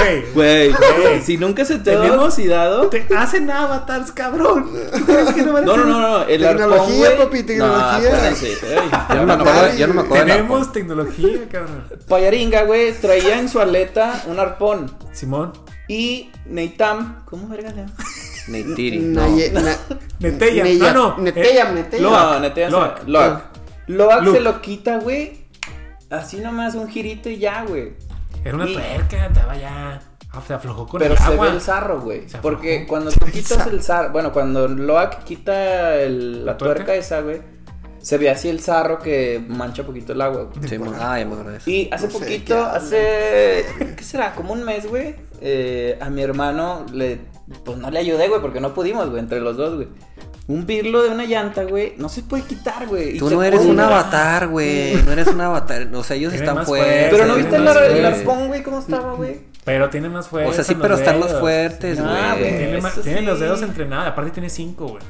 [0.00, 0.24] Güey.
[0.34, 0.74] Güey,
[1.22, 2.88] si nunca se te ha Tenemos- oxidado.
[2.88, 4.70] Te hacen avatars, cabrón.
[4.92, 8.10] ¿Tú crees que no van a No, no, no, no, el Tecnología, arpón, papi, tecnología.
[8.10, 10.26] No, ey, Yo no me ya acuerdo, yo no me acuerdo.
[10.26, 11.84] Tenemos tecnología, cabrón.
[12.08, 14.90] Payaringa, güey, traía en su aleta un arpón.
[15.12, 15.52] Simón.
[15.88, 17.92] Y Neitam, ¿cómo verga le llama?
[18.48, 19.28] Neytiri, no.
[20.20, 20.64] Netella.
[20.64, 22.00] Neya- No, eh.
[22.00, 22.12] Loak.
[22.32, 23.00] No, neta, ya Loak.
[23.00, 23.42] se- Loak.
[23.88, 25.40] Loak se lo quita, güey.
[26.10, 27.92] Así nomás un girito y ya, güey.
[28.44, 30.00] Era una Y- tuerca, estaba ya.
[30.32, 31.46] Ah, se aflojó con Pero el se agua.
[31.48, 32.28] ve el sarro, güey.
[32.28, 36.58] Se Porque cuando Se tú quitas el sarro, bueno, cuando Loak quita el- ¿La la
[36.58, 36.74] tuerca?
[36.76, 37.40] tuerca esa, güey,
[37.98, 40.68] se ve así el sarro que mancha poquito el agua, güey.
[40.68, 41.34] Sí, ah, ya me.
[41.66, 43.64] Y hace No sé de poquito, qué hace.
[43.96, 44.32] ¿Qué será?
[44.34, 45.16] Como un mes, güey.
[45.40, 47.20] Eh, a mi hermano le.
[47.64, 49.88] Pues no le ayudé, güey, porque no pudimos, güey, entre los dos, güey.
[50.46, 53.16] Un birlo de una llanta, güey, no se puede quitar, güey.
[53.16, 54.94] y Tú no eres un avatar, güey.
[55.04, 55.88] No eres un avatar.
[55.94, 57.08] O sea, ellos están fuertes.
[57.10, 57.56] Pero no Tiene viste
[57.98, 59.40] el, arpón, güey, cómo estaba, güey.
[59.64, 60.50] Pero tiene más fuerza.
[60.50, 61.40] O sea, sí, pero los están más dedos.
[61.40, 62.38] fuertes, güey.
[62.38, 62.58] güey.
[62.58, 63.26] Tiene, más- Eso tiene sí.
[63.26, 64.08] los dedos entrenados.
[64.08, 65.02] Aparte tiene cinco, güey.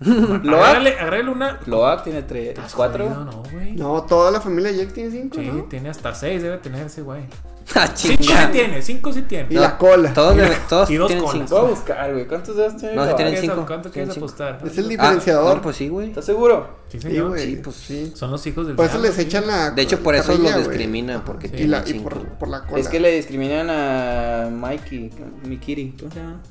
[0.00, 1.60] Loak, Agrégale, agrégale una.
[1.66, 3.06] Loak tiene tres, ¿Estás cuatro.
[3.08, 3.24] jodido?
[3.24, 3.72] No, güey.
[3.72, 5.62] No, toda la familia de Jake tiene 5, Sí, ¿no?
[5.64, 7.22] tiene hasta seis, debe tener ese güey.
[7.76, 9.46] Ah, Cinco sí tiene, cinco sí tiene.
[9.50, 10.12] Y la cola.
[10.12, 10.36] Todos,
[10.68, 11.48] todos y dos tienen colas.
[11.48, 11.60] cinco.
[11.62, 12.28] Voy a buscar, güey.
[12.28, 12.94] ¿Cuántos dedos tiene?
[12.94, 13.64] No, sí tienen ¿Qué es- cinco.
[13.66, 14.26] ¿Cuánto Tienen quieres cinco.
[14.26, 14.60] apostar?
[14.70, 15.56] Es el Ah, diferenciador.
[15.56, 16.08] no, pues sí, güey.
[16.08, 16.68] ¿Estás seguro?
[16.88, 17.28] Sí, Sí, señor.
[17.30, 17.44] güey.
[17.46, 18.12] Sí, pues sí.
[18.14, 19.22] Son los hijos del Por eso les sí.
[19.22, 19.70] echan la.
[19.70, 20.68] De hecho, por eso carrilla, los güey.
[20.68, 22.10] discriminan, porque Y, tienen la, y cinco.
[22.10, 22.80] por, por la cola.
[22.80, 25.10] Es que le discriminan a Mikey,
[25.44, 25.94] mi Kiri.
[25.98, 26.42] ¿Cómo se llama?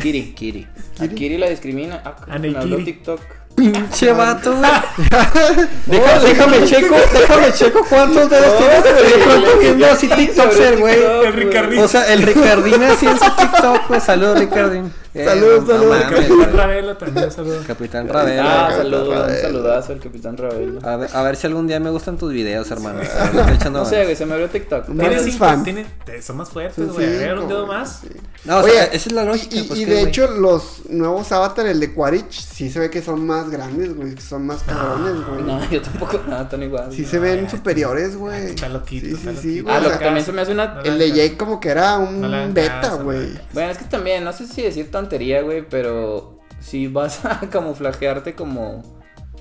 [0.00, 0.32] Kiri.
[0.34, 0.66] Kiri.
[1.00, 2.00] A Kiri la discrimina.
[2.04, 2.84] Ah, A me habló Neikiri.
[2.84, 3.20] TikTok.
[3.60, 4.54] Pinche vato.
[5.86, 8.74] Deja- déjame checo, déjame checo cuántos dedos tiene.
[9.08, 10.98] De pronto viendo así TikToker, güey.
[11.26, 11.78] El Ricardín.
[11.80, 14.00] O sea, el Ricardín así en su TikTok, güey.
[14.00, 14.92] Saludos, Ricardín.
[15.12, 15.98] Eh, Saludos, no saludos.
[16.04, 16.56] mames, Capitán.
[16.56, 17.60] Ravelo también, un saludo.
[17.66, 18.76] Capitán Ah, Ravelo.
[18.76, 20.78] saludos, un saludazo al Capitán Ravelo.
[20.88, 23.00] A ver, a ver si algún día me gustan tus videos, hermano.
[23.02, 24.86] Estoy echando No sé, güey, se me abrió TikTok.
[24.88, 25.64] No Tiene eres cinco, fan.
[25.64, 25.84] tiene,
[26.22, 27.06] son más fuertes, güey.
[27.08, 28.02] Agregar un dedo más.
[28.02, 28.08] sí.
[28.44, 29.54] No, o sea, Oye, esa es la lógica.
[29.56, 33.26] Y, pues, de hecho, los nuevos Avatar, el de Quaritch, sí se ve que son
[33.26, 34.14] más grandes, güey.
[34.14, 35.42] Que son más cabrones, güey.
[35.42, 36.92] No, yo tampoco, no, están igual.
[36.92, 38.46] Sí se ven superiores, güey.
[38.46, 39.74] Está loquito, Sí, sí, güey.
[39.74, 40.74] Ah, lo que también se me hace una.
[40.74, 43.28] No el de Jake como que era un No beta, güey.
[43.52, 48.34] Bueno, es que también, no sé si decir tontería, güey, pero si vas a camuflajearte
[48.34, 48.82] como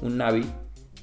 [0.02, 0.50] un Navi,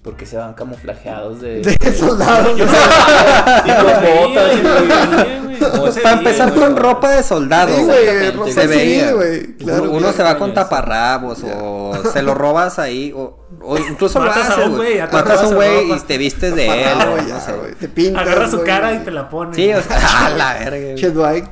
[0.03, 1.61] porque se van camuflajeados de.
[1.61, 2.59] De soldados.
[2.59, 3.87] y con
[4.27, 6.03] botas, Sí, güey.
[6.03, 7.75] Para empezar con ropa de soldado.
[7.77, 8.05] Sí, güey.
[8.07, 9.13] güey, ropa Se veía.
[9.13, 9.57] güey.
[9.57, 10.13] Claro, uno claro.
[10.17, 14.53] se va con taparrabos o se lo robas ahí o, O incluso lo Matas a
[14.55, 14.89] haces, un güey.
[14.91, 17.53] güey, atas Matas a un güey y te vistes de él, güey, ya, no sé.
[17.53, 18.23] güey, Te pintas.
[18.23, 19.55] Agarra su cara y te la pone.
[19.55, 21.51] Sí, o sea, a la verga.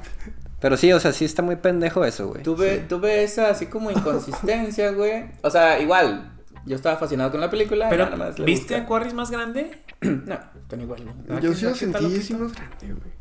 [0.60, 2.42] Pero sí, o sea, sí está muy pendejo eso, güey.
[2.42, 5.26] Tuve, tuve esa así como inconsistencia, güey.
[5.42, 6.32] O sea, igual,
[6.64, 7.88] yo estaba fascinado con la película.
[7.90, 8.86] Pero, nada más le ¿viste a.
[8.86, 9.70] Quarries más grande?
[10.00, 11.02] No, están igual.
[11.40, 13.13] Yo ¿qué- sí lo sentí que- más grande, güey.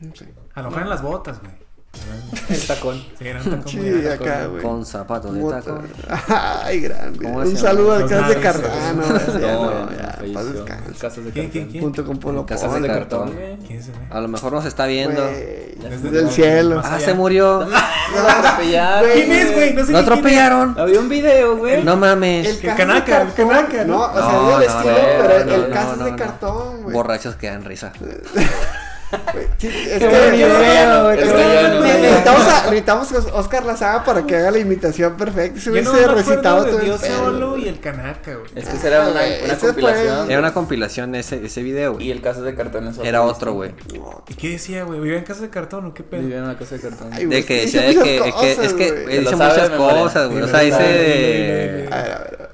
[0.00, 0.32] No sé.
[0.54, 1.52] A lo mejor en las botas, güey.
[2.48, 3.02] El tacón.
[3.18, 4.62] Sí, eran tan como Sí, de- acá, güey.
[4.62, 5.80] Con zapatos de taco.
[6.62, 7.18] Ay, grande.
[7.24, 9.02] ¿Cómo Un saludo al Los Cas de Cardano.
[9.26, 9.32] sí.
[9.40, 10.92] No, no, no, ya, paz descanse.
[11.00, 11.50] Casas de ¿Quién, cartón.
[11.50, 11.82] quién, quién?
[11.82, 13.56] Junto con Polo Casas Casas de cartón, güey.
[13.66, 14.00] ¿Quién es güey?
[14.08, 15.20] A lo mejor nos está viendo.
[15.20, 16.80] Güey, Desde el- cielo.
[16.84, 17.04] Ah, allá.
[17.06, 17.66] se murió.
[17.68, 19.10] Lo atropellaron.
[19.12, 19.74] ¿Quién es, güey?
[19.74, 20.12] No sé Lo ni quién es.
[20.12, 20.78] atropellaron.
[20.78, 21.82] Había un video, güey.
[21.82, 22.62] No mames.
[22.62, 23.94] El canaca, el canaca, ¿no?
[23.98, 26.16] No, o sea, No, no, estilo, no, pero no, el no, caso no, de no.
[26.16, 26.94] cartón, güey.
[26.94, 27.92] Borrachos que dan risa.
[32.70, 35.58] Necesitamos a Oscar Lazaga para que haga la imitación perfecta.
[35.58, 38.50] Ese Yo güey no se recitado todo Dios solo y el canaca, güey.
[38.54, 40.30] Es que esa era una, una fue- compilación.
[40.30, 42.10] Era una compilación ese, ese video, Y güey.
[42.10, 43.72] el caso de cartón es Era otro, güey.
[44.28, 45.00] ¿Y qué decía, güey?
[45.00, 46.20] ¿Vivía en casa de cartón o qué pedo?
[46.22, 47.10] Vivía en una casa de cartón.
[47.12, 48.56] Ay, De que decía de que, es que, es.
[49.04, 50.42] Se dice muchas cosas, güey.
[50.42, 52.50] O sea, dice a ver, a ver.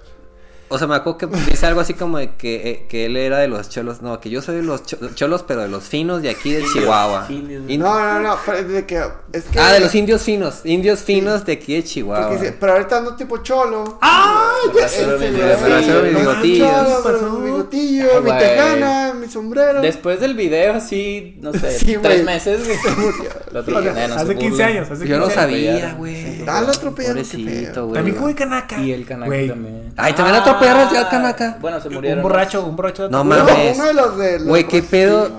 [0.69, 3.39] O sea, me acuerdo que dice algo así como de que, eh, que él era
[3.39, 4.03] de los cholos.
[4.03, 6.65] No, que yo soy de los cho- cholos, pero de los finos de aquí de
[6.73, 7.29] Chihuahua.
[7.31, 9.03] No, no, no, pero es de que
[9.33, 10.61] es que Ah, de los indios finos.
[10.65, 12.39] Indios finos de aquí de Chihuahua.
[12.59, 13.99] pero ahorita ando tipo cholo.
[14.03, 14.55] ¡Ah!
[14.79, 16.03] ya sé, güey, mi güey, bigotillo.
[16.03, 16.67] mi Mi bigotillo.
[16.67, 18.23] cholo, pero Pasó.
[18.23, 19.81] mi tejana, mi sombrero.
[19.81, 22.03] Después del video, así, no sé, Sí, güey.
[22.03, 22.77] tres meses, güey.
[22.79, 23.23] Se murió.
[23.53, 24.67] Lo O sea, atropellaron, hace 15 burlen.
[24.69, 26.45] años, hace 15 Yo no sabía, güey.
[26.49, 27.95] Ah, lo atropellaron, Pobrecito, güey.
[27.95, 28.81] También el canaca.
[28.81, 29.93] Y el canaca también.
[29.97, 31.57] Ay, también atropellaron al canaca.
[31.61, 32.19] Bueno, se murieron.
[32.19, 33.05] Un borracho, un borracho.
[33.05, 33.77] de No mames.
[33.77, 35.31] Uno de los de Güey, qué pedo.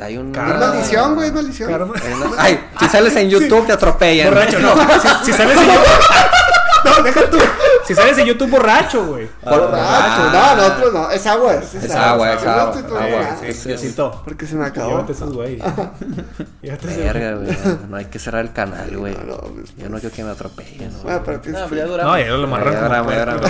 [0.00, 0.34] Hay un.
[0.34, 1.92] Es maldición, güey, es maldición.
[2.38, 4.28] Ay, si sales en YouTube te atropellan.
[4.30, 4.74] Borracho, no.
[4.74, 6.96] Si, si sales en YouTube.
[6.96, 7.38] No, deja tú.
[7.86, 9.28] Si sales en YouTube borracho, güey.
[9.42, 9.72] Borracho.
[9.74, 10.54] Ah.
[10.56, 11.10] No, no, otro no.
[11.10, 11.54] Es agua.
[11.54, 13.20] Es, Es agua, es Yo no agua, estoy tomando agua.
[13.22, 14.22] nada, Sí, es- Diosito.
[14.24, 14.90] Porque se me acabó.
[14.90, 15.56] Llévate esos güey.
[16.62, 17.56] Llévate esos Verga, güey.
[17.88, 19.14] No hay que cerrar el canal, güey.
[19.14, 20.98] No, no, pues, Yo no quiero que me atropellen, ¿no?
[21.02, 22.04] Bueno, pero tienes No, que- pero ya dura.
[22.04, 22.80] No, ya lo amarran Ya,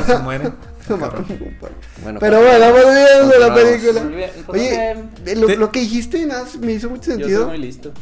[0.05, 0.53] se muere.
[0.89, 1.75] No, mames, compadre.
[2.03, 4.03] Bueno, Pero pues, bueno, volviendo de la película.
[4.47, 6.27] Pues, Oye, de lo, que dijiste
[6.61, 7.47] me hizo mucho Yo soy sentido.
[7.47, 7.93] muy listo.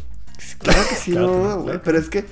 [0.58, 1.78] Claro que sí, no, güey.
[1.84, 2.24] Pero es que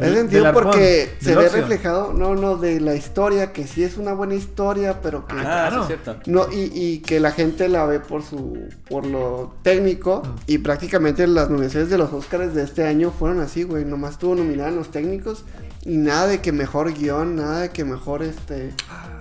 [0.00, 4.12] Hace sentido porque se ve reflejado, no, no, de la historia, que sí es una
[4.12, 5.86] buena historia, pero que Ah, claro.
[5.86, 6.30] sí, es cierto.
[6.30, 10.36] no, y, y que la gente la ve por su, por lo técnico, Mm.
[10.46, 14.34] y prácticamente las nominaciones de los Oscars de este año fueron así, güey, nomás estuvo
[14.34, 15.44] nominada en los técnicos,
[15.84, 18.72] y nada de que mejor guion, nada de que mejor, este,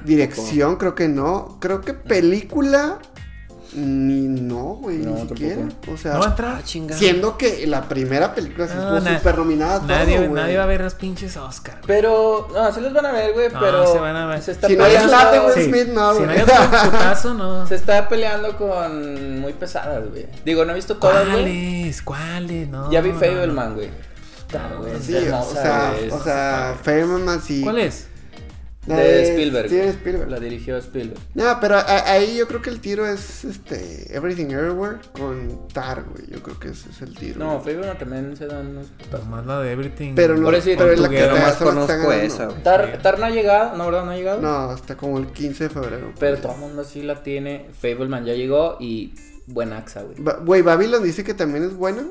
[0.06, 3.00] dirección, creo que no, creo que película,
[3.74, 5.92] ni no, güey, No, ni siquiera, tampoco.
[5.94, 6.14] o sea...
[6.14, 6.62] ¿No va a entrar?
[6.64, 6.94] Ah.
[6.96, 10.42] Siendo que la primera película sí No, estuvo na- súper nominada Nadie, todo, güey.
[10.42, 11.76] nadie va a ver los pinches Oscar.
[11.76, 11.88] güey.
[11.88, 13.92] Pero, no, sí los van a ver, güey, No, pero.
[13.94, 14.42] se van a ver.
[14.42, 15.12] Se está Si no peleando.
[15.12, 15.64] late, güey, Sí.
[15.66, 16.56] Smith, no, Si no hay otro
[16.92, 17.68] putazo, no.
[17.68, 20.28] Se está peleando con muy pesadas, güey.
[20.44, 21.36] Digo, no he visto todas, güey.
[21.44, 22.02] ¿Cuáles?
[22.02, 22.68] ¿Cuáles?
[22.70, 22.92] No.
[22.92, 23.90] Ya vi no, Fableman, güey.
[24.48, 24.96] Claro, güey.
[24.96, 27.62] es Sí, o sea, o sea, Fableman sí.
[27.64, 28.08] ¿Cuál es?
[28.90, 29.68] La de Spielberg.
[29.68, 30.30] Steven Spielberg.
[30.30, 31.20] La dirigió Spielberg.
[31.36, 36.04] No, pero a- ahí yo creo que el tiro es este Everything Everywhere con Tar,
[36.04, 36.26] güey.
[36.30, 37.40] Yo creo que ese es el tiro.
[37.40, 37.60] No.
[37.62, 38.88] Fableman también se dan unos.
[39.12, 40.14] Nomás la de Everything.
[40.16, 42.64] pero no, Por eso- pero es la que está conozco esa, güey.
[42.64, 44.06] Tar, Tar no ha llegado, no, ¿verdad?
[44.06, 44.42] No ha llegado.
[44.42, 46.14] No, hasta como el 15 de febrero.
[46.20, 47.68] Pero todo el mundo sí la tiene.
[47.80, 49.14] Fableman ya llegó y
[49.48, 50.16] buen axa, güey.
[50.20, 52.04] Ba- Güey, Babylon dice que también es buena.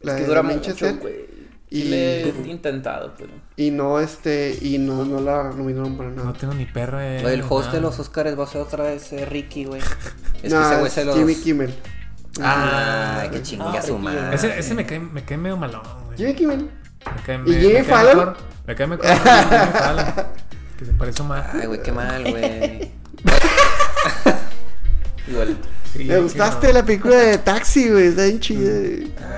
[0.00, 1.33] La Es que de dura mucho, güey.
[1.80, 3.30] Y- le he intentado, pero.
[3.56, 6.24] Y no, este, y no, no la nominaron para nada.
[6.24, 7.00] No tengo ni perra.
[7.00, 9.80] de- Oye, el host de los Oscars va a ser otra vez eh, Ricky, güey.
[10.42, 11.16] Es No, que ese güey se los.
[11.16, 11.74] Jimmy Kimmel.
[12.34, 13.98] Que Ah, a su Ricky.
[13.98, 14.34] madre.
[14.34, 16.16] Ese, ese me, cae, me cae medio malón, güey.
[16.18, 16.70] Jimmy Kimmel.
[17.16, 18.16] Me cae, ¿Y me- Jimmy me Fallon?
[18.18, 19.18] mejor- Me cae mejor Jimmy
[19.72, 20.06] Fallon.
[20.78, 21.54] Que se parece más.
[21.54, 22.90] Ay, güey, qué mal, güey.
[25.28, 25.56] Igual.
[25.94, 26.72] Sí, Me sí, gustaste no.
[26.74, 28.08] la película de Taxi, güey.
[28.08, 28.72] Está bien chida.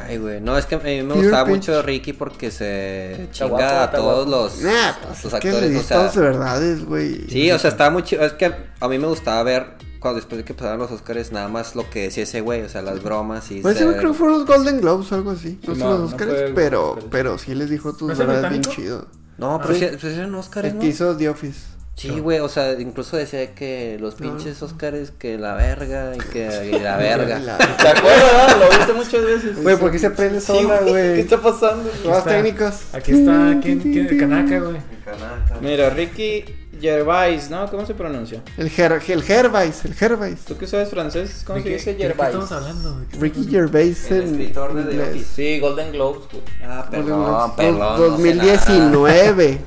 [0.09, 0.41] Ay, güey.
[0.41, 1.55] No, es que a mí me gustaba Pitch.
[1.57, 4.31] mucho Ricky porque se Está guapo, chinga a todos guapo.
[4.45, 5.77] los, Nah, pues los es que actores.
[5.77, 7.29] O sea, de verdades, güey.
[7.29, 8.25] sí, o sea, estaba muy chido.
[8.25, 8.47] Es que
[8.81, 11.89] a mí me gustaba ver cuando después de que pasaban los Oscars, nada más lo
[11.91, 13.61] que decía ese güey, o sea, las bromas y.
[13.61, 15.59] Pues yo creo que fueron los Golden Globes o algo así.
[15.67, 18.51] No Sí, son los Oscars, pero, pero sí les dijo tus ¿No es el verdades
[18.51, 19.07] bien chido.
[19.37, 19.81] No, pero Sí.
[19.81, 20.81] sí, pues eran Oscars, El ¿no?
[20.81, 21.61] que hizo The Office.
[21.97, 26.71] Sí, güey, o sea, incluso decía que los pinches Oscars, que la verga y que
[26.77, 27.41] y la verga.
[27.79, 28.59] ¿Te acuerdas?
[28.59, 29.63] Lo viste muchas veces.
[29.63, 31.15] Güey, ¿por qué se prende sola, güey.
[31.15, 31.91] ¿Qué está pasando?
[32.05, 32.31] Nuevas está.
[32.31, 32.75] técnicos.
[32.93, 33.59] Aquí está.
[33.63, 33.81] ¿Quién?
[33.81, 34.77] quién el Kanaka, güey?
[35.63, 36.45] Mira, Ricky
[36.79, 37.67] Gervais, ¿no?
[37.71, 38.43] ¿Cómo se pronuncia?
[38.59, 40.41] El, Ger el Gervais, el Gervais.
[40.45, 41.45] ¿Tú que sabes francés?
[41.47, 42.29] ¿Cómo ¿De se qué, dice de qué Gervais?
[42.35, 43.01] estamos hablando?
[43.01, 45.09] ¿De qué Ricky Gervais El en escritor de The inglés.
[45.09, 45.27] Office.
[45.35, 46.43] Sí, Golden Globes, güey.
[46.63, 47.79] Ah, perdón, perdón.
[47.99, 48.49] dos- no sé nada.
[48.51, 49.59] 2019.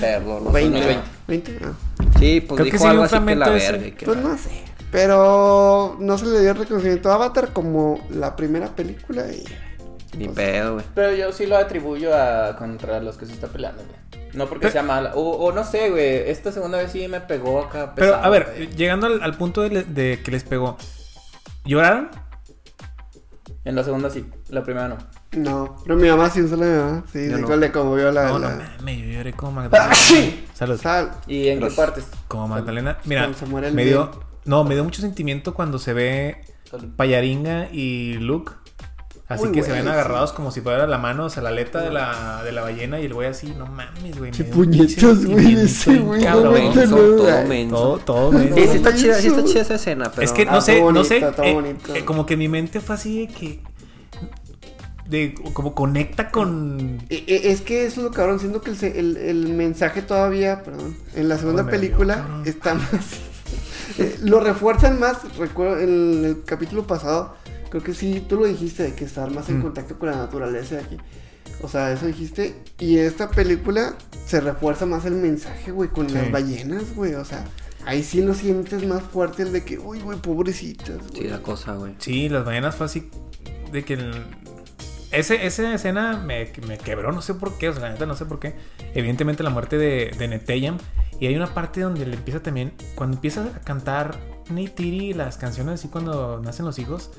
[0.00, 0.98] Perdón, no sé
[1.32, 1.52] 20.
[1.60, 1.64] nada.
[1.64, 1.64] 20.
[1.64, 1.94] Ah.
[1.98, 3.96] Pinche Sí, pues Creo que dijo sí vi algo un así que la verga.
[3.96, 4.50] que Pues la- no sé.
[4.90, 9.42] Pero no se le dio el reconocimiento a Avatar como la primera película y...
[10.18, 10.84] Ni pedo, güey.
[10.94, 14.26] Pero yo sí lo atribuyo a contra los que se está peleando, güey.
[14.34, 15.12] No porque Pero- sea mala.
[15.14, 16.28] O, o no sé, güey.
[16.30, 17.94] Esta segunda vez sí me pegó acá.
[17.94, 18.68] Pero, a ver, güey.
[18.76, 20.76] llegando al, al punto de, le- de que les pegó.
[21.64, 22.10] ¿Lloraron?
[23.64, 24.26] En la segunda sí.
[24.50, 24.98] La primera no.
[25.32, 27.04] No, pero mi mamá sí usó la mi mamá.
[27.12, 27.56] Sí, Yo sí, no.
[27.56, 28.24] le conmovió la...
[28.28, 28.56] No, no la...
[28.78, 29.94] mames, yo lloré como Magdalena.
[30.52, 30.78] Salud.
[30.80, 31.10] Sal.
[31.26, 32.04] ¿Y en qué partes?
[32.28, 32.98] Como Magdalena.
[33.04, 33.94] Mira, Cuando se muere el me bien.
[33.96, 34.10] dio.
[34.44, 36.42] No, me dio mucho sentimiento cuando se ve
[36.96, 38.52] Payaringa y Luke.
[39.28, 39.88] Así Uy, que se ven sí.
[39.88, 43.00] agarrados como si fuera la mano, o sea, la aleta de la, de la ballena
[43.00, 44.30] y el güey así, no mames, güey.
[44.30, 46.74] Qué puñetos, güey, ese güey, no cabrón.
[46.90, 47.76] no, todo menso.
[47.76, 48.54] Todo, todo, menso.
[48.56, 50.22] Sí, sí está chida, sí está chida esa escena, pero...
[50.26, 51.94] Es que Ah, no sé, está no sé, eh, bonito.
[51.94, 53.60] eh, como que mi mente fue así de que
[55.12, 58.82] de como conecta con E- e- Es que eso es lo cabrón, siento que el,
[58.84, 62.90] el, el mensaje todavía, perdón, en la segunda película está más...
[63.98, 67.34] eh, lo refuerzan más, recuerdo en el capítulo pasado,
[67.70, 69.62] creo que sí, tú lo dijiste, de que estar más en Mm.
[69.62, 70.96] contacto con la naturaleza de aquí.
[71.62, 72.56] O sea, eso dijiste.
[72.80, 73.94] Y en esta película
[74.26, 76.14] se refuerza más el mensaje, güey, con Sí.
[76.14, 77.14] las ballenas, güey.
[77.14, 77.44] O sea,
[77.86, 81.74] ahí sí lo sientes más fuerte el de que, uy, güey, pobrecitas, Sí, la cosa,
[81.76, 81.94] güey.
[81.98, 83.08] Sí, las ballenas fue así
[83.70, 84.24] de que el-
[85.12, 88.16] ese, esa escena me, me quebró, no sé por qué, o sea, la neta no
[88.16, 88.54] sé por qué.
[88.94, 90.78] Evidentemente la muerte de, de Neteyam.
[91.20, 94.18] Y hay una parte donde le empieza también, cuando empieza a cantar
[94.50, 97.10] Neytiri las canciones así cuando nacen los hijos.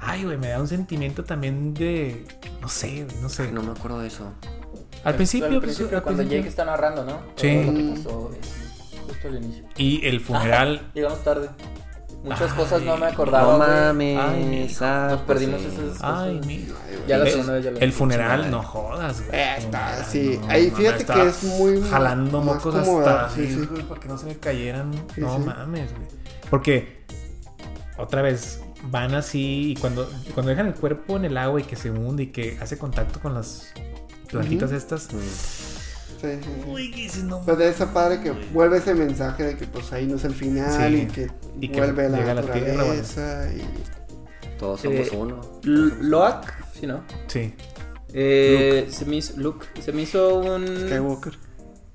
[0.00, 2.24] Ay, güey, me da un sentimiento también de,
[2.60, 3.44] no sé, güey, no sé.
[3.44, 4.32] Ay, no me acuerdo de eso.
[5.04, 6.38] Al principio, Al pues, principio, al cuando principio.
[6.38, 7.22] Jake está narrando, ¿no?
[7.36, 7.60] Sí.
[7.62, 8.38] Todo lo que pasó, güey.
[9.06, 9.64] Justo al inicio.
[9.76, 10.90] Y el funeral.
[10.94, 11.50] Llegamos tarde.
[12.22, 13.52] Muchas Ay, cosas no me acordaba.
[13.52, 14.18] No mames.
[14.20, 15.66] Ay, mijo, ah, Nos perdimos sí.
[15.72, 16.46] esas Ay, cosas.
[16.46, 16.68] mi.
[17.08, 19.40] Ya la El- segunda vez ya El funeral, no jodas, güey.
[19.40, 20.38] Eh, está, Funeral, sí.
[20.40, 23.66] no, Ahí fíjate que es muy Jalando más mocos hasta sí, así, sí.
[23.66, 24.92] güey, para que no se me cayeran.
[25.14, 25.42] Sí, no sí.
[25.44, 26.06] mames, güey.
[26.48, 27.02] Porque,
[27.98, 31.74] otra vez, van así y cuando, cuando dejan el cuerpo en el agua y que
[31.74, 33.72] se hunde y que hace contacto con las
[34.30, 35.08] plantitas estas.
[36.22, 36.70] Sí, sí, sí.
[36.70, 39.92] Uy, que dices, no Pues de esa padre que vuelve ese mensaje de que pues
[39.92, 40.96] ahí no es el final Sí.
[41.02, 44.58] y que Y que vuelve la llega a la tierra, naturaleza y...
[44.58, 45.40] Todos somos Eh, uno.
[45.64, 46.46] L- Loak,
[46.78, 47.02] sí, ¿no?
[47.26, 47.52] Sí,
[48.14, 50.66] Eh, se me hizo, Luke, se me hizo un...
[50.86, 51.32] Skywalker.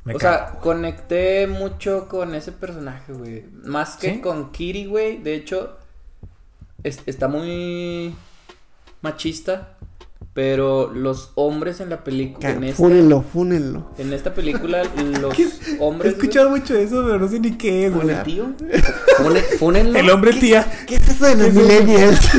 [0.03, 0.19] me o cago.
[0.19, 3.45] sea, conecté mucho con ese personaje, güey.
[3.63, 4.19] Más que ¿Sí?
[4.19, 5.21] con Kiri, güey.
[5.21, 5.78] De hecho,
[6.84, 8.13] es- está muy
[9.01, 9.76] machista.
[10.38, 13.88] Pero los hombres en la película, en esta, Fúnenlo, fúnenlo.
[13.97, 14.83] en esta película,
[15.19, 16.13] los He hombres...
[16.13, 18.11] escuchado mucho de eso, pero no sé ni qué es, güey.
[18.11, 18.45] ¿El tío?
[19.57, 19.97] Fúnenlo.
[19.97, 20.63] El hombre tía.
[20.85, 22.19] ¿Qué es eso de los millennials?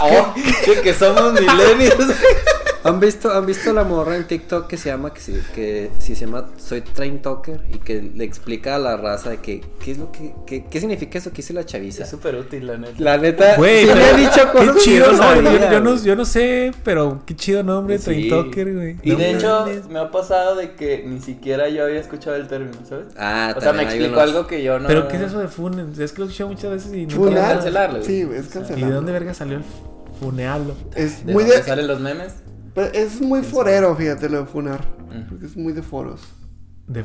[0.00, 0.34] Oh,
[0.64, 1.98] che, que somos millennials.
[2.84, 6.14] ¿Han visto, ¿Han visto la morra en TikTok que se llama, que, si, que si
[6.16, 9.92] se llama Soy Train Talker y que le explica a la raza de que, qué
[9.92, 12.02] es lo que, que- qué significa eso que dice la chaviza?
[12.02, 12.94] Es súper útil, la neta.
[12.98, 15.90] La neta, Güey, sí me han dicho qué que chido, yo no Yo, yo no,
[15.92, 16.02] güey.
[16.04, 18.04] yo no sé, pero qué chido nombre, Sí.
[18.04, 18.96] Train Talker, güey.
[19.04, 22.48] Y No de hecho, me ha pasado de que ni siquiera yo había escuchado el
[22.48, 23.06] término, ¿sabes?
[23.16, 24.88] Ah, o sea, me explicó unos- algo que yo no.
[24.88, 25.92] ¿Pero qué es eso de funen?
[26.00, 28.02] Es que lo he escuchado muchas veces y no cancelarlo.
[28.02, 28.86] Sí, es ¿Y cancelarlo.
[28.88, 29.64] de dónde verga salió el
[30.18, 30.74] funealo?
[30.96, 31.62] Es ¿De muy dónde de...
[31.62, 32.34] salen los memes?
[32.74, 34.80] Pero Es muy forero, fíjate, lo de funar.
[35.28, 36.20] Porque es muy de foros.
[36.86, 37.04] De,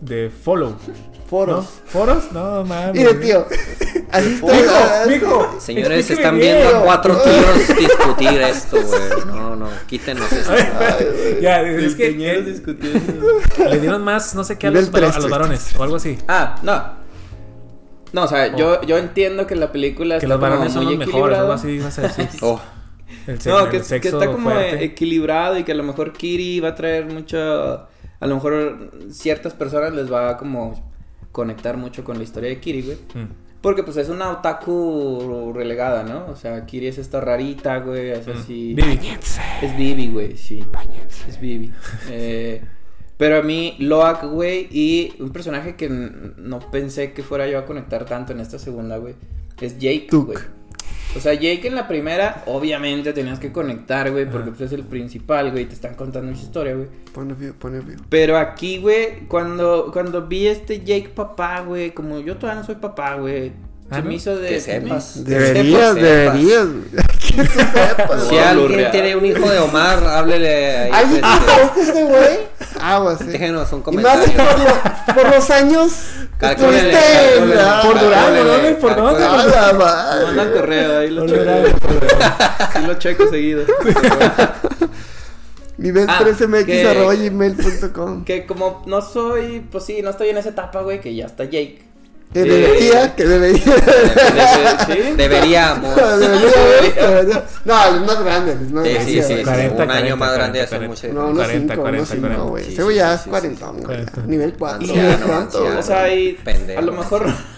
[0.00, 0.70] de follow.
[0.70, 1.26] ¿No?
[1.28, 1.66] Foros.
[1.86, 2.32] ¿Foros?
[2.32, 2.94] No, mames.
[2.94, 3.46] Mire, tío.
[4.12, 5.04] Así está.
[5.06, 5.60] Mijo, mijo.
[5.60, 6.56] Señores, están bien.
[6.56, 9.26] viendo a cuatro tíos discutir esto, güey.
[9.26, 10.52] No, no, quítenos esto.
[11.40, 13.26] Ya, es que eh, discutiendo.
[13.68, 16.18] le dieron más, no sé qué, a los, a los varones o algo así.
[16.28, 17.06] Ah, no.
[18.12, 20.96] No, o sea, yo, yo entiendo que la película Que está los varones son muy
[20.96, 22.28] los mejores, algo así, ibas a decir.
[22.40, 22.60] Oh,
[23.26, 24.84] El, se- No, el que, que sexo está como fuerte.
[24.84, 27.38] equilibrado y que a lo mejor Kiri va a traer mucho.
[28.18, 30.90] A lo mejor ciertas personas les va a como
[31.32, 32.96] conectar mucho con la historia de Kiri, güey.
[33.14, 33.28] Mm.
[33.60, 36.26] Porque pues es una otaku relegada, ¿no?
[36.30, 38.74] O sea, Kiri es esta rarita, güey, es así.
[38.76, 39.64] Mm.
[39.64, 40.64] Es Vivi, güey, sí.
[41.28, 41.72] Es Vivi.
[42.10, 42.62] Eh,
[43.16, 47.64] pero a mí, Loak, güey, y un personaje que no pensé que fuera yo a
[47.64, 49.14] conectar tanto en esta segunda, güey,
[49.60, 50.26] es Jake, Tuk.
[50.26, 50.38] güey.
[51.16, 54.84] O sea, Jake en la primera, obviamente tenías que conectar, güey, porque pues, es el
[54.84, 56.88] principal, güey, te están contando mucha historia, güey.
[57.12, 57.96] Pone view, pone view.
[58.10, 62.76] Pero aquí, güey, cuando, cuando vi este Jake papá, güey, como yo todavía no soy
[62.76, 63.52] papá, güey,
[63.90, 64.08] se ¿no?
[64.08, 64.48] me hizo de...
[64.48, 65.24] Que sepas.
[65.24, 66.02] Deberías, sepas.
[66.02, 66.66] deberías.
[67.26, 68.28] Que sepas.
[68.28, 70.90] si alguien tiene un hijo de Omar, háblele ahí.
[70.92, 72.38] ¿Alguien pues, te gusta este güey?
[72.80, 73.24] Aguas, sí.
[73.26, 74.36] Déjenos un Y más comentario.
[74.36, 78.78] por, lo- por los años que Calcúlele, estuviste Por Durango, ¿no?
[78.78, 79.20] ¿Por dónde?
[79.24, 79.56] calcúlele.
[79.56, 80.24] ¡A la madre!
[80.26, 81.50] Manda correo, ahí lo Por checo.
[82.72, 83.64] Sí lo checo seguido.
[85.78, 88.24] Nivel Ah, 13mx que- arroba gmail.com.
[88.24, 91.44] Que como no soy, pues sí, no estoy en esa etapa, güey, que ya está
[91.44, 91.82] Jake.
[92.36, 93.62] Que Eh, debería, que debería.
[94.86, 94.98] ¿Sí?
[95.16, 95.96] Deberíamos.
[95.96, 96.50] debería,
[97.10, 97.44] debería.
[97.64, 98.52] No, es más grande.
[98.52, 99.12] Es más Sí, grande.
[99.12, 99.42] sí, sí, sí.
[99.42, 101.08] 40, un año 40, más grande 40, hace mucho.
[101.14, 102.42] No, unos 40, 5, 40, unos 5, 40.
[102.44, 102.64] güey.
[102.64, 103.84] Sí, Ese güey sí, ya sí, es sí, 40, güey.
[103.84, 104.22] 40.
[104.26, 104.76] Nivel 4.
[104.80, 105.58] Anciano, ¿Cuánto?
[105.58, 105.78] anciano.
[105.78, 106.78] O sea, y Pendejo.
[106.78, 107.26] a lo mejor,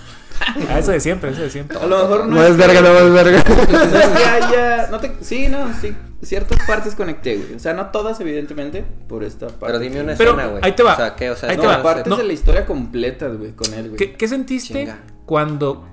[0.69, 1.77] Ah, eso de siempre, eso de siempre.
[1.79, 3.45] a lo mejor no, No es verga, no es verga.
[4.17, 7.55] que haya, no te, sí, no, sí, ciertas partes conecté, güey.
[7.55, 9.67] O sea, no todas, evidentemente, por esta parte.
[9.67, 10.61] Pero dime una Pero, escena, güey.
[10.65, 10.95] ahí te va.
[10.95, 11.31] O sea, ¿qué?
[11.31, 11.83] O sea, Ahí No, te va.
[11.83, 12.07] partes.
[12.07, 12.17] No.
[12.17, 13.97] de la historia completas, güey, con él, güey.
[13.99, 14.99] ¿Qué, qué sentiste Chinga.
[15.27, 15.87] cuando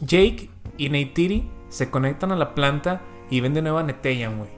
[0.00, 4.50] Jake y Neytiri se conectan a la planta y ven de nuevo a Neteyan, güey?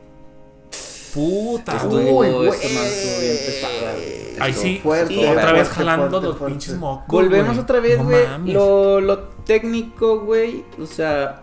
[1.15, 2.31] Puta, Estuvo, güey.
[2.33, 2.49] Uy, güey.
[2.51, 4.23] esta madre estuvo bien pesada, güey.
[4.41, 6.53] Ahí sí, fuerte, otra fuerte, vez jalando fuerte, los fuerte.
[6.55, 7.07] pinches mocos.
[7.09, 7.59] Volvemos güey.
[7.61, 8.27] otra vez, No güey.
[8.27, 8.55] mames.
[8.55, 10.65] lo, lo técnico, güey.
[10.81, 11.43] O sea,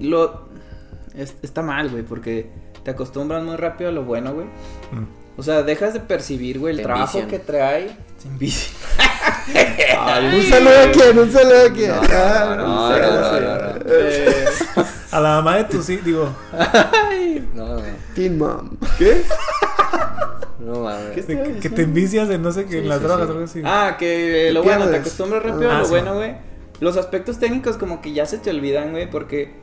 [0.00, 0.48] lo.
[1.14, 2.50] es- está mal, güey, porque
[2.82, 4.46] te acostumbras muy rápido a lo bueno, güey.
[4.46, 5.06] Mm.
[5.36, 7.28] O sea, dejas de percibir, güey, el Te trabajo envician.
[7.28, 7.96] que trae.
[8.18, 8.72] Se envicia.
[10.34, 11.90] Un saludo a quién, un saludo a quién.
[11.90, 13.74] No, no, no,
[15.14, 16.28] A la mamá de tu sí, digo,
[17.54, 17.82] No, no,
[18.16, 18.70] Teen Mom.
[18.98, 19.22] ¿Qué?
[20.58, 21.12] no mames.
[21.14, 23.28] ¿Qué de que, te envicias en no sé qué, en las sí, drogas sí.
[23.28, 23.62] o algo así.
[23.64, 25.90] Ah, que lo bueno, te acostumbras rápido Ah, a lo sí.
[25.92, 26.34] bueno, güey.
[26.80, 29.54] Los aspectos técnicos como que ya se te olvidan, güey, porque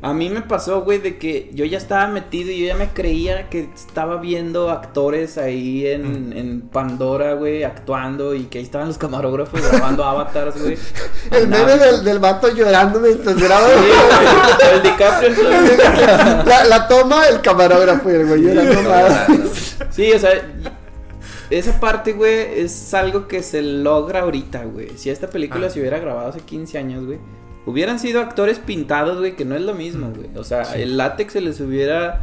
[0.00, 2.90] a mí me pasó, güey, de que yo ya estaba metido y yo ya me
[2.90, 8.86] creía que estaba viendo actores ahí en, en Pandora, güey, actuando y que ahí estaban
[8.88, 10.78] los camarógrafos grabando avatars, güey.
[11.32, 13.66] El meme del, del vato llorando mientras graba.
[13.68, 15.30] Sí, el DiCaprio.
[16.46, 19.50] La, la toma el camarógrafo y el güey llorando.
[19.90, 20.30] Sí, o sea,
[21.50, 24.96] esa parte, güey, es algo que se logra ahorita, güey.
[24.96, 25.70] Si esta película Ah.
[25.70, 27.18] se hubiera grabado hace 15 años, güey,
[27.68, 30.30] hubieran sido actores pintados, güey, que no es lo mismo, güey.
[30.36, 32.22] O sea, el látex se les hubiera,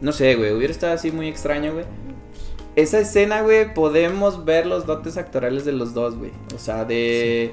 [0.00, 1.84] no sé, güey, hubiera estado así muy extraño, güey.
[2.74, 6.30] Esa escena, güey, podemos ver los dotes actorales de los dos, güey.
[6.54, 7.52] O sea, de...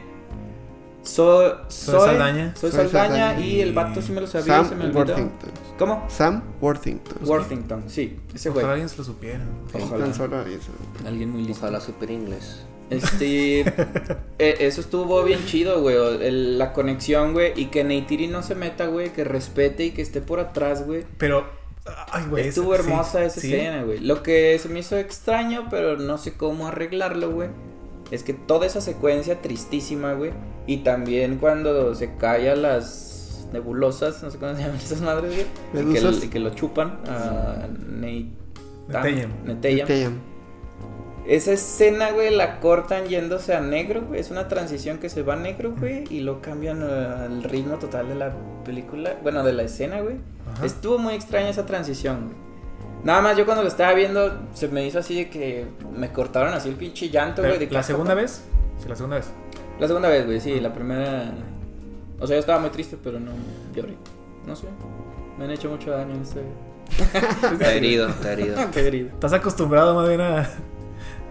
[1.02, 2.56] Soy, Soy Saldaña.
[2.56, 3.46] Soy Soy Saldaña Saldaña.
[3.46, 5.00] y el vato sí me lo sabía, Sam se me olvidó.
[5.00, 5.52] Worthington.
[5.78, 6.06] ¿Cómo?
[6.10, 7.18] Sam Worthington.
[7.28, 8.64] Worthington, sí, ese güey.
[8.64, 9.42] Ojalá alguien se lo supiera.
[9.74, 10.08] Ojalá.
[10.08, 10.72] Eso.
[11.06, 11.64] Alguien muy listo.
[11.66, 12.66] Ojalá super inglés.
[12.90, 13.62] Este,
[14.40, 18.56] eh, eso estuvo bien chido, güey, el- la conexión, güey, y que Neytiri no se
[18.56, 21.04] meta, güey, que respete y que esté por atrás, güey.
[21.18, 21.46] Pero,
[22.12, 22.48] ay, güey.
[22.48, 23.54] Estuvo hermosa sí, esa sí.
[23.54, 24.00] escena, güey.
[24.00, 27.50] Lo que se me hizo extraño, pero no sé cómo arreglarlo, güey.
[28.12, 30.32] Es que toda esa secuencia tristísima, güey.
[30.68, 35.34] Y también cuando se cae a las nebulosas, no sé cómo se llaman esas madres,
[35.74, 35.90] güey.
[35.92, 38.30] y Que, que lo chupan a Ney-
[38.88, 39.32] Neteyam.
[39.46, 39.88] Neteyam.
[39.88, 40.20] Neteyam.
[41.28, 44.20] Esa escena, güey, la cortan yéndose a negro, güey.
[44.20, 46.04] Es una transición que se va a negro, güey.
[46.12, 49.16] Y lo cambian al ritmo total de la película.
[49.24, 50.18] Bueno, de la escena, güey.
[50.54, 50.66] Ajá.
[50.66, 52.46] Estuvo muy extraña esa transición, güey.
[53.04, 55.66] Nada más yo cuando lo estaba viendo, se me hizo así de que
[55.96, 57.70] me cortaron así el pinche llanto, Pero, güey.
[57.70, 58.44] ¿La segunda vez?
[58.80, 59.30] Sí, la segunda vez.
[59.80, 60.60] La segunda vez, güey, sí.
[60.60, 61.34] La primera...
[62.20, 63.32] O sea, yo estaba muy triste, pero no
[63.74, 63.96] lloré.
[64.46, 64.68] No sé.
[65.38, 66.42] Me han hecho mucho daño en este...
[67.52, 68.58] Está herido, está herido.
[68.72, 69.10] Qué herido.
[69.10, 70.48] Estás acostumbrado más bien a,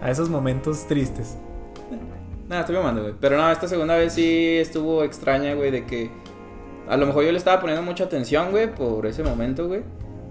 [0.01, 1.37] a esos momentos tristes.
[2.47, 3.13] Nada, estoy mamando, güey.
[3.19, 6.11] Pero no, esta segunda vez sí estuvo extraña, güey, de que
[6.87, 9.81] a lo mejor yo le estaba poniendo mucha atención, güey, por ese momento, güey.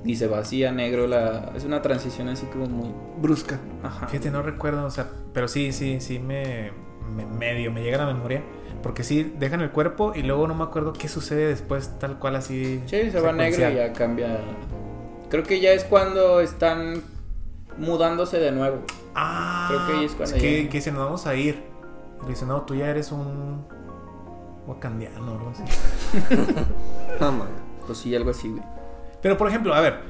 [0.05, 1.51] Y se vacía negro la...
[1.57, 2.91] Es una transición así como muy...
[3.21, 3.59] Brusca.
[3.83, 4.07] Ajá.
[4.07, 6.71] Fíjate, no recuerdo, o sea, pero sí, sí, sí me,
[7.17, 8.43] me- medio me llega a la memoria.
[8.83, 12.37] Porque sí, dejan el cuerpo y luego no me acuerdo qué sucede después, tal cual
[12.37, 12.83] así.
[12.85, 14.39] Sí, se va negro y ya cambia...
[15.31, 17.03] Creo que ya es cuando están
[17.79, 18.83] mudándose de nuevo.
[19.15, 21.63] Ah, Creo que ahí es cuando que, ya- que dice, nos vamos a ir.
[22.21, 23.65] Y le dice, no, tú ya eres un
[24.67, 25.63] wakandiano o algo así.
[27.21, 27.55] No mames.
[27.87, 28.63] Pues sí, algo así, güey.
[29.23, 30.01] Pero por ejemplo, a ver.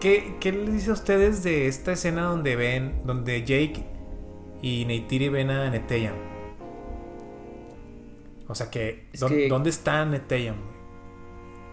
[0.00, 3.84] ¿Qué, ¿Qué les dice a ustedes de esta escena donde ven, donde Jake
[4.60, 6.14] y Neytiri ven a Neteyam?
[8.48, 10.56] O sea que, Es ¿dó- que- ¿dónde está Neteyam?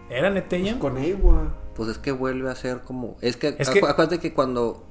[0.08, 0.78] ¿Era Neteyam?
[0.78, 1.54] Con Ewa.
[1.74, 3.16] Pues es que vuelve a ser como.
[3.20, 4.86] Es que, Es acu- que- acuérdate que cuando.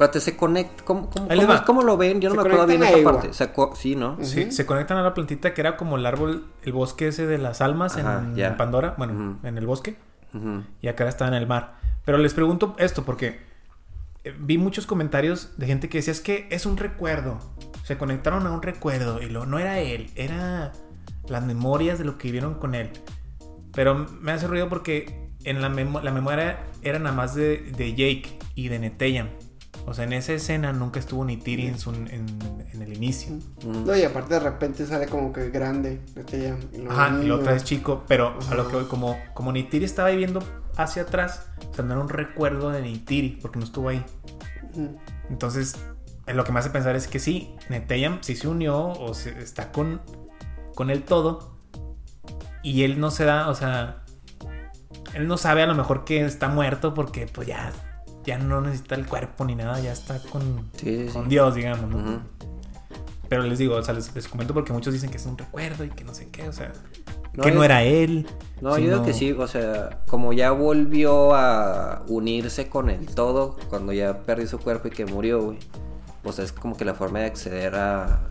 [0.00, 0.82] Espérate, se conecta.
[0.82, 1.28] ¿Cómo, cómo,
[1.66, 2.22] cómo- lo ven?
[2.22, 3.34] Yo no Se me acuerdo bien esa a parte.
[3.34, 3.44] Se
[3.76, 4.16] sí, ¿no?
[4.22, 7.36] Sí, se conectan a la plantita que era como el árbol, el bosque ese de
[7.36, 8.56] las almas Ajá, en.
[8.56, 9.96] Pandora, bueno, en el bosque,
[10.80, 11.74] y acá está en el mar.
[12.06, 13.40] Pero les pregunto esto porque
[14.24, 17.38] eh, vi muchos comentarios de gente que decía es que es un recuerdo.
[17.84, 20.72] Se conectaron a un recuerdo y lo, no era él, era
[21.28, 22.88] las memorias de lo que vivieron con él.
[23.74, 27.90] Pero me hace ruido porque en la, memo- la memoria era nada más de, de
[27.90, 29.28] Jake y de Neteyam.
[29.90, 32.28] O sea, en esa escena nunca estuvo ni Tiri en, su- en,
[32.72, 33.36] en el inicio.
[33.66, 36.00] No, y aparte de repente sale como que grande.
[36.72, 39.84] Luego Ajá, y la otra es chico, pero a lo que voy, como, como Neytiri
[39.84, 40.44] estaba viviendo
[40.76, 44.04] hacia atrás, o sea, no era un recuerdo de Neytiri, porque no estuvo ahí.
[45.28, 45.74] Entonces,
[46.28, 49.42] eh, lo que me hace pensar es que sí, Neteyam sí se unió o se,
[49.42, 50.00] está con,
[50.76, 51.56] con él todo.
[52.62, 54.04] Y él no se da, o sea,
[55.14, 57.72] él no sabe a lo mejor que está muerto porque pues ya,
[58.24, 61.28] ya no necesita el cuerpo ni nada, ya está con, Sí, sí, con.
[61.28, 62.20] Dios, digamos.
[63.28, 65.84] Pero les digo, o sea, les, les comento porque muchos dicen que es un recuerdo
[65.84, 66.72] y que no sé qué, o sea,
[67.32, 68.26] No, que no era él.
[68.60, 73.56] No, yo digo que sí, o sea, como ya volvió a unirse con el todo,
[73.68, 75.58] cuando ya perdió su cuerpo y que murió, güey.
[76.22, 78.28] Pues es como que la forma de acceder a...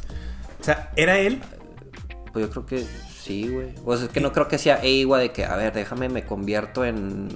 [0.60, 1.42] O sea, era él,
[2.34, 3.74] Pues yo creo que sí, güey.
[3.86, 6.26] O sea, es que no creo que sea Eiwa de que, a ver, déjame, me
[6.26, 7.30] convierto en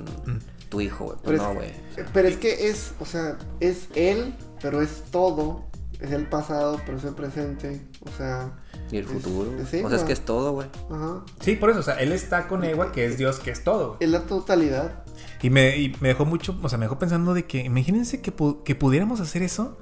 [0.74, 1.18] tu hijo, güey.
[1.24, 1.70] Pues Pero, no, güey.
[1.70, 5.66] es, pero es que es, o sea, es él, pero es todo.
[6.00, 7.82] Es el pasado, pero es el presente.
[8.02, 8.52] O sea,
[8.92, 9.52] Y el es- futuro.
[9.58, 10.68] es o sea, es que es todo, güey.
[10.92, 11.24] Ajá.
[11.40, 13.96] sí, por eso, o sea, él está con Ewa, que es Dios, que es todo.
[14.02, 15.04] Es la totalidad.
[15.42, 18.36] Y me, y me dejó mucho, o sea, me dejó pensando de que, imagínense que,
[18.36, 19.78] pu- que pudiéramos hacer eso.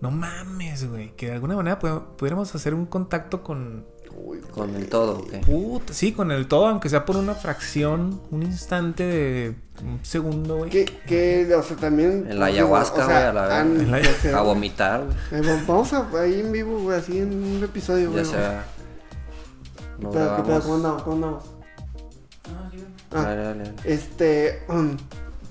[0.00, 1.16] No mames, güey.
[1.16, 3.86] Que de alguna manera pu- pudiéramos hacer un contacto con.
[4.16, 5.34] Uy, Con el todo, ¿ok?
[5.46, 10.58] Puta, sí, con el todo, aunque sea por una fracción, un instante de un segundo,
[10.58, 10.70] güey.
[10.70, 12.26] que, que, o sea, también.
[12.30, 15.16] En la o ayahuasca, o sea, güey, a la o sea, A vomitar, güey.
[15.42, 18.24] eh, va- Vamos a ahí en vivo, güey, así en un episodio, güey.
[18.24, 18.64] Ya sea...
[20.00, 20.60] ¿Qué pedo, qué pedo?
[20.62, 20.76] ¿Cómo grabamos...
[20.76, 21.02] andamos?
[21.02, 21.44] ¿Cómo andamos?
[23.12, 23.22] Ah.
[23.22, 23.74] Dale, dale, dale.
[23.84, 24.96] Este, um,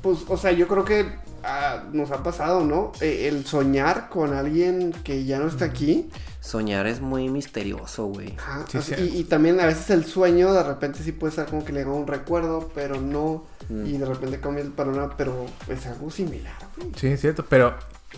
[0.02, 1.06] pues, o sea, yo creo que
[1.44, 2.92] ah, nos ha pasado, ¿no?
[3.02, 6.10] Eh, el soñar con alguien que ya no está aquí.
[6.44, 8.36] Soñar es muy misterioso, güey.
[8.38, 9.12] Ajá, Sí, así- sí.
[9.14, 11.82] y, y también a veces el sueño de repente sí puede ser como que le
[11.82, 13.46] haga un recuerdo, pero no.
[13.70, 13.86] Mm.
[13.86, 16.92] Y de repente cambia el panorama, pero es algo similar, güey.
[16.98, 17.74] Sí, es cierto, pero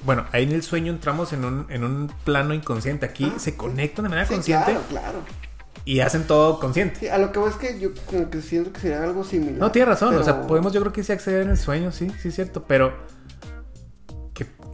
[0.06, 3.06] bueno, ahí en el sueño entramos en un, en un plano inconsciente.
[3.06, 5.20] Aquí Ah, se conectan de manera Sí, consciente claro, claro.
[5.86, 7.02] y hacen todo consciente.
[7.02, 9.54] Sí, a lo que voy es que yo como que siento que sería algo similar.
[9.60, 12.10] No, tienes razón, o sea, podemos yo creo que sí acceder en el sueño, sí,
[12.20, 12.92] sí es cierto, pero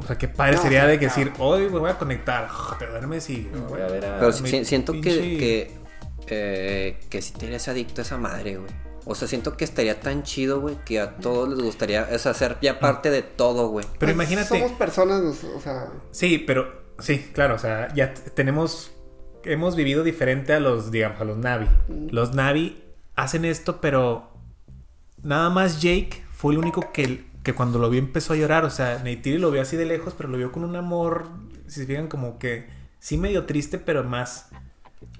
[0.04, 2.48] o sea, qué padre No, sería de que decir, hoy me voy a conectar,
[2.80, 5.72] te duermes y voy a ver a Pero siento que, pinche- que,
[6.28, 8.72] eh, que si te eres adicto a esa madre, güey.
[9.06, 12.34] O sea, siento que estaría tan chido, güey, que a todos les gustaría, o sea,
[12.36, 13.86] ser ya parte de todo, güey.
[13.98, 15.88] Pero Pues, imagínate, Somos personas, o sea.
[16.12, 18.92] sí, pero sí, claro, o sea, ya tenemos
[19.44, 21.66] hemos vivido diferente a los, digamos, a los Navi.
[22.12, 22.84] Los Navi
[23.16, 24.30] hacen esto, pero
[25.24, 28.66] nada más Jake fue el único que, que cuando lo vio empezó a llorar.
[28.66, 31.26] O sea, Neytiri lo vio así de lejos, pero lo vio con un amor,
[31.68, 32.68] si se fijan, como que
[33.00, 34.50] sí medio triste, pero más.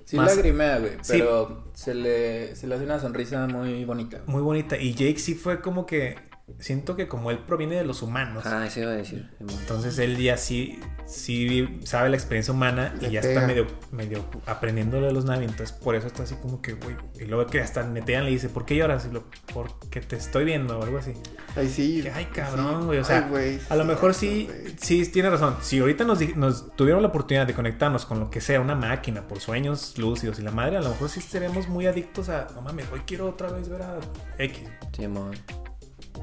[0.06, 1.14] Sí Más- lagrimea, güey, Sí.
[1.14, 4.22] pero se le, se le hace una sonrisa muy bonita.
[4.28, 4.78] Muy bonita.
[4.78, 6.16] Y Jake sí fue como que.
[6.60, 8.46] Siento que como él proviene de los humanos.
[8.46, 9.30] Ah, eso iba a decir.
[9.40, 13.34] Entonces él ya sí, sí sabe la experiencia humana y Le ya pega.
[13.34, 15.46] está medio, medio aprendiendo de los Navi.
[15.46, 16.96] Entonces por eso está así como que, güey.
[17.20, 19.06] Y luego que hasta Netean le dice, ¿por qué lloras?
[19.10, 19.24] Y lo,
[19.54, 21.14] porque te estoy viendo o algo así.
[21.56, 22.02] Ahí sí.
[22.04, 22.86] Que, Ay, cabrón, sí.
[22.88, 23.00] güey.
[23.00, 25.56] O sea, Ay, a lo sí, mejor sí, sí tiene razón.
[25.62, 29.28] Si ahorita nos, nos tuvieron la oportunidad de conectarnos con lo que sea, una máquina,
[29.28, 32.62] por sueños lúcidos y la madre, a lo mejor sí seremos muy adictos a, no
[32.62, 34.00] mames, hoy quiero otra vez ver a
[34.38, 34.68] X.
[34.96, 35.32] Simón.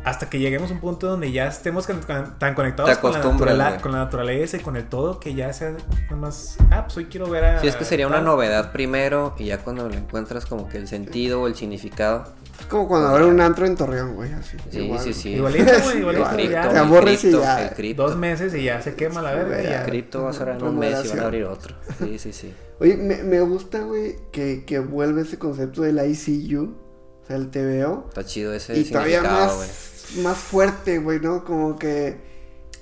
[0.05, 3.81] Hasta que lleguemos a un punto donde ya estemos tan conectados con la, güey.
[3.81, 5.73] con la naturaleza y con el todo que ya sea
[6.05, 7.61] nada más, ah, pues hoy quiero ver a...
[7.61, 10.89] Sí, es que sería una novedad primero y ya cuando le encuentras como que el
[10.89, 12.25] sentido o el significado.
[12.61, 14.57] Es como cuando abre un antro en Torreón, güey, así.
[14.71, 15.01] Sí, igual.
[15.01, 15.31] sí, sí.
[15.31, 16.25] Igualito, güey, igualito.
[16.25, 16.49] Igual.
[16.51, 16.69] ya.
[16.69, 17.75] Te aburres y ya.
[17.95, 19.81] Dos meses y ya se quema la verga.
[19.81, 21.77] El cripto va a ser en un mes y van a abrir otro.
[21.99, 22.55] Sí, sí, sí.
[22.81, 26.77] Oye, me, me gusta, güey, que, que vuelve ese concepto del ICU,
[27.29, 28.07] sea, el TVO.
[28.09, 31.45] Está chido ese Y todavía más, más fuerte, güey, ¿no?
[31.45, 32.17] Como que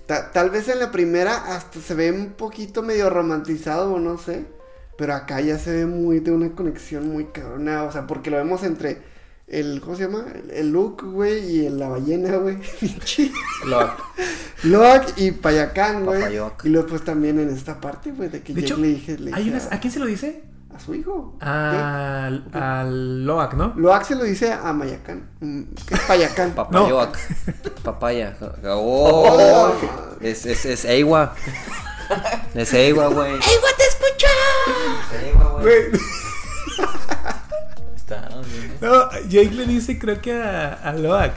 [0.07, 4.16] ta- tal vez en la primera hasta se ve un poquito medio romantizado, o no
[4.18, 4.44] sé.
[4.97, 8.38] Pero acá ya se ve muy de una conexión muy cabrona, o sea, porque lo
[8.38, 9.03] vemos entre
[9.47, 10.24] el, ¿cómo se llama?
[10.34, 12.57] El, el Luke, güey, y el- la ballena, güey.
[12.80, 13.30] Pinche
[13.66, 13.90] Lo-
[14.62, 16.34] Luke y Payacán, güey.
[16.64, 19.18] Y luego pues también en esta parte, güey, de que De Jake hecho, le dije,
[19.18, 20.42] le Hay dije unas, ¿A quién se lo dice?
[20.77, 21.35] A, su hijo.
[21.41, 23.72] Al, al Loak, ¿no?
[23.77, 25.29] Loac se lo dice a Mayacán.
[25.41, 26.53] Mm, ¿Qué es Payacán?
[26.55, 27.16] Papayoc.
[27.83, 28.37] Papaya.
[28.68, 29.72] Oh,
[30.20, 31.35] es, es, es Eiwa.
[32.55, 33.33] Es Eiwa, güey.
[33.33, 34.27] ¡Eiwa, te escucho!
[35.24, 35.91] Eiwa, güey.
[35.91, 36.01] Güey,
[37.95, 38.77] Está bien.
[38.81, 41.33] No, Jake le dice, creo que a, a Loak.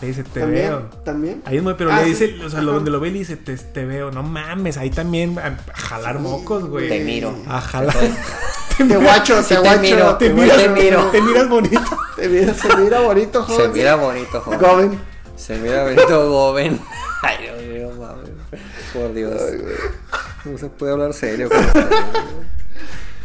[0.00, 0.68] Le dice, te ¿También?
[0.68, 0.80] veo.
[1.04, 1.42] ¿También?
[1.44, 2.10] Ahí es muy, pero Ah, le sí.
[2.26, 4.10] dice, o sea, lo donde lo ve le dice, te, te veo.
[4.12, 6.88] No mames, ahí también a, a jalar Sí, mocos, güey.
[6.88, 7.34] Te miro.
[7.48, 7.96] A jalar.
[7.96, 8.14] Estoy-
[8.88, 9.80] Te guacho, Sí te te guacho.
[9.80, 11.04] miro, Te Te miras, te miro.
[11.10, 11.80] te miras bonito.
[12.16, 13.72] Te mira, se mira bonito, joven.
[13.72, 14.60] Se mira bonito, joven.
[14.60, 15.00] Joven.
[15.36, 16.80] Se mira bonito, joven.
[17.22, 18.30] Ay, Dios mío, mames.
[18.92, 19.32] Por Dios.
[20.44, 21.48] No se puede hablar serio.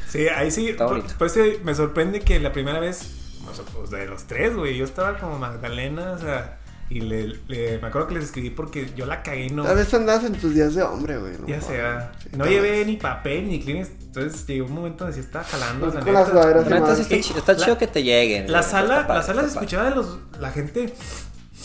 [0.09, 0.69] Sí, ahí sí.
[0.69, 1.13] Está por- bonito.
[1.17, 3.11] Por, eso me sorprende que la primera vez,
[3.49, 6.57] o sea, pues, de los tres, güey, yo estaba como Magdalena, o sea,
[6.97, 9.63] y le, le- me acuerdo que les escribí porque yo la cagué y no.
[9.65, 11.33] A veces andas en tus días de hombre, güey.
[11.39, 12.11] no Ya sea.
[12.21, 12.87] Sí, No tal llevé vez.
[12.87, 13.89] ni papel ni Kleenex.
[14.03, 15.85] Entonces llegó un momento donde sí estaba jalando.
[15.85, 16.33] Pues la con las
[16.69, 18.51] La neta sí está, chi- está la- chido que te lleguen.
[18.51, 20.93] La sala, padre, la sala se escuchaba de los, la gente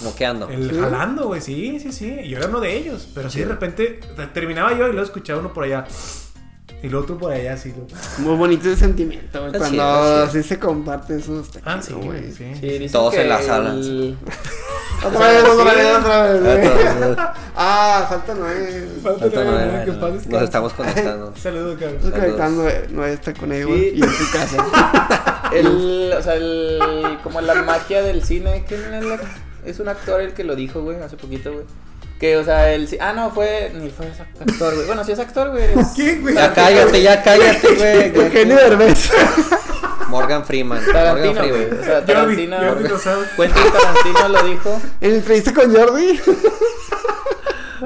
[0.03, 0.49] Moqueando.
[0.49, 0.77] el ¿Sí?
[0.81, 2.07] jalando, güey, sí, sí, sí.
[2.25, 3.09] Y yo era uno de ellos.
[3.15, 4.01] Pero sí, de repente
[4.33, 5.85] terminaba yo y luego escuchaba uno por allá.
[6.81, 7.71] Y el otro por allá, así.
[7.77, 7.89] lo-
[8.25, 9.53] Muy bonito ese sentimiento, güey.
[9.59, 11.49] Cuando así se comparten esos.
[11.49, 12.45] está Ah, sí, güey, sí.
[12.61, 13.75] Sí, Todos en la sala.
[15.05, 17.17] Otra vez, otra vez, otra vez,
[17.57, 18.89] Ah, falta nueve.
[19.03, 21.33] Falta nueve, que Nos estamos conectando.
[21.43, 22.11] Saludos, Estoy cabrón.
[22.21, 23.93] conectando, nueve, nueve está con Sí.
[23.95, 25.35] y en su casa.
[25.53, 29.19] El, o sea, el, como la magia del cine, ¿quién es, la-
[29.65, 31.65] es un actor el que lo dijo, güey, hace poquito, güey.
[32.21, 34.87] Que, o sea, el, ci- ah, no, fue, ni fue ese actor, güey.
[34.87, 35.65] Bueno, sí es actor, güey.
[35.75, 36.35] es- ¿Qué, güey?
[36.35, 38.15] Ya cállate, ya cállate, güey.
[38.27, 39.11] Eugenio Derbez.
[40.09, 40.85] Morgan Freeman.
[40.85, 41.55] Tarantino, Morgan.
[41.55, 41.81] Freeman.
[41.81, 42.57] O sea, Tarantino.
[42.59, 43.27] Jordi lo sabe.
[43.37, 44.81] Quentin Tarantino lo dijo.
[45.01, 46.21] En entrevista con Jordi.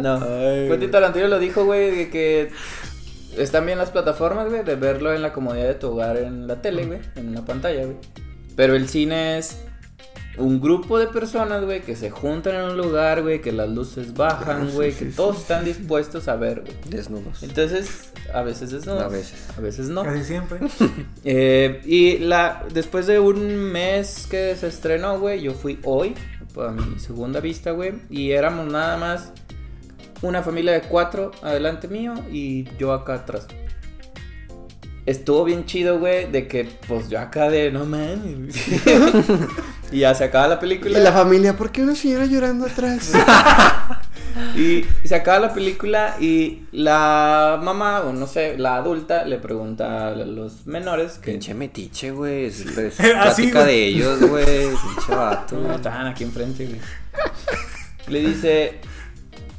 [0.00, 0.20] No.
[0.20, 2.50] Quentin Tarantino lo dijo, güey, de que
[3.36, 6.62] están bien las plataformas, güey, de verlo en la comodidad de tu hogar en la
[6.62, 7.96] tele, güey, en una pantalla, güey.
[8.56, 9.58] Pero el cine es
[10.38, 14.14] un grupo de personas, güey, que se juntan en un lugar, güey, que las luces
[14.14, 15.16] bajan, Ah, sí, güey, sí, que sí.
[15.16, 16.72] todos están dispuestos a ver, güey.
[16.88, 17.42] Desnudos.
[17.42, 18.92] Entonces, a veces es no.
[18.98, 19.46] A veces.
[19.56, 20.02] A veces no.
[20.04, 20.60] Casi siempre.
[21.24, 26.14] Eh, y la después de un mes que se estrenó, güey, yo fui hoy
[26.56, 29.32] a mi segunda vista, güey, y éramos nada más
[30.22, 33.46] una familia de cuatro adelante mío y yo acá atrás.
[35.04, 38.54] Estuvo bien chido, güey, de que pues yo acá de no mames.
[39.92, 40.98] y ya se acaba la Y película.
[41.00, 43.10] la familia, ¿por qué una señora llorando atrás?
[44.56, 50.08] Y se acaba la película y la mamá, o no sé, la adulta, le pregunta
[50.08, 52.46] a los menores que Pinche metiche, güey.
[52.46, 53.66] Es, es Ah, sí, plática güey.
[53.66, 54.68] de ellos, güey.
[54.68, 55.56] Pinche vato.
[55.58, 56.80] No, estaban aquí enfrente, güey.
[58.08, 58.80] Le dice.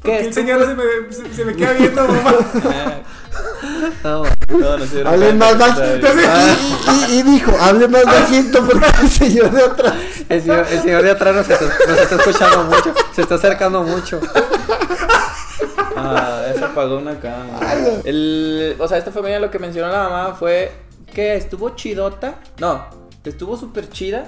[0.02, 2.34] ¿Qué el es señor se me, se, se me queda viendo, mamá.
[4.02, 5.02] No, No, no sé.
[5.04, 6.06] Hable más bajito.
[7.10, 9.94] Y, y- dijo, hable más bajito porque el señor de atrás.
[10.28, 12.94] el, señor, el señor de atrás nos está, nos está escuchando mucho.
[13.14, 14.20] Se está acercando mucho.
[15.96, 17.74] Ah, esa apagó una cámara.
[18.04, 20.72] El, o sea, esta familia lo que mencionó la mamá fue
[21.14, 22.36] que estuvo chidota.
[22.58, 22.86] No,
[23.24, 24.26] estuvo súper chida.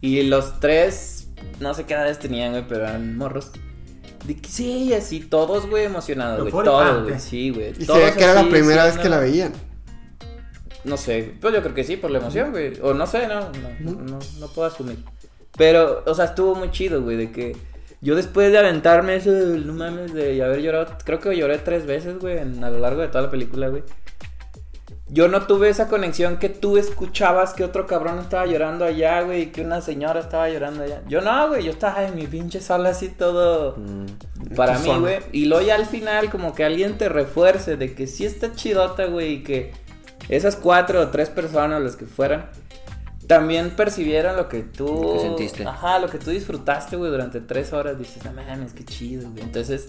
[0.00, 1.28] Y los tres,
[1.60, 3.50] no sé qué edades tenían, güey, pero eran morros.
[4.24, 6.64] De que sí, así, todos, güey, emocionados, güey.
[6.64, 7.70] Todos, güey, sí, güey.
[7.70, 9.52] Y se todos ve que era la primera vez que la veían.
[10.84, 12.72] No sé, pues yo creo que sí, por la emoción, güey.
[12.82, 13.40] O no sé, no,
[13.80, 14.98] no, no, no puedo asumir.
[15.56, 17.56] Pero, o sea, estuvo muy chido, güey, de que
[18.00, 22.18] yo después de aventarme eso, no mames, de haber llorado, creo que lloré tres veces,
[22.18, 23.82] güey, en- a lo largo de toda la película, güey.
[25.12, 29.42] Yo no tuve esa conexión que tú escuchabas que otro cabrón estaba llorando allá, güey,
[29.42, 31.02] y que una señora estaba llorando allá.
[31.08, 34.54] Yo no, güey, yo estaba en mi pinche sala así todo Mm.
[34.54, 35.18] para mí, güey.
[35.32, 39.06] Y luego ya al final como que alguien te refuerce de que sí está chidota,
[39.06, 39.72] güey, y que
[40.28, 42.48] esas cuatro o tres personas, las que fueran,
[43.26, 44.86] también percibieron lo que tú...
[44.86, 45.64] Lo que sentiste.
[45.64, 47.98] Ajá, lo que tú disfrutaste, güey, durante tres horas.
[47.98, 49.42] Dices, no mames, qué chido, güey.
[49.42, 49.88] Entonces,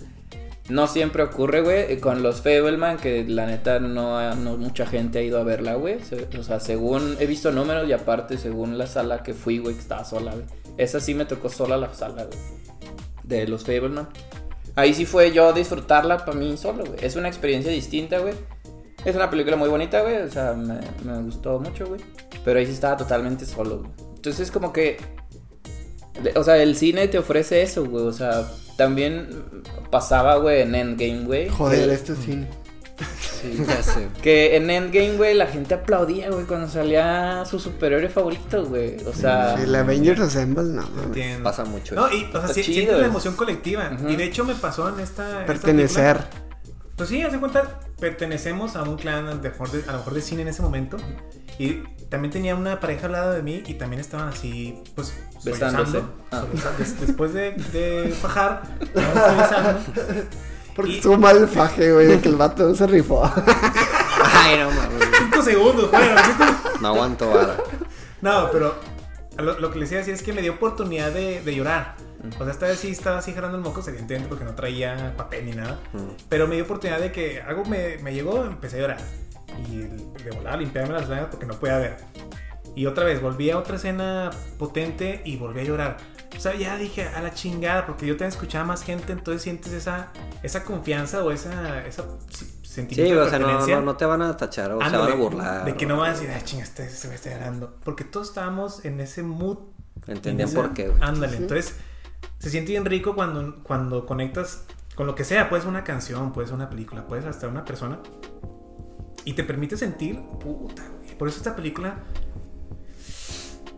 [0.71, 5.39] no siempre ocurre, güey, con los Fableman, que la neta no, mucha gente ha ido
[5.39, 5.97] a verla, güey.
[6.39, 9.81] O sea, según he visto números y aparte, según la sala que fui, güey, que
[9.81, 10.45] estaba sola, güey.
[10.77, 12.37] Esa sí me tocó sola la sala, güey.
[13.23, 14.07] De los Fableman.
[14.75, 16.99] Ahí sí fue yo disfrutarla para mí solo, güey.
[17.01, 18.33] Es una experiencia distinta, güey.
[19.03, 20.21] Es una película muy bonita, güey.
[20.21, 21.99] O sea, me, me gustó mucho, güey.
[22.45, 23.91] Pero ahí sí estaba totalmente solo, güey.
[24.15, 24.97] Entonces, como que.
[26.35, 28.05] O sea, el cine te ofrece eso, güey.
[28.05, 28.47] O sea,
[28.77, 29.43] también
[29.89, 31.49] pasaba, güey, en Endgame, güey.
[31.49, 32.45] Joder, que- esto sí.
[33.41, 34.07] Sí, ya sé.
[34.21, 38.97] Que en Endgame, güey, la gente aplaudía, güey, cuando salía su superhéroe favorito, güey.
[39.07, 39.55] O sea.
[39.61, 40.83] El Avengers Assemble, no.
[41.03, 41.43] Entiendo.
[41.43, 41.95] Pasa mucho.
[41.95, 43.91] No, y, o sea, sí- sientes la emoción colectiva.
[44.07, 45.23] Y de hecho me pasó en esta.
[45.23, 46.21] en esta Pertenecer.
[46.95, 49.97] Pues sí, haz de cuenta, pertenecemos a un clan, a lo mejor de, a lo
[49.99, 50.97] mejor de cine en ese momento.
[51.57, 51.81] Y
[52.11, 56.03] también tenía una pareja al lado de mí y también estaban así, pues, Besándose.
[56.31, 56.43] Ah.
[56.99, 58.61] después de, de fajar.
[60.75, 63.23] Porque Y- estuvo mal el faje, güey, de que el vato se rifó.
[64.23, 65.09] Ay, no mames.
[65.17, 67.55] Cinco segundos, cinco- No aguanto vara.
[68.21, 68.75] No, pero
[69.37, 71.95] lo, lo que les iba a decir es que me dio oportunidad de, de llorar.
[72.39, 75.45] O sea, esta vez sí estaba así jalando el moco, evidentemente, porque no traía papel
[75.45, 75.79] ni nada.
[75.93, 76.11] Mm.
[76.29, 78.97] Pero me dio oportunidad de que algo me, me llegó, empecé a llorar.
[79.69, 79.77] Y
[80.23, 81.97] de volar, limpiarme las lágrimas porque no podía ver.
[82.75, 85.97] Y otra vez, volví a otra escena potente y volví a llorar.
[86.37, 89.73] O sea, ya dije a la chingada, porque yo te escuchaba más gente, entonces sientes
[89.73, 90.09] esa,
[90.41, 92.05] esa confianza o esa, esa
[92.63, 93.75] sentimiento Sí, de o sea, no, pertenencia.
[93.75, 95.65] no, no te van a tachar o se van a burlar.
[95.65, 97.75] De que no van a decir, ah, chinga, este se me está llorando.
[97.83, 99.57] Porque todos estábamos en ese mood.
[100.07, 100.97] Entendían ese- por qué, güey.
[101.01, 101.75] Ándale, entonces
[102.39, 104.63] se siente bien rico cuando, cuando conectas
[104.95, 105.49] con lo que sea.
[105.49, 107.99] Puede ser una canción, puede ser una película, puede ser hasta una persona.
[109.25, 111.17] Y te permite sentir, puta, güey.
[111.17, 111.99] Por eso esta película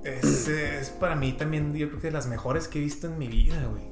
[0.03, 3.17] es, es para mí también, yo creo que de las mejores que he visto en
[3.17, 3.83] mi vida, güey.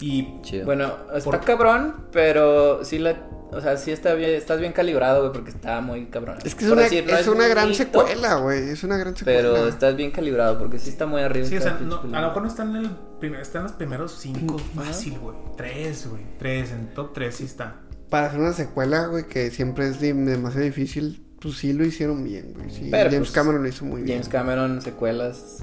[0.00, 0.64] Y Chido.
[0.64, 3.26] Bueno, está Por- cabrón, pero sí la.
[3.52, 6.38] O sea, sí está bien, estás bien calibrado, güey, porque está muy cabrón.
[6.44, 8.70] Es que es Por una, decir, no es una gran bonito, secuela, güey.
[8.70, 9.38] Es una gran secuela.
[9.40, 11.46] Pero estás bien calibrado, porque sí está muy arriba.
[11.46, 14.12] Sí, o sea, no- a lo mejor no están en el primer, están los primeros
[14.20, 15.36] cinco, fácil, güey.
[15.56, 16.22] Tres, güey.
[16.38, 17.80] Tres, en top tres sí está.
[18.10, 22.22] Para hacer una secuela, güey, que siempre es de- demasiado difícil, pues sí lo hicieron
[22.24, 22.68] bien, güey.
[22.70, 24.18] Sí, Pero, James pues, Cameron lo hizo muy bien.
[24.18, 25.58] James Cameron, secuelas.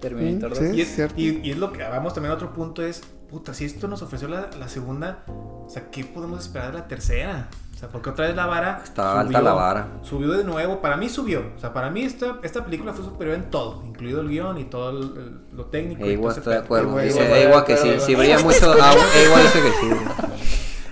[0.00, 0.58] Terminator Mm, 2.
[0.58, 0.76] sí.
[0.76, 1.14] Y Es cierto.
[1.16, 3.00] y, y es lo que vamos también a otro punto es,
[3.30, 6.86] puta, si esto nos ofreció la, la segunda, o sea, ¿qué podemos esperar de la
[6.88, 7.48] tercera?
[7.74, 9.88] O sea, porque otra vez la vara Está alta la vara.
[10.02, 11.44] Subió de nuevo, para mí subió.
[11.56, 14.64] O sea, para mí esta, esta película fue superior en todo, incluido el guion y
[14.64, 16.00] todo el- el- lo técnico.
[16.00, 16.98] y todo Ewa ese está de acuerdo.
[16.98, 18.74] Dice Ewa, que sí, sí brilla mucho.
[18.80, 19.94] Ah, Ewa dice que sí.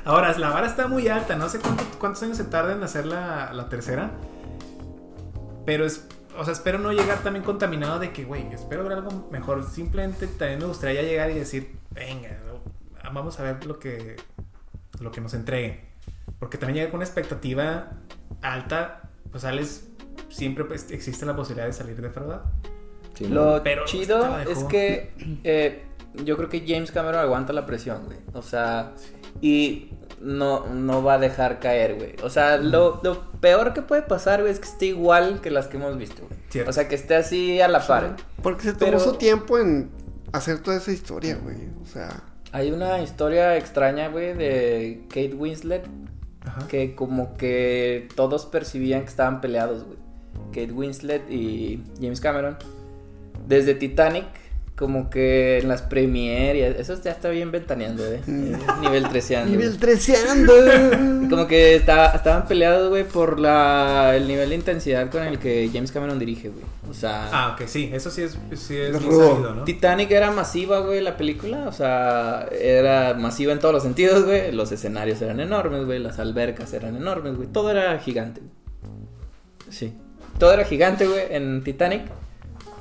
[0.07, 1.37] Ahora, la vara está muy alta.
[1.37, 4.13] No sé cuánto- cuántos años se tarda en hacer la, la tercera.
[5.65, 6.07] Pero es.
[6.39, 9.65] O sea, espero no llegar también contaminado de que, güey, espero ver algo mejor.
[9.69, 14.17] Simplemente también me gustaría ya llegar y decir, venga, no, vamos a ver lo que,
[15.01, 15.81] lo que nos entreguen.
[16.39, 17.93] Porque también llegar con una expectativa
[18.43, 19.89] alta, pues sales.
[20.29, 22.45] Siempre pues, existe la posibilidad de salir defraudado.
[23.15, 24.51] Sí, Lo Pero chido la dejó.
[24.51, 25.86] es que eh,
[26.25, 28.19] yo creo que James Cameron aguanta la presión, güey.
[28.35, 28.93] O sea,
[29.41, 29.91] y
[30.21, 32.15] no, no va a dejar caer, güey.
[32.23, 35.67] O sea, lo, lo peor que puede pasar, güey, es que esté igual que las
[35.69, 36.67] que hemos visto, güey.
[36.69, 38.17] O sea, que esté así a la par.
[38.43, 39.91] Porque se tomó Pero- su tiempo en
[40.33, 41.57] hacer toda esa historia, güey.
[41.83, 45.85] O sea, Hay una historia extraña, güey, de Kate Winslet.
[46.47, 46.67] Ajá.
[46.69, 49.99] Que como que todos percibían que estaban peleados, güey.
[50.53, 52.57] Kate Winslet y James Cameron.
[53.47, 54.25] Desde Titanic,
[54.77, 58.21] como que en las premiere, y eso ya está bien ventaneando, eh.
[58.29, 60.53] Eh, Nivel 13 nivel treceando.
[61.31, 65.69] Como que estaba- estaban peleados, güey, por la, el nivel de intensidad con el que
[65.73, 66.63] James Cameron dirige, güey.
[66.89, 69.31] O sea, Ah, ok, sí, eso sí es, sí es Es muy rudo.
[69.33, 69.65] sabido, ¿no?
[69.65, 71.65] Titanic era masiva, güey, la película.
[71.67, 74.53] O sea, era masiva en todos los sentidos, güey.
[74.53, 75.99] Los escenarios eran enormes, güey.
[75.99, 77.49] Las albercas eran enormes, güey.
[77.49, 78.43] Todo era gigante.
[79.71, 79.95] Sí.
[80.39, 82.03] Todo era gigante, güey, en Titanic.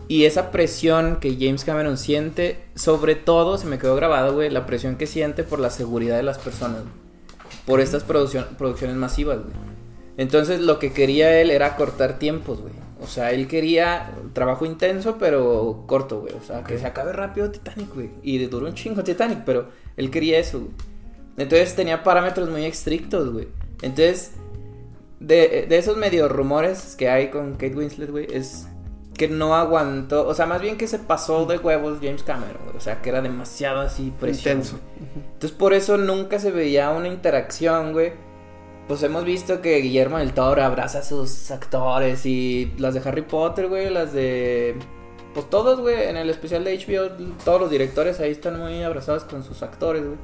[0.08, 4.66] Y esa presión que James Cameron siente, sobre todo, se me quedó grabado, güey, la
[4.66, 6.94] presión que siente por la seguridad de las personas, güey.
[7.66, 9.54] Por estas produccion- producciones masivas, güey.
[10.18, 12.74] Entonces, lo que quería él era cortar tiempos, güey.
[13.02, 16.34] O sea, él quería trabajo intenso, pero corto, güey.
[16.34, 18.12] O sea, que se acabe rápido Titanic, güey.
[18.24, 20.72] Y duró un chingo Titanic, pero él quería eso, güey.
[21.38, 23.48] Entonces tenía parámetros muy estrictos, güey.
[23.82, 24.32] Entonces,
[25.20, 28.68] de, de esos medio rumores que hay con Kate Winslet, güey, es
[29.18, 32.62] que no aguantó, o sea, más bien que se pasó de huevos James Cameron.
[32.78, 34.58] O sea, que era demasiado así presión.
[34.58, 34.80] Intenso.
[35.16, 38.14] Entonces, por eso nunca se veía una interacción, güey.
[38.88, 43.24] Pues hemos visto que Guillermo del Toro abraza a sus actores y las de Harry
[43.24, 44.76] Potter, güey, las de...
[45.34, 47.10] Pues todos, güey, en el especial de HBO,
[47.44, 50.18] todos los directores ahí están muy abrazados con sus actores, güey.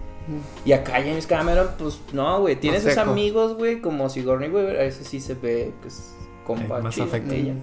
[0.63, 4.83] Y acá James Cameron, pues no, güey, tiene sus amigos, güey, como Sigourney Weaver, a
[4.83, 6.13] ese sí se ve, pues,
[6.45, 7.33] compa Eh, más chido afecto.
[7.33, 7.55] ella.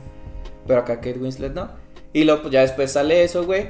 [0.69, 1.69] Pero acá Kate Winslet no.
[2.13, 3.67] Y luego, pues ya después sale eso, güey.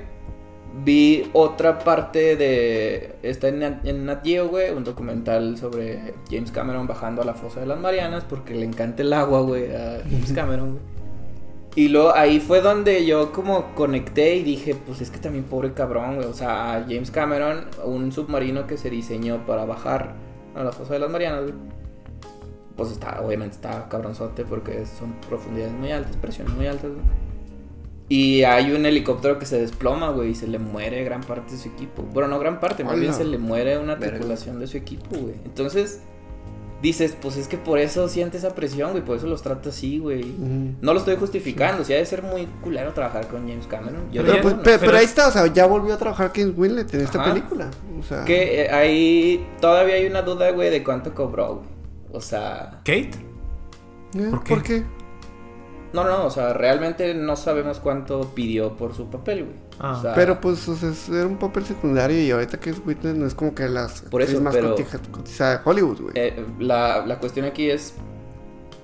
[0.84, 3.14] Vi otra parte de.
[3.22, 4.70] Está en, Nat- en Nat Geo, güey.
[4.70, 8.24] Un documental sobre James Cameron bajando a la fosa de las Marianas.
[8.28, 9.74] Porque le encanta el agua, güey.
[9.74, 10.82] A James Cameron, güey.
[11.74, 15.72] Y luego ahí fue donde yo como conecté y dije, pues es que también pobre
[15.74, 16.26] cabrón, güey.
[16.26, 20.14] O sea, a James Cameron, un submarino que se diseñó para bajar
[20.56, 21.54] a la fosa de las Marianas, güey.
[22.78, 27.04] Pues está, obviamente está cabronzote porque son profundidades muy altas, presiones muy altas, güey.
[28.10, 31.58] Y hay un helicóptero que se desploma, güey, y se le muere gran parte de
[31.58, 32.02] su equipo.
[32.14, 34.14] Bueno, no gran parte, más bien se le muere una Verga.
[34.16, 35.34] tripulación de su equipo, güey.
[35.44, 36.00] Entonces,
[36.80, 39.98] dices, pues es que por eso siente esa presión, güey, por eso los trata así,
[39.98, 40.24] güey.
[40.80, 44.10] No lo estoy justificando, sí ha de ser muy culero trabajar con James Cameron.
[44.10, 44.62] Yo Pero pues, no.
[44.62, 47.20] pe- pero- pero ahí está, o sea, ya volvió a trabajar James Winlet en esta
[47.20, 47.34] Ajá.
[47.34, 47.68] película.
[48.00, 51.77] O sea, Que eh, ahí todavía hay una duda, güey, de cuánto cobró, güey.
[52.12, 53.10] O sea, ¿Kate?
[54.14, 54.28] ¿eh?
[54.30, 54.54] ¿por qué?
[54.54, 54.84] ¿Por qué?
[55.92, 59.56] no, no, o sea, realmente no sabemos cuánto pidió por su papel, güey.
[59.78, 59.96] Ah.
[59.96, 63.14] O sea, Pero pues o sea, era un papel secundario y ahorita que es Whitney
[63.14, 64.56] no es como que las Por eso, más
[65.10, 66.12] cotizada de Hollywood, güey.
[66.16, 67.94] eh, la, la cuestión aquí es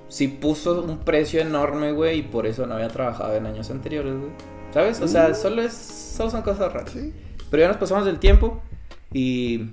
[0.07, 4.15] si puso un precio enorme, güey, y por eso no había trabajado en años anteriores,
[4.15, 4.31] güey.
[4.73, 5.01] ¿Sabes?
[5.01, 6.91] O sea, solo es solo son cosas raras.
[6.91, 7.13] Sí.
[7.49, 8.61] Pero ya nos pasamos del tiempo
[9.11, 9.71] y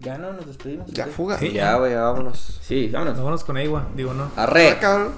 [0.00, 0.86] ya no nos despedimos.
[0.92, 1.38] Ya fuga.
[1.38, 1.52] Sí.
[1.52, 2.58] Ya, güey, ya vámonos.
[2.62, 3.16] Sí, vámonos.
[3.16, 4.30] Vámonos con Agua, digo no.
[4.36, 4.70] Arre.
[4.70, 5.12] Ah, cabrón.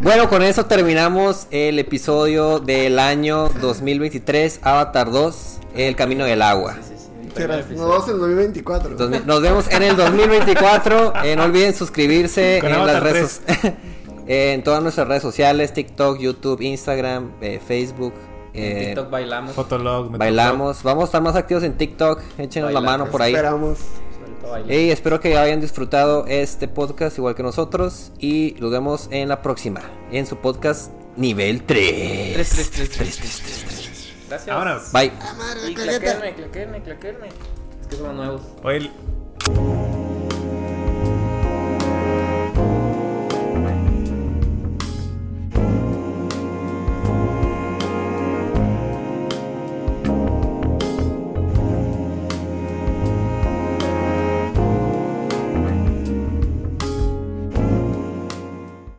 [0.00, 6.76] Bueno, con eso terminamos el episodio del año 2023, Avatar 2, El Camino del Agua.
[6.82, 7.50] Sí, el.
[7.76, 8.96] Nos vemos en 2024.
[8.96, 11.12] Dos mil- Nos vemos en el 2024.
[11.24, 13.40] Eh, no olviden suscribirse Con en las redes
[14.26, 18.12] en todas nuestras redes sociales, TikTok, YouTube, Instagram, eh, Facebook.
[18.56, 19.52] En eh, TikTok bailamos.
[19.54, 20.16] Fotolog.
[20.16, 20.82] Bailamos.
[20.82, 22.20] Vamos a estar más activos en TikTok.
[22.38, 23.04] Échenos la Bailando.
[23.04, 23.34] mano por ahí.
[23.34, 23.78] Esperamos.
[24.68, 28.12] Y espero que hayan disfrutado este podcast igual que nosotros.
[28.18, 29.80] Y nos vemos en la próxima.
[30.10, 32.34] En su podcast nivel 3.
[32.34, 34.14] Tres, tres, tres, tres, tres, tres, tres.
[34.28, 34.56] Gracias.
[34.56, 34.92] Vámonos.
[34.92, 35.12] Bye.
[35.74, 37.26] Claquenme, claquenme, claquenme.
[37.80, 38.42] Es que somos nuevos.
[38.62, 38.90] Oye,